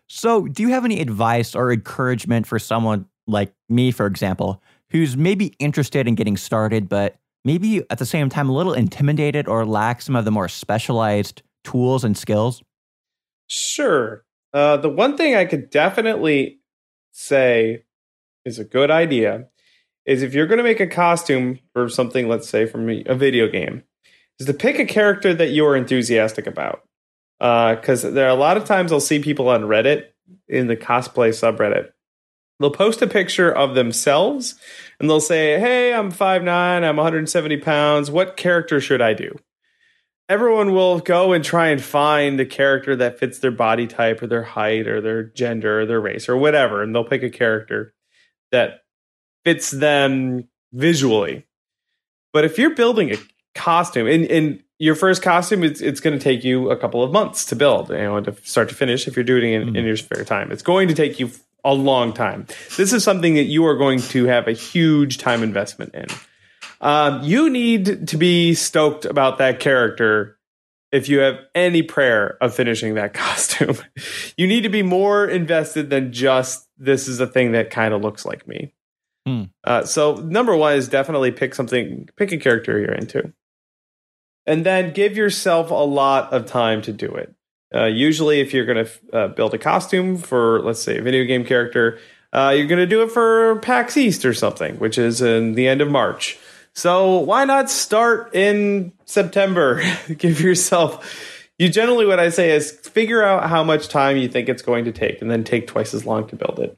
So, 0.08 0.48
do 0.48 0.64
you 0.64 0.70
have 0.70 0.86
any 0.86 1.00
advice 1.00 1.56
or 1.56 1.72
encouragement 1.72 2.46
for 2.46 2.60
someone 2.60 3.06
like 3.28 3.54
me, 3.70 3.92
for 3.92 4.06
example, 4.06 4.62
who's 4.90 5.16
maybe 5.18 5.54
interested 5.58 6.08
in 6.08 6.16
getting 6.16 6.38
started, 6.38 6.88
but 6.90 7.16
maybe 7.44 7.84
at 7.90 7.98
the 7.98 8.06
same 8.06 8.30
time 8.30 8.50
a 8.50 8.54
little 8.54 8.74
intimidated 8.74 9.48
or 9.48 9.66
lack 9.66 10.02
some 10.02 10.16
of 10.16 10.26
the 10.26 10.32
more 10.32 10.48
specialized 10.48 11.42
tools 11.64 12.04
and 12.04 12.18
skills? 12.18 12.64
Sure. 13.48 14.24
Uh, 14.54 14.78
the 14.78 14.90
one 14.90 15.18
thing 15.18 15.36
I 15.36 15.46
could 15.46 15.70
definitely 15.70 16.60
say 17.12 17.84
is 18.46 18.60
a 18.60 18.64
good 18.64 18.92
idea 18.92 19.48
is 20.06 20.24
if 20.24 20.34
you're 20.34 20.48
going 20.48 20.58
to 20.58 20.64
make 20.64 20.80
a 20.80 20.88
costume 20.88 21.60
for 21.74 21.88
something, 21.88 22.28
let's 22.28 22.50
say 22.50 22.66
from 22.66 22.90
a 22.90 23.16
video 23.16 23.48
game, 23.48 23.84
is 24.40 24.48
to 24.48 24.54
pick 24.54 24.80
a 24.80 24.86
character 24.86 25.34
that 25.34 25.52
you 25.52 25.66
are 25.66 25.76
enthusiastic 25.76 26.48
about. 26.48 26.84
Because 27.40 28.06
uh, 28.06 28.10
there 28.12 28.26
are 28.28 28.36
a 28.36 28.40
lot 28.40 28.58
of 28.58 28.66
times 28.66 28.92
I'll 28.92 29.00
see 29.00 29.20
people 29.20 29.50
on 29.50 29.64
Reddit 29.64 30.06
in 30.48 30.68
the 30.68 30.78
cosplay 30.78 31.30
subreddit. 31.30 31.90
They'll 32.62 32.72
post 32.72 33.02
a 33.02 33.08
picture 33.08 33.52
of 33.52 33.76
themselves 33.76 34.56
and 35.00 35.10
they'll 35.10 35.20
say, 35.20 35.60
Hey, 35.60 35.94
I'm 35.94 36.12
5'9, 36.12 36.48
I'm 36.48 36.96
170 36.96 37.58
pounds. 37.58 38.12
What 38.12 38.38
character 38.38 38.80
should 38.80 39.02
I 39.02 39.14
do? 39.14 39.36
Everyone 40.30 40.74
will 40.74 41.00
go 41.00 41.34
and 41.34 41.44
try 41.44 41.70
and 41.70 41.84
find 41.84 42.40
a 42.40 42.46
character 42.46 42.96
that 42.96 43.20
fits 43.20 43.40
their 43.40 43.52
body 43.52 43.88
type 43.88 44.22
or 44.22 44.28
their 44.28 44.44
height 44.44 44.88
or 44.88 45.02
their 45.02 45.24
gender 45.24 45.82
or 45.82 45.86
their 45.86 46.00
race 46.00 46.30
or 46.30 46.38
whatever. 46.38 46.82
And 46.82 46.96
they'll 46.96 47.04
pick 47.04 47.24
a 47.24 47.30
character 47.30 47.94
that 48.52 48.82
fits 49.44 49.72
them 49.72 50.48
visually. 50.72 51.46
But 52.32 52.46
if 52.46 52.58
you're 52.58 52.76
building 52.76 53.12
a 53.12 53.18
costume, 53.56 54.08
and, 54.08 54.26
and 54.26 54.64
your 54.80 54.96
first 54.96 55.22
costume, 55.22 55.64
it's, 55.64 55.82
it's 55.82 56.00
going 56.00 56.18
to 56.18 56.24
take 56.24 56.44
you 56.44 56.72
a 56.72 56.78
couple 56.78 57.04
of 57.04 57.12
months 57.12 57.46
to 57.46 57.56
build, 57.56 57.90
you 57.90 57.98
know, 57.98 58.22
to 58.22 58.36
start 58.44 58.70
to 58.70 58.76
finish. 58.76 59.08
If 59.08 59.16
you're 59.16 59.26
doing 59.26 59.54
it 59.54 59.62
in, 59.62 59.70
mm. 59.70 59.78
in 59.78 59.86
your 59.86 59.98
spare 59.98 60.24
time, 60.24 60.52
it's 60.52 60.64
going 60.64 60.88
to 60.88 60.94
take 60.94 61.20
you 61.20 61.30
a 61.64 61.74
long 61.74 62.14
time. 62.14 62.48
This 62.78 62.94
is 62.94 63.04
something 63.04 63.36
that 63.36 63.44
you 63.44 63.66
are 63.66 63.76
going 63.76 64.00
to 64.00 64.26
have 64.26 64.48
a 64.48 64.54
huge 64.54 65.18
time 65.18 65.44
investment 65.44 65.94
in. 65.94 66.08
Um, 66.82 67.22
you 67.24 67.50
need 67.50 68.08
to 68.08 68.18
be 68.18 68.54
stoked 68.56 69.06
about 69.06 69.38
that 69.38 69.60
character 69.60 70.38
if 70.92 71.08
you 71.08 71.20
have 71.20 71.40
any 71.56 71.84
prayer 71.84 72.38
of 72.42 72.54
finishing 72.54 72.96
that 72.96 73.14
costume. 73.14 73.78
you 74.38 74.48
need 74.48 74.62
to 74.62 74.70
be 74.70 74.84
more 74.84 75.26
invested 75.26 75.90
than 75.90 76.12
just 76.12 76.68
this 76.78 77.08
is 77.08 77.20
a 77.20 77.28
thing 77.28 77.52
that 77.54 77.70
kind 77.70 77.94
of 77.94 78.02
looks 78.02 78.26
like 78.26 78.48
me. 78.48 78.74
Hmm. 79.26 79.44
Uh, 79.64 79.86
so 79.86 80.16
number 80.16 80.56
one 80.56 80.76
is 80.76 80.88
definitely 80.88 81.32
pick 81.32 81.54
something, 81.54 82.10
pick 82.18 82.32
a 82.32 82.38
character 82.38 82.80
you're 82.80 82.94
into, 82.94 83.32
and 84.48 84.66
then 84.66 84.94
give 84.94 85.16
yourself 85.16 85.70
a 85.70 85.76
lot 85.76 86.34
of 86.34 86.48
time 86.48 86.82
to 86.84 86.92
do 86.92 87.08
it. 87.08 87.34
Uh, 87.74 87.86
usually, 87.86 88.42
if 88.42 88.54
you're 88.54 88.66
going 88.66 88.86
to 88.86 89.16
uh, 89.16 89.28
build 89.30 89.54
a 89.54 89.58
costume 89.58 90.18
for, 90.18 90.62
let's 90.62 90.82
say, 90.82 90.98
a 90.98 91.02
video 91.02 91.24
game 91.24 91.46
character, 91.46 92.00
uh, 92.34 92.54
you're 92.56 92.68
going 92.68 92.80
to 92.80 92.88
do 92.88 93.02
it 93.02 93.12
for 93.12 93.58
PAX 93.58 93.98
East 93.98 94.26
or 94.26 94.34
something, 94.34 94.78
which 94.78 94.98
is 94.98 95.22
in 95.22 95.54
the 95.54 95.68
end 95.68 95.82
of 95.82 95.90
March. 95.90 96.38
So 96.74 97.20
why 97.20 97.46
not 97.46 97.70
start 97.70 98.34
in 98.36 98.94
September? 99.06 99.82
give 100.18 100.40
yourself. 100.42 101.28
You 101.60 101.70
generally, 101.70 102.06
what 102.06 102.20
I 102.20 102.30
say 102.30 102.52
is 102.52 102.72
figure 102.72 103.24
out 103.24 103.50
how 103.50 103.64
much 103.64 103.88
time 103.88 104.18
you 104.18 104.28
think 104.28 104.50
it's 104.50 104.62
going 104.62 104.86
to 104.86 104.92
take, 104.92 105.22
and 105.22 105.30
then 105.30 105.44
take 105.44 105.68
twice 105.68 105.94
as 105.94 106.06
long 106.06 106.28
to 106.28 106.36
build 106.36 106.60
it 106.60 106.78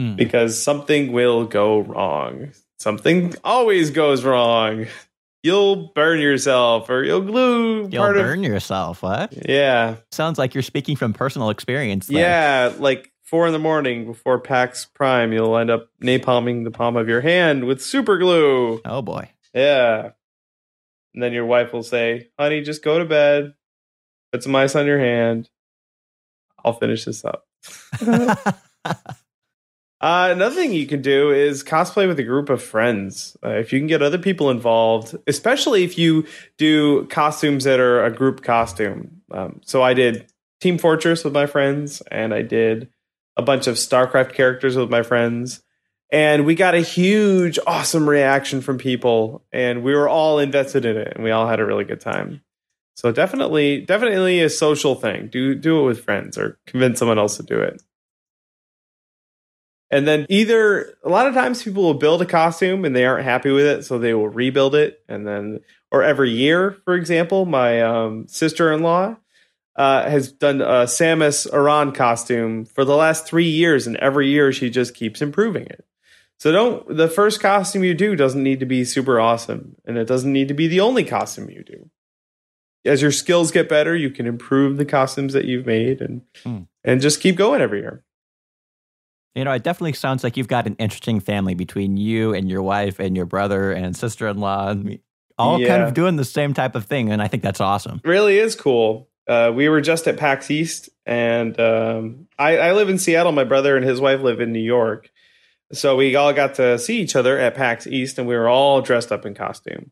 mm. 0.00 0.16
because 0.16 0.60
something 0.60 1.12
will 1.12 1.44
go 1.44 1.80
wrong. 1.80 2.50
Something 2.78 3.34
always 3.44 3.90
goes 3.90 4.24
wrong. 4.24 4.86
You'll 5.44 5.92
burn 5.94 6.20
yourself 6.20 6.88
or 6.88 7.04
you'll 7.04 7.20
glue 7.20 7.86
You'll 7.90 8.14
burn 8.14 8.38
of, 8.38 8.50
yourself. 8.50 9.02
What? 9.02 9.34
Yeah. 9.46 9.96
Sounds 10.10 10.38
like 10.38 10.54
you're 10.54 10.62
speaking 10.62 10.96
from 10.96 11.12
personal 11.12 11.50
experience. 11.50 12.06
There. 12.06 12.18
Yeah, 12.18 12.72
like 12.78 13.12
four 13.24 13.46
in 13.46 13.52
the 13.52 13.58
morning 13.58 14.06
before 14.06 14.40
PAX 14.40 14.86
Prime, 14.86 15.34
you'll 15.34 15.58
end 15.58 15.70
up 15.70 15.90
napalming 16.02 16.64
the 16.64 16.70
palm 16.70 16.96
of 16.96 17.10
your 17.10 17.20
hand 17.20 17.64
with 17.64 17.84
super 17.84 18.16
glue. 18.16 18.80
Oh 18.86 19.02
boy. 19.02 19.30
Yeah. 19.52 20.12
And 21.12 21.22
then 21.22 21.34
your 21.34 21.44
wife 21.44 21.74
will 21.74 21.82
say, 21.82 22.30
honey, 22.38 22.62
just 22.62 22.82
go 22.82 22.98
to 22.98 23.04
bed. 23.04 23.52
Put 24.32 24.42
some 24.42 24.56
ice 24.56 24.74
on 24.74 24.86
your 24.86 24.98
hand. 24.98 25.50
I'll 26.64 26.72
finish 26.72 27.04
this 27.04 27.22
up. 27.22 27.46
Uh, 30.04 30.28
another 30.30 30.54
thing 30.54 30.74
you 30.74 30.86
can 30.86 31.00
do 31.00 31.30
is 31.30 31.64
cosplay 31.64 32.06
with 32.06 32.18
a 32.18 32.22
group 32.22 32.50
of 32.50 32.62
friends. 32.62 33.38
Uh, 33.42 33.52
if 33.52 33.72
you 33.72 33.80
can 33.80 33.86
get 33.86 34.02
other 34.02 34.18
people 34.18 34.50
involved, 34.50 35.16
especially 35.26 35.82
if 35.82 35.96
you 35.96 36.26
do 36.58 37.06
costumes 37.06 37.64
that 37.64 37.80
are 37.80 38.04
a 38.04 38.10
group 38.10 38.42
costume. 38.42 39.22
Um, 39.30 39.62
so 39.64 39.82
I 39.82 39.94
did 39.94 40.30
Team 40.60 40.76
Fortress 40.76 41.24
with 41.24 41.32
my 41.32 41.46
friends, 41.46 42.02
and 42.10 42.34
I 42.34 42.42
did 42.42 42.90
a 43.38 43.42
bunch 43.42 43.66
of 43.66 43.76
StarCraft 43.76 44.34
characters 44.34 44.76
with 44.76 44.90
my 44.90 45.02
friends. 45.02 45.62
And 46.12 46.44
we 46.44 46.54
got 46.54 46.74
a 46.74 46.80
huge, 46.80 47.58
awesome 47.66 48.06
reaction 48.06 48.60
from 48.60 48.76
people, 48.76 49.42
and 49.52 49.82
we 49.82 49.94
were 49.94 50.06
all 50.06 50.38
invested 50.38 50.84
in 50.84 50.98
it, 50.98 51.14
and 51.14 51.24
we 51.24 51.30
all 51.30 51.48
had 51.48 51.60
a 51.60 51.64
really 51.64 51.84
good 51.84 52.02
time. 52.02 52.42
So 52.94 53.10
definitely, 53.10 53.80
definitely 53.80 54.42
a 54.42 54.50
social 54.50 54.96
thing. 54.96 55.28
Do 55.28 55.54
do 55.54 55.80
it 55.80 55.86
with 55.86 56.04
friends, 56.04 56.36
or 56.36 56.58
convince 56.66 56.98
someone 56.98 57.18
else 57.18 57.38
to 57.38 57.42
do 57.42 57.58
it. 57.58 57.80
And 59.94 60.08
then 60.08 60.26
either 60.28 60.98
a 61.04 61.08
lot 61.08 61.28
of 61.28 61.34
times 61.34 61.62
people 61.62 61.84
will 61.84 61.94
build 61.94 62.20
a 62.20 62.26
costume 62.26 62.84
and 62.84 62.96
they 62.96 63.06
aren't 63.06 63.24
happy 63.24 63.52
with 63.52 63.64
it, 63.64 63.84
so 63.84 63.96
they 63.96 64.12
will 64.12 64.28
rebuild 64.28 64.74
it. 64.74 65.04
And 65.08 65.24
then, 65.24 65.60
or 65.92 66.02
every 66.02 66.32
year, 66.32 66.76
for 66.84 66.96
example, 66.96 67.46
my 67.46 67.80
um, 67.80 68.26
sister 68.26 68.72
in 68.72 68.82
law 68.82 69.16
uh, 69.76 70.10
has 70.10 70.32
done 70.32 70.60
a 70.60 70.86
Samus 70.86 71.46
Aran 71.54 71.92
costume 71.92 72.64
for 72.64 72.84
the 72.84 72.96
last 72.96 73.24
three 73.24 73.48
years, 73.48 73.86
and 73.86 73.96
every 73.98 74.28
year 74.30 74.52
she 74.52 74.68
just 74.68 74.96
keeps 74.96 75.22
improving 75.22 75.66
it. 75.66 75.84
So 76.40 76.50
don't 76.50 76.96
the 76.96 77.06
first 77.06 77.40
costume 77.40 77.84
you 77.84 77.94
do 77.94 78.16
doesn't 78.16 78.42
need 78.42 78.58
to 78.58 78.66
be 78.66 78.84
super 78.84 79.20
awesome, 79.20 79.76
and 79.84 79.96
it 79.96 80.08
doesn't 80.08 80.32
need 80.32 80.48
to 80.48 80.54
be 80.54 80.66
the 80.66 80.80
only 80.80 81.04
costume 81.04 81.50
you 81.50 81.62
do. 81.62 81.88
As 82.84 83.00
your 83.00 83.12
skills 83.12 83.52
get 83.52 83.68
better, 83.68 83.94
you 83.94 84.10
can 84.10 84.26
improve 84.26 84.76
the 84.76 84.84
costumes 84.84 85.34
that 85.34 85.44
you've 85.44 85.66
made, 85.66 86.00
and 86.00 86.22
hmm. 86.42 86.62
and 86.82 87.00
just 87.00 87.20
keep 87.20 87.36
going 87.36 87.60
every 87.60 87.78
year. 87.78 88.02
You 89.34 89.44
know, 89.44 89.52
it 89.52 89.64
definitely 89.64 89.94
sounds 89.94 90.22
like 90.22 90.36
you've 90.36 90.48
got 90.48 90.66
an 90.66 90.76
interesting 90.78 91.18
family 91.20 91.54
between 91.54 91.96
you 91.96 92.34
and 92.34 92.48
your 92.48 92.62
wife 92.62 93.00
and 93.00 93.16
your 93.16 93.26
brother 93.26 93.72
and 93.72 93.96
sister 93.96 94.28
in 94.28 94.38
law, 94.38 94.74
all 95.38 95.60
yeah. 95.60 95.68
kind 95.68 95.82
of 95.82 95.92
doing 95.92 96.16
the 96.16 96.24
same 96.24 96.54
type 96.54 96.76
of 96.76 96.84
thing. 96.84 97.10
And 97.10 97.20
I 97.20 97.26
think 97.26 97.42
that's 97.42 97.60
awesome. 97.60 98.00
Really 98.04 98.38
is 98.38 98.54
cool. 98.54 99.08
Uh, 99.26 99.50
we 99.54 99.68
were 99.68 99.80
just 99.80 100.06
at 100.06 100.18
PAX 100.18 100.50
East, 100.50 100.90
and 101.06 101.58
um, 101.58 102.28
I, 102.38 102.58
I, 102.58 102.72
live 102.72 102.90
in 102.90 102.98
Seattle. 102.98 103.32
My 103.32 103.44
brother 103.44 103.74
and 103.74 103.84
his 103.84 103.98
wife 103.98 104.20
live 104.20 104.38
in 104.38 104.52
New 104.52 104.60
York. 104.60 105.10
So 105.72 105.96
we 105.96 106.14
all 106.14 106.34
got 106.34 106.56
to 106.56 106.78
see 106.78 107.00
each 107.00 107.16
other 107.16 107.38
at 107.38 107.54
PAX 107.54 107.86
East, 107.86 108.18
and 108.18 108.28
we 108.28 108.36
were 108.36 108.48
all 108.48 108.82
dressed 108.82 109.10
up 109.10 109.24
in 109.24 109.34
costume. 109.34 109.90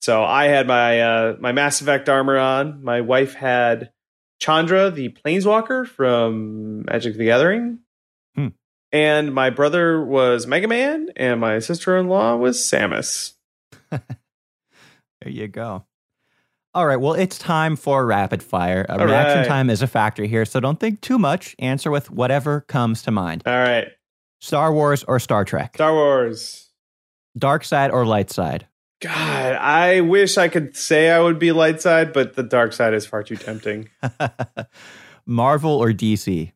So 0.00 0.22
I 0.22 0.48
had 0.48 0.66
my 0.66 1.00
uh, 1.00 1.36
my 1.40 1.52
Mass 1.52 1.80
Effect 1.80 2.08
armor 2.10 2.36
on. 2.36 2.84
My 2.84 3.00
wife 3.00 3.32
had 3.34 3.92
Chandra, 4.38 4.90
the 4.90 5.08
Planeswalker 5.08 5.86
from 5.86 6.84
Magic 6.84 7.16
the 7.16 7.24
Gathering. 7.24 7.78
And 8.92 9.34
my 9.34 9.50
brother 9.50 10.02
was 10.04 10.46
Mega 10.46 10.68
Man, 10.68 11.10
and 11.16 11.40
my 11.40 11.58
sister 11.58 11.96
in 11.96 12.08
law 12.08 12.36
was 12.36 12.58
Samus. 12.58 13.34
there 13.90 14.00
you 15.24 15.48
go. 15.48 15.84
All 16.74 16.86
right. 16.86 16.96
Well, 16.96 17.14
it's 17.14 17.38
time 17.38 17.74
for 17.74 18.04
rapid 18.04 18.42
fire. 18.42 18.84
Uh, 18.88 18.96
a 18.98 19.06
reaction 19.06 19.38
right. 19.38 19.48
time 19.48 19.70
is 19.70 19.80
a 19.80 19.86
factor 19.86 20.24
here, 20.24 20.44
so 20.44 20.60
don't 20.60 20.78
think 20.78 21.00
too 21.00 21.18
much. 21.18 21.56
Answer 21.58 21.90
with 21.90 22.10
whatever 22.10 22.60
comes 22.62 23.02
to 23.04 23.10
mind. 23.10 23.42
All 23.46 23.54
right. 23.54 23.88
Star 24.40 24.72
Wars 24.72 25.02
or 25.04 25.18
Star 25.18 25.44
Trek? 25.44 25.74
Star 25.74 25.94
Wars. 25.94 26.70
Dark 27.36 27.64
side 27.64 27.90
or 27.90 28.04
light 28.04 28.30
side? 28.30 28.66
God, 29.00 29.54
I 29.54 30.00
wish 30.00 30.38
I 30.38 30.48
could 30.48 30.76
say 30.76 31.10
I 31.10 31.20
would 31.20 31.38
be 31.38 31.52
light 31.52 31.80
side, 31.80 32.12
but 32.12 32.34
the 32.34 32.42
dark 32.42 32.72
side 32.72 32.94
is 32.94 33.06
far 33.06 33.22
too 33.22 33.36
tempting. 33.36 33.88
Marvel 35.26 35.72
or 35.72 35.92
DC? 35.92 36.52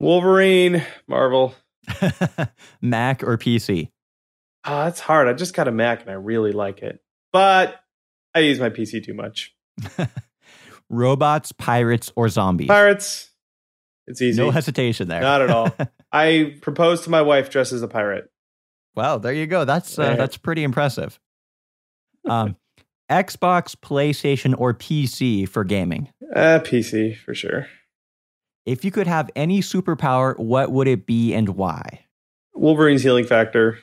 Wolverine, 0.00 0.82
Marvel. 1.06 1.54
Mac 2.82 3.22
or 3.22 3.36
PC? 3.36 3.90
Oh, 4.64 4.72
ah, 4.72 4.84
that's 4.84 5.00
hard. 5.00 5.28
I 5.28 5.34
just 5.34 5.54
got 5.54 5.68
a 5.68 5.72
Mac 5.72 6.00
and 6.00 6.10
I 6.10 6.14
really 6.14 6.52
like 6.52 6.82
it. 6.82 7.00
But 7.32 7.76
I 8.34 8.40
use 8.40 8.58
my 8.58 8.70
PC 8.70 9.04
too 9.04 9.14
much. 9.14 9.54
Robots, 10.88 11.52
pirates, 11.52 12.10
or 12.16 12.28
zombies? 12.28 12.68
Pirates. 12.68 13.30
It's 14.06 14.20
easy. 14.20 14.40
No 14.40 14.50
hesitation 14.50 15.06
there. 15.08 15.20
Not 15.20 15.42
at 15.42 15.50
all. 15.50 15.74
I 16.12 16.56
proposed 16.62 17.04
to 17.04 17.10
my 17.10 17.22
wife 17.22 17.50
dressed 17.50 17.72
as 17.72 17.82
a 17.82 17.88
pirate. 17.88 18.28
Wow, 18.96 19.18
there 19.18 19.32
you 19.32 19.46
go. 19.46 19.64
That's 19.64 19.98
uh, 19.98 20.16
that's 20.16 20.36
pretty 20.36 20.64
impressive. 20.64 21.20
Um, 22.28 22.56
Xbox, 23.08 23.76
PlayStation, 23.76 24.54
or 24.58 24.74
PC 24.74 25.48
for 25.48 25.62
gaming? 25.62 26.08
Uh, 26.34 26.58
PC 26.58 27.16
for 27.16 27.34
sure. 27.34 27.68
If 28.66 28.84
you 28.84 28.90
could 28.90 29.06
have 29.06 29.30
any 29.34 29.60
superpower, 29.60 30.38
what 30.38 30.70
would 30.70 30.86
it 30.86 31.06
be 31.06 31.32
and 31.34 31.50
why? 31.50 32.04
Wolverine's 32.54 33.02
healing 33.02 33.24
factor, 33.24 33.78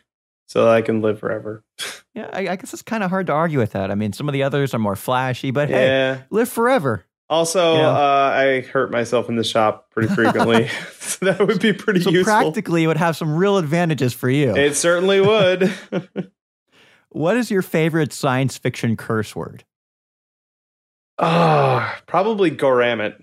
so 0.48 0.70
I 0.70 0.82
can 0.82 1.02
live 1.02 1.20
forever. 1.20 1.64
yeah, 2.14 2.30
I, 2.32 2.50
I 2.50 2.56
guess 2.56 2.74
it's 2.74 2.84
kind 2.84 3.04
of 3.04 3.10
hard 3.10 3.28
to 3.28 3.34
argue 3.34 3.60
with 3.60 3.72
that. 3.72 3.92
I 3.92 3.96
mean, 3.96 4.14
some 4.14 4.30
of 4.30 4.34
the 4.34 4.44
others 4.44 4.74
are 4.74 4.80
more 4.80 4.96
flashy, 4.96 5.52
but 5.52 5.70
yeah. 5.70 6.16
hey, 6.16 6.24
live 6.30 6.50
forever. 6.50 7.06
Also, 7.30 7.74
you 7.74 7.82
know? 7.82 7.90
uh, 7.90 8.32
I 8.34 8.62
hurt 8.62 8.90
myself 8.90 9.28
in 9.28 9.36
the 9.36 9.44
shop 9.44 9.92
pretty 9.92 10.14
frequently. 10.14 10.68
so 11.00 11.26
that 11.26 11.46
would 11.46 11.60
be 11.60 11.74
pretty 11.74 12.02
so 12.02 12.10
useful. 12.10 12.32
Practically, 12.34 12.84
it 12.84 12.88
would 12.88 12.98
have 12.98 13.18
some 13.18 13.36
real 13.36 13.58
advantages 13.58 14.14
for 14.14 14.30
you. 14.30 14.56
It 14.56 14.76
certainly 14.76 15.20
would. 15.20 15.74
what 17.10 17.36
is 17.36 17.52
your 17.52 17.62
favorite 17.62 18.14
science 18.14 18.58
fiction 18.58 18.96
curse 18.96 19.36
word? 19.36 19.66
Oh, 21.20 21.94
probably 22.06 22.52
Goramit. 22.52 23.20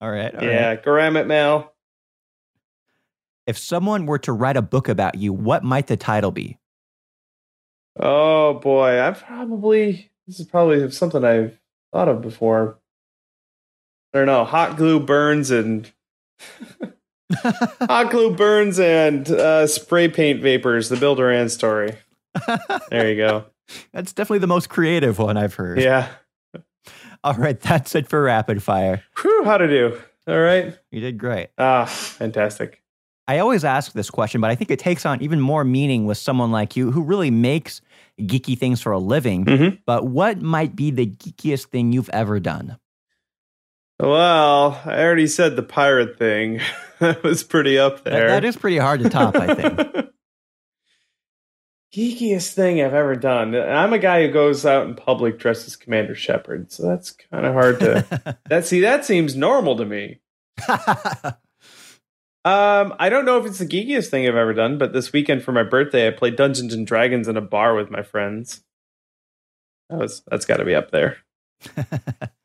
All 0.00 0.10
right. 0.10 0.34
All 0.34 0.42
yeah, 0.44 0.68
right. 0.68 0.82
Goramit 0.82 1.26
Mal. 1.26 1.72
if 3.46 3.58
someone 3.58 4.06
were 4.06 4.18
to 4.18 4.32
write 4.32 4.56
a 4.56 4.62
book 4.62 4.88
about 4.88 5.16
you, 5.16 5.32
what 5.32 5.62
might 5.64 5.86
the 5.88 5.96
title 5.96 6.30
be? 6.30 6.58
Oh 7.98 8.54
boy, 8.54 9.00
I 9.00 9.10
probably 9.10 10.10
this 10.26 10.40
is 10.40 10.46
probably 10.46 10.90
something 10.90 11.24
I've 11.24 11.58
thought 11.92 12.08
of 12.08 12.22
before. 12.22 12.78
I 14.14 14.18
don't 14.18 14.26
know. 14.26 14.44
Hot 14.44 14.76
glue 14.76 15.00
burns 15.00 15.50
and 15.50 15.90
hot 17.34 18.10
glue 18.10 18.34
burns 18.34 18.78
and 18.78 19.28
uh, 19.28 19.66
spray 19.66 20.08
paint 20.08 20.40
vapors. 20.42 20.88
The 20.88 20.96
Bill 20.96 21.14
Doran 21.14 21.48
story. 21.48 21.94
There 22.90 23.08
you 23.08 23.16
go. 23.16 23.44
That's 23.92 24.12
definitely 24.12 24.38
the 24.40 24.46
most 24.48 24.68
creative 24.68 25.18
one 25.18 25.36
I've 25.36 25.54
heard. 25.54 25.80
Yeah. 25.80 26.08
All 27.24 27.34
right, 27.34 27.58
that's 27.60 27.94
it 27.94 28.08
for 28.08 28.22
rapid 28.22 28.62
fire. 28.62 29.02
Whew, 29.20 29.44
how 29.44 29.58
to 29.58 29.66
do? 29.68 30.00
All 30.26 30.38
right. 30.40 30.76
You 30.90 31.00
did 31.00 31.18
great. 31.18 31.48
Ah, 31.58 31.84
fantastic. 31.86 32.82
I 33.26 33.38
always 33.38 33.64
ask 33.64 33.92
this 33.92 34.10
question, 34.10 34.40
but 34.40 34.50
I 34.50 34.54
think 34.56 34.70
it 34.70 34.78
takes 34.80 35.06
on 35.06 35.22
even 35.22 35.40
more 35.40 35.62
meaning 35.64 36.04
with 36.06 36.18
someone 36.18 36.50
like 36.50 36.76
you 36.76 36.90
who 36.90 37.02
really 37.02 37.30
makes 37.30 37.80
geeky 38.20 38.58
things 38.58 38.80
for 38.82 38.90
a 38.92 38.98
living. 38.98 39.44
Mm-hmm. 39.44 39.76
But 39.86 40.06
what 40.06 40.40
might 40.42 40.74
be 40.74 40.90
the 40.90 41.06
geekiest 41.06 41.66
thing 41.66 41.92
you've 41.92 42.08
ever 42.10 42.40
done? 42.40 42.76
Well, 43.98 44.80
I 44.84 45.02
already 45.02 45.26
said 45.26 45.56
the 45.56 45.62
pirate 45.62 46.18
thing. 46.18 46.60
that 47.00 47.22
was 47.22 47.44
pretty 47.44 47.78
up 47.78 48.04
That- 48.04 48.10
there. 48.10 48.28
that 48.28 48.44
is 48.44 48.56
pretty 48.56 48.78
hard 48.78 49.00
to 49.00 49.10
top, 49.10 49.36
I 49.36 49.54
think. 49.54 50.06
Geekiest 51.94 52.52
thing 52.52 52.80
I've 52.80 52.94
ever 52.94 53.16
done. 53.16 53.54
And 53.54 53.72
I'm 53.72 53.92
a 53.92 53.98
guy 53.98 54.26
who 54.26 54.32
goes 54.32 54.64
out 54.64 54.86
in 54.86 54.94
public 54.94 55.38
dressed 55.38 55.66
as 55.66 55.76
Commander 55.76 56.14
Shepard, 56.14 56.70
so 56.70 56.84
that's 56.84 57.10
kind 57.10 57.44
of 57.44 57.52
hard 57.52 57.80
to. 57.80 58.38
that 58.48 58.66
see, 58.66 58.80
that 58.80 59.04
seems 59.04 59.34
normal 59.36 59.76
to 59.76 59.84
me. 59.84 60.20
Um, 62.42 62.94
I 62.98 63.10
don't 63.10 63.26
know 63.26 63.36
if 63.36 63.44
it's 63.44 63.58
the 63.58 63.66
geekiest 63.66 64.08
thing 64.08 64.26
I've 64.26 64.34
ever 64.34 64.54
done, 64.54 64.78
but 64.78 64.94
this 64.94 65.12
weekend 65.12 65.42
for 65.42 65.52
my 65.52 65.62
birthday, 65.62 66.08
I 66.08 66.10
played 66.10 66.36
Dungeons 66.36 66.72
and 66.72 66.86
Dragons 66.86 67.28
in 67.28 67.36
a 67.36 67.42
bar 67.42 67.74
with 67.74 67.90
my 67.90 68.02
friends. 68.02 68.62
That 69.90 69.98
was 69.98 70.22
that's 70.26 70.46
got 70.46 70.56
to 70.56 70.64
be 70.64 70.74
up 70.74 70.90
there. 70.90 71.18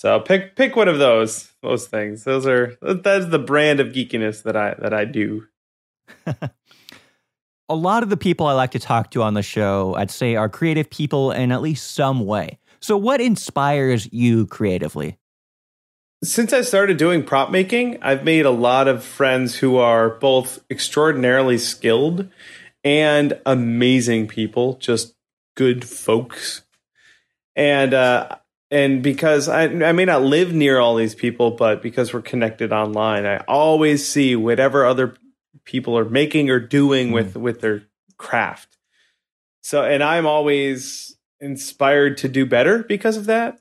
So 0.00 0.18
pick 0.18 0.56
pick 0.56 0.76
one 0.76 0.88
of 0.88 0.98
those 0.98 1.52
those 1.60 1.86
things. 1.86 2.24
Those 2.24 2.46
are 2.46 2.74
that's 2.80 3.26
the 3.26 3.38
brand 3.38 3.80
of 3.80 3.88
geekiness 3.88 4.44
that 4.44 4.56
I 4.56 4.74
that 4.78 4.94
I 4.94 5.04
do. 5.04 5.46
A 7.70 7.74
lot 7.74 8.02
of 8.02 8.10
the 8.10 8.16
people 8.16 8.46
I 8.46 8.52
like 8.52 8.72
to 8.72 8.80
talk 8.80 9.12
to 9.12 9.22
on 9.22 9.34
the 9.34 9.42
show, 9.42 9.94
I'd 9.94 10.10
say, 10.10 10.34
are 10.34 10.48
creative 10.48 10.90
people 10.90 11.30
in 11.30 11.52
at 11.52 11.62
least 11.62 11.92
some 11.92 12.26
way. 12.26 12.58
So, 12.80 12.96
what 12.96 13.20
inspires 13.20 14.12
you 14.12 14.46
creatively? 14.46 15.18
Since 16.22 16.52
I 16.52 16.60
started 16.62 16.98
doing 16.98 17.22
prop 17.22 17.50
making, 17.50 18.02
I've 18.02 18.24
made 18.24 18.44
a 18.44 18.50
lot 18.50 18.88
of 18.88 19.04
friends 19.04 19.56
who 19.56 19.76
are 19.76 20.10
both 20.10 20.58
extraordinarily 20.68 21.56
skilled 21.56 22.28
and 22.84 23.40
amazing 23.46 24.26
people, 24.26 24.74
just 24.74 25.14
good 25.56 25.84
folks. 25.84 26.62
And 27.54 27.94
uh, 27.94 28.36
and 28.70 29.02
because 29.02 29.48
I, 29.48 29.64
I 29.64 29.92
may 29.92 30.04
not 30.04 30.22
live 30.22 30.52
near 30.52 30.78
all 30.78 30.96
these 30.96 31.14
people, 31.14 31.52
but 31.52 31.82
because 31.82 32.12
we're 32.12 32.22
connected 32.22 32.72
online, 32.72 33.26
I 33.26 33.38
always 33.48 34.06
see 34.06 34.36
whatever 34.36 34.84
other 34.84 35.14
people 35.70 35.96
are 35.96 36.04
making 36.04 36.50
or 36.50 36.58
doing 36.58 37.12
with 37.12 37.36
with 37.36 37.60
their 37.60 37.82
craft. 38.18 38.76
So, 39.62 39.84
and 39.84 40.02
I'm 40.02 40.26
always 40.26 41.16
inspired 41.38 42.16
to 42.18 42.28
do 42.28 42.44
better 42.44 42.82
because 42.82 43.16
of 43.16 43.26
that, 43.26 43.60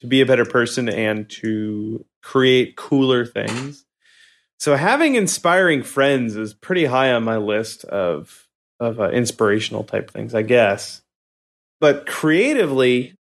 to 0.00 0.06
be 0.08 0.20
a 0.20 0.26
better 0.26 0.44
person 0.44 0.88
and 0.88 1.30
to 1.30 2.04
create 2.22 2.76
cooler 2.76 3.24
things. 3.24 3.86
So, 4.58 4.74
having 4.76 5.14
inspiring 5.14 5.84
friends 5.84 6.36
is 6.36 6.54
pretty 6.54 6.86
high 6.86 7.12
on 7.12 7.22
my 7.22 7.36
list 7.36 7.84
of 7.84 8.48
of 8.80 8.98
uh, 8.98 9.10
inspirational 9.10 9.84
type 9.84 10.10
things, 10.10 10.34
I 10.34 10.42
guess. 10.42 11.02
But 11.80 12.06
creatively, 12.06 13.14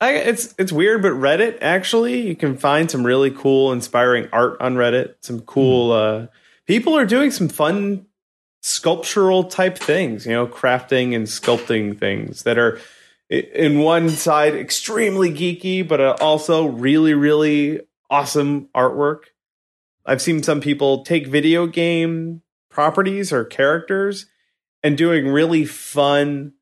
I, 0.00 0.12
it's 0.12 0.54
it's 0.58 0.70
weird, 0.70 1.02
but 1.02 1.12
Reddit 1.12 1.58
actually 1.60 2.20
you 2.28 2.36
can 2.36 2.56
find 2.56 2.88
some 2.88 3.04
really 3.04 3.32
cool, 3.32 3.72
inspiring 3.72 4.28
art 4.32 4.60
on 4.60 4.76
Reddit. 4.76 5.14
Some 5.22 5.40
cool 5.40 5.90
uh, 5.90 6.26
people 6.66 6.96
are 6.96 7.04
doing 7.04 7.30
some 7.30 7.48
fun 7.48 8.06
sculptural 8.62 9.44
type 9.44 9.76
things, 9.76 10.24
you 10.26 10.32
know, 10.32 10.46
crafting 10.46 11.14
and 11.14 11.26
sculpting 11.26 11.98
things 11.98 12.44
that 12.44 12.58
are 12.58 12.80
in 13.28 13.78
one 13.78 14.08
side 14.10 14.54
extremely 14.54 15.30
geeky, 15.30 15.86
but 15.86 16.00
uh, 16.00 16.16
also 16.20 16.66
really 16.66 17.14
really 17.14 17.80
awesome 18.10 18.68
artwork. 18.74 19.24
I've 20.04 20.22
seen 20.22 20.42
some 20.42 20.60
people 20.60 21.04
take 21.04 21.26
video 21.26 21.66
game 21.66 22.42
properties 22.70 23.32
or 23.32 23.44
characters 23.44 24.26
and 24.82 24.98
doing 24.98 25.28
really 25.28 25.64
fun 25.64 26.54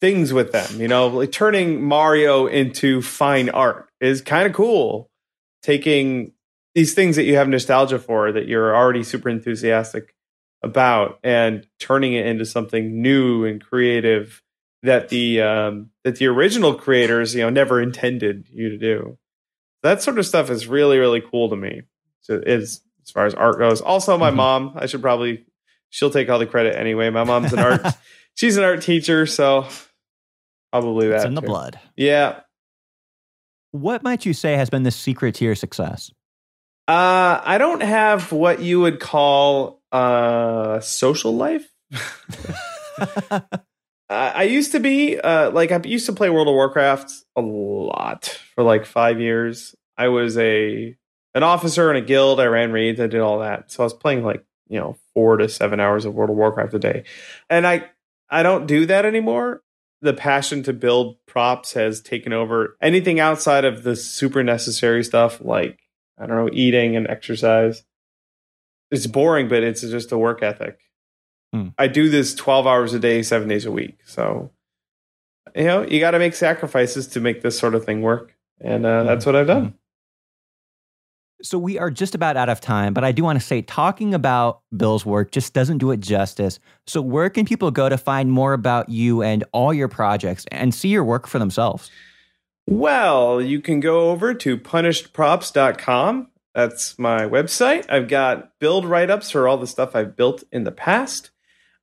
things 0.00 0.32
with 0.32 0.52
them. 0.52 0.80
You 0.80 0.88
know, 0.88 1.08
like 1.08 1.32
turning 1.32 1.82
Mario 1.82 2.46
into 2.46 3.02
fine 3.02 3.48
art 3.48 3.88
is 4.00 4.20
kind 4.20 4.46
of 4.46 4.52
cool. 4.52 5.10
Taking 5.62 6.32
these 6.78 6.94
things 6.94 7.16
that 7.16 7.24
you 7.24 7.34
have 7.34 7.48
nostalgia 7.48 7.98
for, 7.98 8.30
that 8.30 8.46
you're 8.46 8.74
already 8.76 9.02
super 9.02 9.28
enthusiastic 9.28 10.14
about, 10.62 11.18
and 11.24 11.66
turning 11.80 12.12
it 12.12 12.24
into 12.24 12.46
something 12.46 13.02
new 13.02 13.44
and 13.44 13.60
creative 13.64 14.42
that 14.84 15.08
the 15.08 15.40
um, 15.42 15.90
that 16.04 16.16
the 16.16 16.26
original 16.26 16.72
creators, 16.74 17.34
you 17.34 17.40
know, 17.42 17.50
never 17.50 17.82
intended 17.82 18.46
you 18.48 18.68
to 18.68 18.78
do. 18.78 19.18
That 19.82 20.02
sort 20.02 20.20
of 20.20 20.26
stuff 20.26 20.50
is 20.50 20.68
really, 20.68 20.98
really 20.98 21.20
cool 21.20 21.48
to 21.50 21.56
me. 21.56 21.82
So 22.20 22.40
is 22.46 22.80
as 23.02 23.10
far 23.10 23.26
as 23.26 23.34
art 23.34 23.58
goes. 23.58 23.80
Also, 23.80 24.16
my 24.16 24.30
Mhm. 24.30 24.36
mom, 24.36 24.72
I 24.76 24.86
should 24.86 25.02
probably 25.02 25.46
she'll 25.90 26.10
take 26.10 26.28
all 26.28 26.38
the 26.38 26.46
credit 26.46 26.76
anyway. 26.76 27.10
My 27.10 27.24
mom's 27.24 27.52
an 27.52 27.58
art 27.58 27.80
she's 28.36 28.56
an 28.56 28.62
art 28.62 28.82
teacher, 28.82 29.26
so 29.26 29.66
probably 30.70 31.08
that. 31.08 31.16
It's 31.16 31.24
in 31.24 31.34
the 31.34 31.42
blood. 31.42 31.80
Yeah. 31.96 32.40
What 33.72 34.02
might 34.04 34.24
you 34.24 34.32
say 34.32 34.54
has 34.54 34.70
been 34.70 34.84
the 34.84 34.90
secret 34.92 35.34
to 35.36 35.44
your 35.44 35.54
success? 35.56 36.10
Uh, 36.88 37.38
I 37.44 37.58
don't 37.58 37.82
have 37.82 38.32
what 38.32 38.62
you 38.62 38.80
would 38.80 38.98
call 38.98 39.82
uh 39.92 40.80
social 40.80 41.36
life. 41.36 41.70
I 43.30 43.42
I 44.08 44.42
used 44.44 44.72
to 44.72 44.80
be 44.80 45.20
uh, 45.20 45.50
like 45.50 45.70
I 45.70 45.80
used 45.84 46.06
to 46.06 46.14
play 46.14 46.30
World 46.30 46.48
of 46.48 46.54
Warcraft 46.54 47.12
a 47.36 47.42
lot 47.42 48.40
for 48.54 48.64
like 48.64 48.86
five 48.86 49.20
years. 49.20 49.74
I 49.98 50.08
was 50.08 50.38
a 50.38 50.96
an 51.34 51.42
officer 51.42 51.90
in 51.90 51.96
a 51.96 52.00
guild. 52.00 52.40
I 52.40 52.46
ran 52.46 52.72
raids. 52.72 53.00
I 53.00 53.06
did 53.06 53.20
all 53.20 53.40
that. 53.40 53.70
So 53.70 53.82
I 53.82 53.84
was 53.84 53.92
playing 53.92 54.24
like 54.24 54.46
you 54.68 54.80
know 54.80 54.96
four 55.12 55.36
to 55.36 55.48
seven 55.48 55.80
hours 55.80 56.06
of 56.06 56.14
World 56.14 56.30
of 56.30 56.36
Warcraft 56.36 56.72
a 56.72 56.78
day, 56.78 57.04
and 57.50 57.66
I 57.66 57.90
I 58.30 58.42
don't 58.42 58.66
do 58.66 58.86
that 58.86 59.04
anymore. 59.04 59.62
The 60.00 60.14
passion 60.14 60.62
to 60.62 60.72
build 60.72 61.16
props 61.26 61.74
has 61.74 62.00
taken 62.00 62.32
over 62.32 62.78
anything 62.80 63.20
outside 63.20 63.66
of 63.66 63.82
the 63.82 63.94
super 63.94 64.42
necessary 64.42 65.04
stuff 65.04 65.40
like 65.42 65.80
I 66.18 66.26
don't 66.26 66.36
know 66.36 66.50
eating 66.52 66.96
and 66.96 67.06
exercise. 67.08 67.84
It's 68.90 69.06
boring, 69.06 69.48
but 69.48 69.62
it's 69.62 69.82
just 69.82 70.12
a 70.12 70.18
work 70.18 70.42
ethic. 70.42 70.78
Hmm. 71.52 71.68
I 71.78 71.86
do 71.88 72.08
this 72.08 72.34
12 72.34 72.66
hours 72.66 72.94
a 72.94 72.98
day, 72.98 73.22
seven 73.22 73.48
days 73.48 73.64
a 73.64 73.70
week. 73.70 73.98
So, 74.04 74.50
you 75.54 75.64
know, 75.64 75.82
you 75.82 76.00
got 76.00 76.12
to 76.12 76.18
make 76.18 76.34
sacrifices 76.34 77.06
to 77.08 77.20
make 77.20 77.42
this 77.42 77.58
sort 77.58 77.74
of 77.74 77.84
thing 77.84 78.02
work. 78.02 78.34
And 78.60 78.84
uh, 78.84 79.04
that's 79.04 79.24
what 79.24 79.36
I've 79.36 79.46
done. 79.46 79.74
So 81.40 81.56
we 81.56 81.78
are 81.78 81.90
just 81.90 82.16
about 82.16 82.36
out 82.36 82.48
of 82.48 82.60
time, 82.60 82.92
but 82.92 83.04
I 83.04 83.12
do 83.12 83.22
want 83.22 83.38
to 83.38 83.46
say 83.46 83.62
talking 83.62 84.12
about 84.12 84.60
Bill's 84.76 85.06
work 85.06 85.30
just 85.30 85.54
doesn't 85.54 85.78
do 85.78 85.92
it 85.92 86.00
justice. 86.00 86.58
So 86.88 87.00
where 87.00 87.30
can 87.30 87.46
people 87.46 87.70
go 87.70 87.88
to 87.88 87.96
find 87.96 88.32
more 88.32 88.54
about 88.54 88.88
you 88.88 89.22
and 89.22 89.44
all 89.52 89.72
your 89.72 89.86
projects 89.86 90.46
and 90.50 90.74
see 90.74 90.88
your 90.88 91.04
work 91.04 91.28
for 91.28 91.38
themselves? 91.38 91.92
Well, 92.70 93.40
you 93.40 93.62
can 93.62 93.80
go 93.80 94.10
over 94.10 94.34
to 94.34 94.58
punishedprops.com. 94.58 96.28
That's 96.54 96.98
my 96.98 97.20
website. 97.22 97.86
I've 97.88 98.08
got 98.08 98.58
build 98.58 98.84
write 98.84 99.08
ups 99.08 99.30
for 99.30 99.48
all 99.48 99.56
the 99.56 99.66
stuff 99.66 99.96
I've 99.96 100.16
built 100.16 100.44
in 100.52 100.64
the 100.64 100.70
past. 100.70 101.30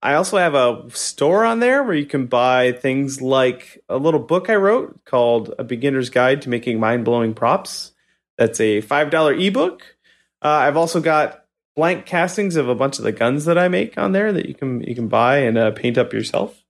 I 0.03 0.13
also 0.13 0.37
have 0.37 0.53
a 0.53 0.85
store 0.91 1.43
on 1.43 1.59
there 1.59 1.81
where 1.83 1.95
you 1.95 2.05
can 2.05 2.27
buy 2.27 2.71
things 2.71 3.19
like 3.19 3.83
a 3.89 3.97
little 3.97 4.19
book 4.19 4.47
I 4.47 4.57
wrote 4.57 5.03
called 5.05 5.55
A 5.57 5.63
Beginner's 5.63 6.11
Guide 6.11 6.43
to 6.43 6.49
Making 6.49 6.79
Mind 6.79 7.03
Blowing 7.03 7.33
Props. 7.33 7.93
That's 8.37 8.59
a 8.59 8.83
$5 8.83 9.47
ebook. 9.47 9.97
Uh, 10.43 10.49
I've 10.49 10.77
also 10.77 11.01
got 11.01 11.45
blank 11.75 12.05
castings 12.05 12.57
of 12.57 12.69
a 12.69 12.75
bunch 12.75 12.99
of 12.99 13.05
the 13.05 13.11
guns 13.11 13.45
that 13.45 13.57
I 13.57 13.69
make 13.69 13.97
on 13.97 14.11
there 14.11 14.31
that 14.31 14.45
you 14.45 14.53
can 14.53 14.81
you 14.81 14.93
can 14.93 15.07
buy 15.07 15.37
and 15.37 15.57
uh, 15.57 15.71
paint 15.71 15.97
up 15.97 16.13
yourself. 16.13 16.64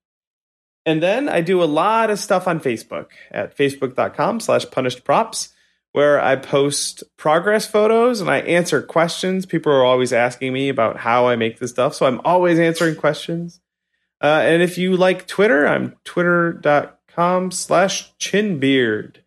And 0.85 1.01
then 1.01 1.27
I 1.27 1.41
do 1.41 1.63
a 1.63 1.65
lot 1.65 2.09
of 2.09 2.19
stuff 2.19 2.47
on 2.47 2.59
Facebook 2.59 3.07
at 3.31 3.57
facebook.com 3.57 4.39
slash 4.39 4.69
punished 4.69 5.03
props, 5.03 5.49
where 5.93 6.21
I 6.21 6.35
post 6.35 7.03
progress 7.17 7.65
photos 7.65 8.21
and 8.21 8.29
I 8.29 8.39
answer 8.41 8.81
questions. 8.81 9.45
People 9.45 9.71
are 9.71 9.83
always 9.83 10.13
asking 10.13 10.53
me 10.53 10.69
about 10.69 10.97
how 10.97 11.27
I 11.27 11.35
make 11.35 11.59
this 11.59 11.71
stuff. 11.71 11.95
So 11.95 12.05
I'm 12.05 12.21
always 12.23 12.59
answering 12.59 12.95
questions. 12.95 13.61
Uh, 14.21 14.41
and 14.43 14.61
if 14.61 14.77
you 14.77 14.95
like 14.95 15.27
Twitter, 15.27 15.67
I'm 15.67 15.95
twitter.com 16.03 17.51
slash 17.51 18.13
chinbeard. 18.17 19.17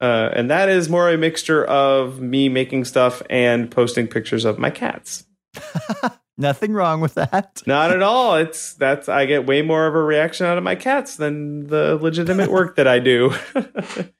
Uh, 0.00 0.30
and 0.32 0.50
that 0.50 0.68
is 0.68 0.90
more 0.90 1.10
a 1.10 1.16
mixture 1.16 1.64
of 1.64 2.20
me 2.20 2.48
making 2.48 2.84
stuff 2.84 3.22
and 3.30 3.70
posting 3.70 4.06
pictures 4.06 4.44
of 4.44 4.58
my 4.58 4.70
cats. 4.70 5.24
Nothing 6.38 6.72
wrong 6.72 7.00
with 7.00 7.14
that. 7.14 7.62
Not 7.66 7.90
at 7.92 8.02
all. 8.02 8.36
It's 8.36 8.74
that's 8.74 9.08
I 9.08 9.24
get 9.24 9.46
way 9.46 9.62
more 9.62 9.86
of 9.86 9.94
a 9.94 10.02
reaction 10.02 10.46
out 10.46 10.58
of 10.58 10.64
my 10.64 10.74
cats 10.74 11.16
than 11.16 11.66
the 11.66 11.96
legitimate 11.96 12.50
work 12.50 12.76
that 12.76 12.86
I 12.86 12.98
do. 12.98 13.34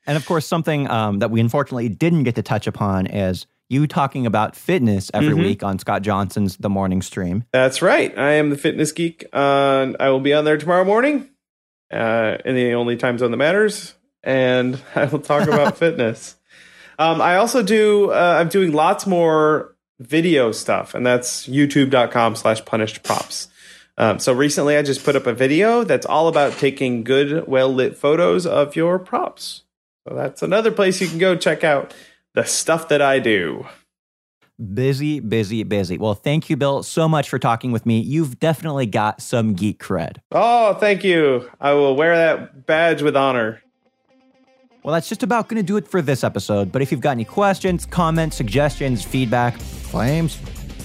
and 0.07 0.17
of 0.17 0.25
course, 0.25 0.47
something 0.47 0.89
um, 0.89 1.19
that 1.19 1.31
we 1.31 1.41
unfortunately 1.41 1.89
didn't 1.91 2.25
get 2.25 2.35
to 2.37 2.43
touch 2.43 2.67
upon 2.67 3.07
is 3.07 3.47
you 3.69 3.87
talking 3.87 4.27
about 4.27 4.57
fitness 4.57 5.11
every 5.13 5.31
mm-hmm. 5.31 5.43
week 5.43 5.63
on 5.63 5.79
Scott 5.79 6.03
Johnson's 6.03 6.57
The 6.57 6.71
Morning 6.71 7.03
Stream. 7.03 7.45
That's 7.53 7.83
right. 7.83 8.17
I 8.17 8.33
am 8.33 8.51
the 8.51 8.57
fitness 8.57 8.93
geek. 8.93 9.27
Uh, 9.33 9.93
I 9.99 10.09
will 10.11 10.21
be 10.21 10.33
on 10.33 10.45
there 10.45 10.57
tomorrow 10.57 10.85
morning, 10.85 11.29
uh, 11.93 12.39
in 12.45 12.55
the 12.55 12.75
only 12.75 12.97
time 12.97 13.19
zone 13.19 13.31
that 13.33 13.37
matters, 13.37 13.95
and 14.23 14.81
I 14.95 15.05
will 15.05 15.21
talk 15.21 15.49
about 15.49 15.77
fitness. 15.77 16.37
Um, 16.99 17.21
I 17.21 17.37
also 17.37 17.63
do. 17.63 18.11
Uh, 18.11 18.39
I'm 18.41 18.49
doing 18.49 18.73
lots 18.73 19.07
more 19.07 19.76
video 19.99 20.53
stuff, 20.53 20.95
and 20.95 21.07
that's 21.07 21.47
youtube.com 21.47 22.37
slash 22.37 22.65
punished 22.65 23.03
props. 23.03 23.49
Um, 23.99 24.19
so 24.19 24.33
recently 24.33 24.77
I 24.77 24.83
just 24.83 25.05
put 25.05 25.17
up 25.17 25.27
a 25.27 25.33
video 25.33 25.85
that's 25.85 26.05
all 26.05 26.29
about 26.29 26.53
taking 26.55 27.03
good, 27.03 27.47
well 27.47 27.73
lit 27.73 27.97
photos 27.97 28.47
of 28.47 28.77
your 28.77 28.99
props. 28.99 29.63
So 30.07 30.15
that's 30.15 30.43
another 30.43 30.71
place 30.71 31.01
you 31.01 31.09
can 31.09 31.19
go 31.19 31.35
check 31.35 31.65
out 31.65 31.95
the 32.35 32.45
stuff 32.45 32.89
that 32.89 33.01
I 33.01 33.19
do. 33.19 33.67
Busy, 34.73 35.21
busy, 35.21 35.65
busy. 35.65 35.99
Well, 35.99 36.15
thank 36.15 36.49
you, 36.49 36.57
Bill, 36.57 36.83
so 36.83 37.09
much 37.09 37.29
for 37.29 37.39
talking 37.39 37.73
with 37.73 37.85
me. 37.85 38.01
You've 38.01 38.41
definitely 38.41 38.87
got 38.87 39.21
some 39.21 39.53
geek 39.53 39.83
cred. 39.83 40.19
Oh, 40.33 40.75
thank 40.75 41.05
you. 41.05 41.51
I 41.61 41.75
will 41.75 41.95
wear 41.95 42.17
that 42.17 42.65
badge 42.65 43.03
with 43.03 43.17
honor. 43.17 43.61
Well, 44.87 44.93
that's 44.93 45.09
just 45.09 45.25
about 45.25 45.49
going 45.49 45.57
to 45.57 45.67
do 45.67 45.77
it 45.79 45.89
for 45.89 46.01
this 46.01 46.23
episode. 46.23 46.71
But 46.71 46.81
if 46.81 46.93
you've 46.93 47.01
got 47.01 47.11
any 47.11 47.25
questions, 47.25 47.85
comments, 47.85 48.37
suggestions, 48.37 49.05
feedback, 49.05 49.59
claims, 49.83 50.39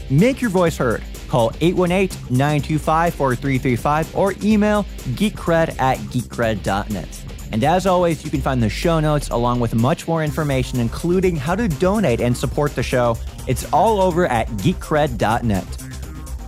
make 0.10 0.42
your 0.42 0.50
voice 0.50 0.76
heard. 0.76 1.04
Call 1.28 1.52
818 1.62 2.36
925 2.36 3.14
4335 3.14 4.16
or 4.16 4.34
email 4.42 4.86
geekcred 5.14 5.80
at 5.80 6.00
geekcred.net. 6.00 7.24
And 7.52 7.64
as 7.64 7.86
always, 7.86 8.24
you 8.26 8.32
can 8.32 8.42
find 8.42 8.64
the 8.64 8.70
show 8.70 9.00
notes 9.00 9.30
along 9.30 9.60
with 9.60 9.76
much 9.76 10.08
more 10.08 10.24
information, 10.24 10.80
including 10.80 11.36
how 11.36 11.54
to 11.54 11.68
donate 11.68 12.22
and 12.22 12.36
support 12.36 12.74
the 12.74 12.82
show. 12.82 13.16
It's 13.48 13.72
all 13.72 14.02
over 14.02 14.26
at 14.26 14.48
geekcred.net. 14.48 15.78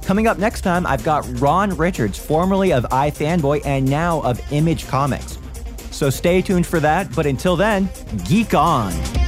Coming 0.04 0.26
up 0.26 0.40
next 0.40 0.62
time, 0.62 0.88
I've 0.88 1.04
got 1.04 1.24
Ron 1.40 1.78
Richards, 1.78 2.18
formerly 2.18 2.74
of 2.74 2.84
iFanboy 2.86 3.64
and 3.64 3.88
now 3.88 4.22
of 4.22 4.42
Image 4.52 4.88
Comics. 4.88 5.38
So 5.94 6.10
stay 6.10 6.42
tuned 6.42 6.68
for 6.68 6.80
that. 6.82 7.16
But 7.16 7.26
until 7.26 7.56
then, 7.56 7.88
geek 8.26 8.54
on. 8.54 9.23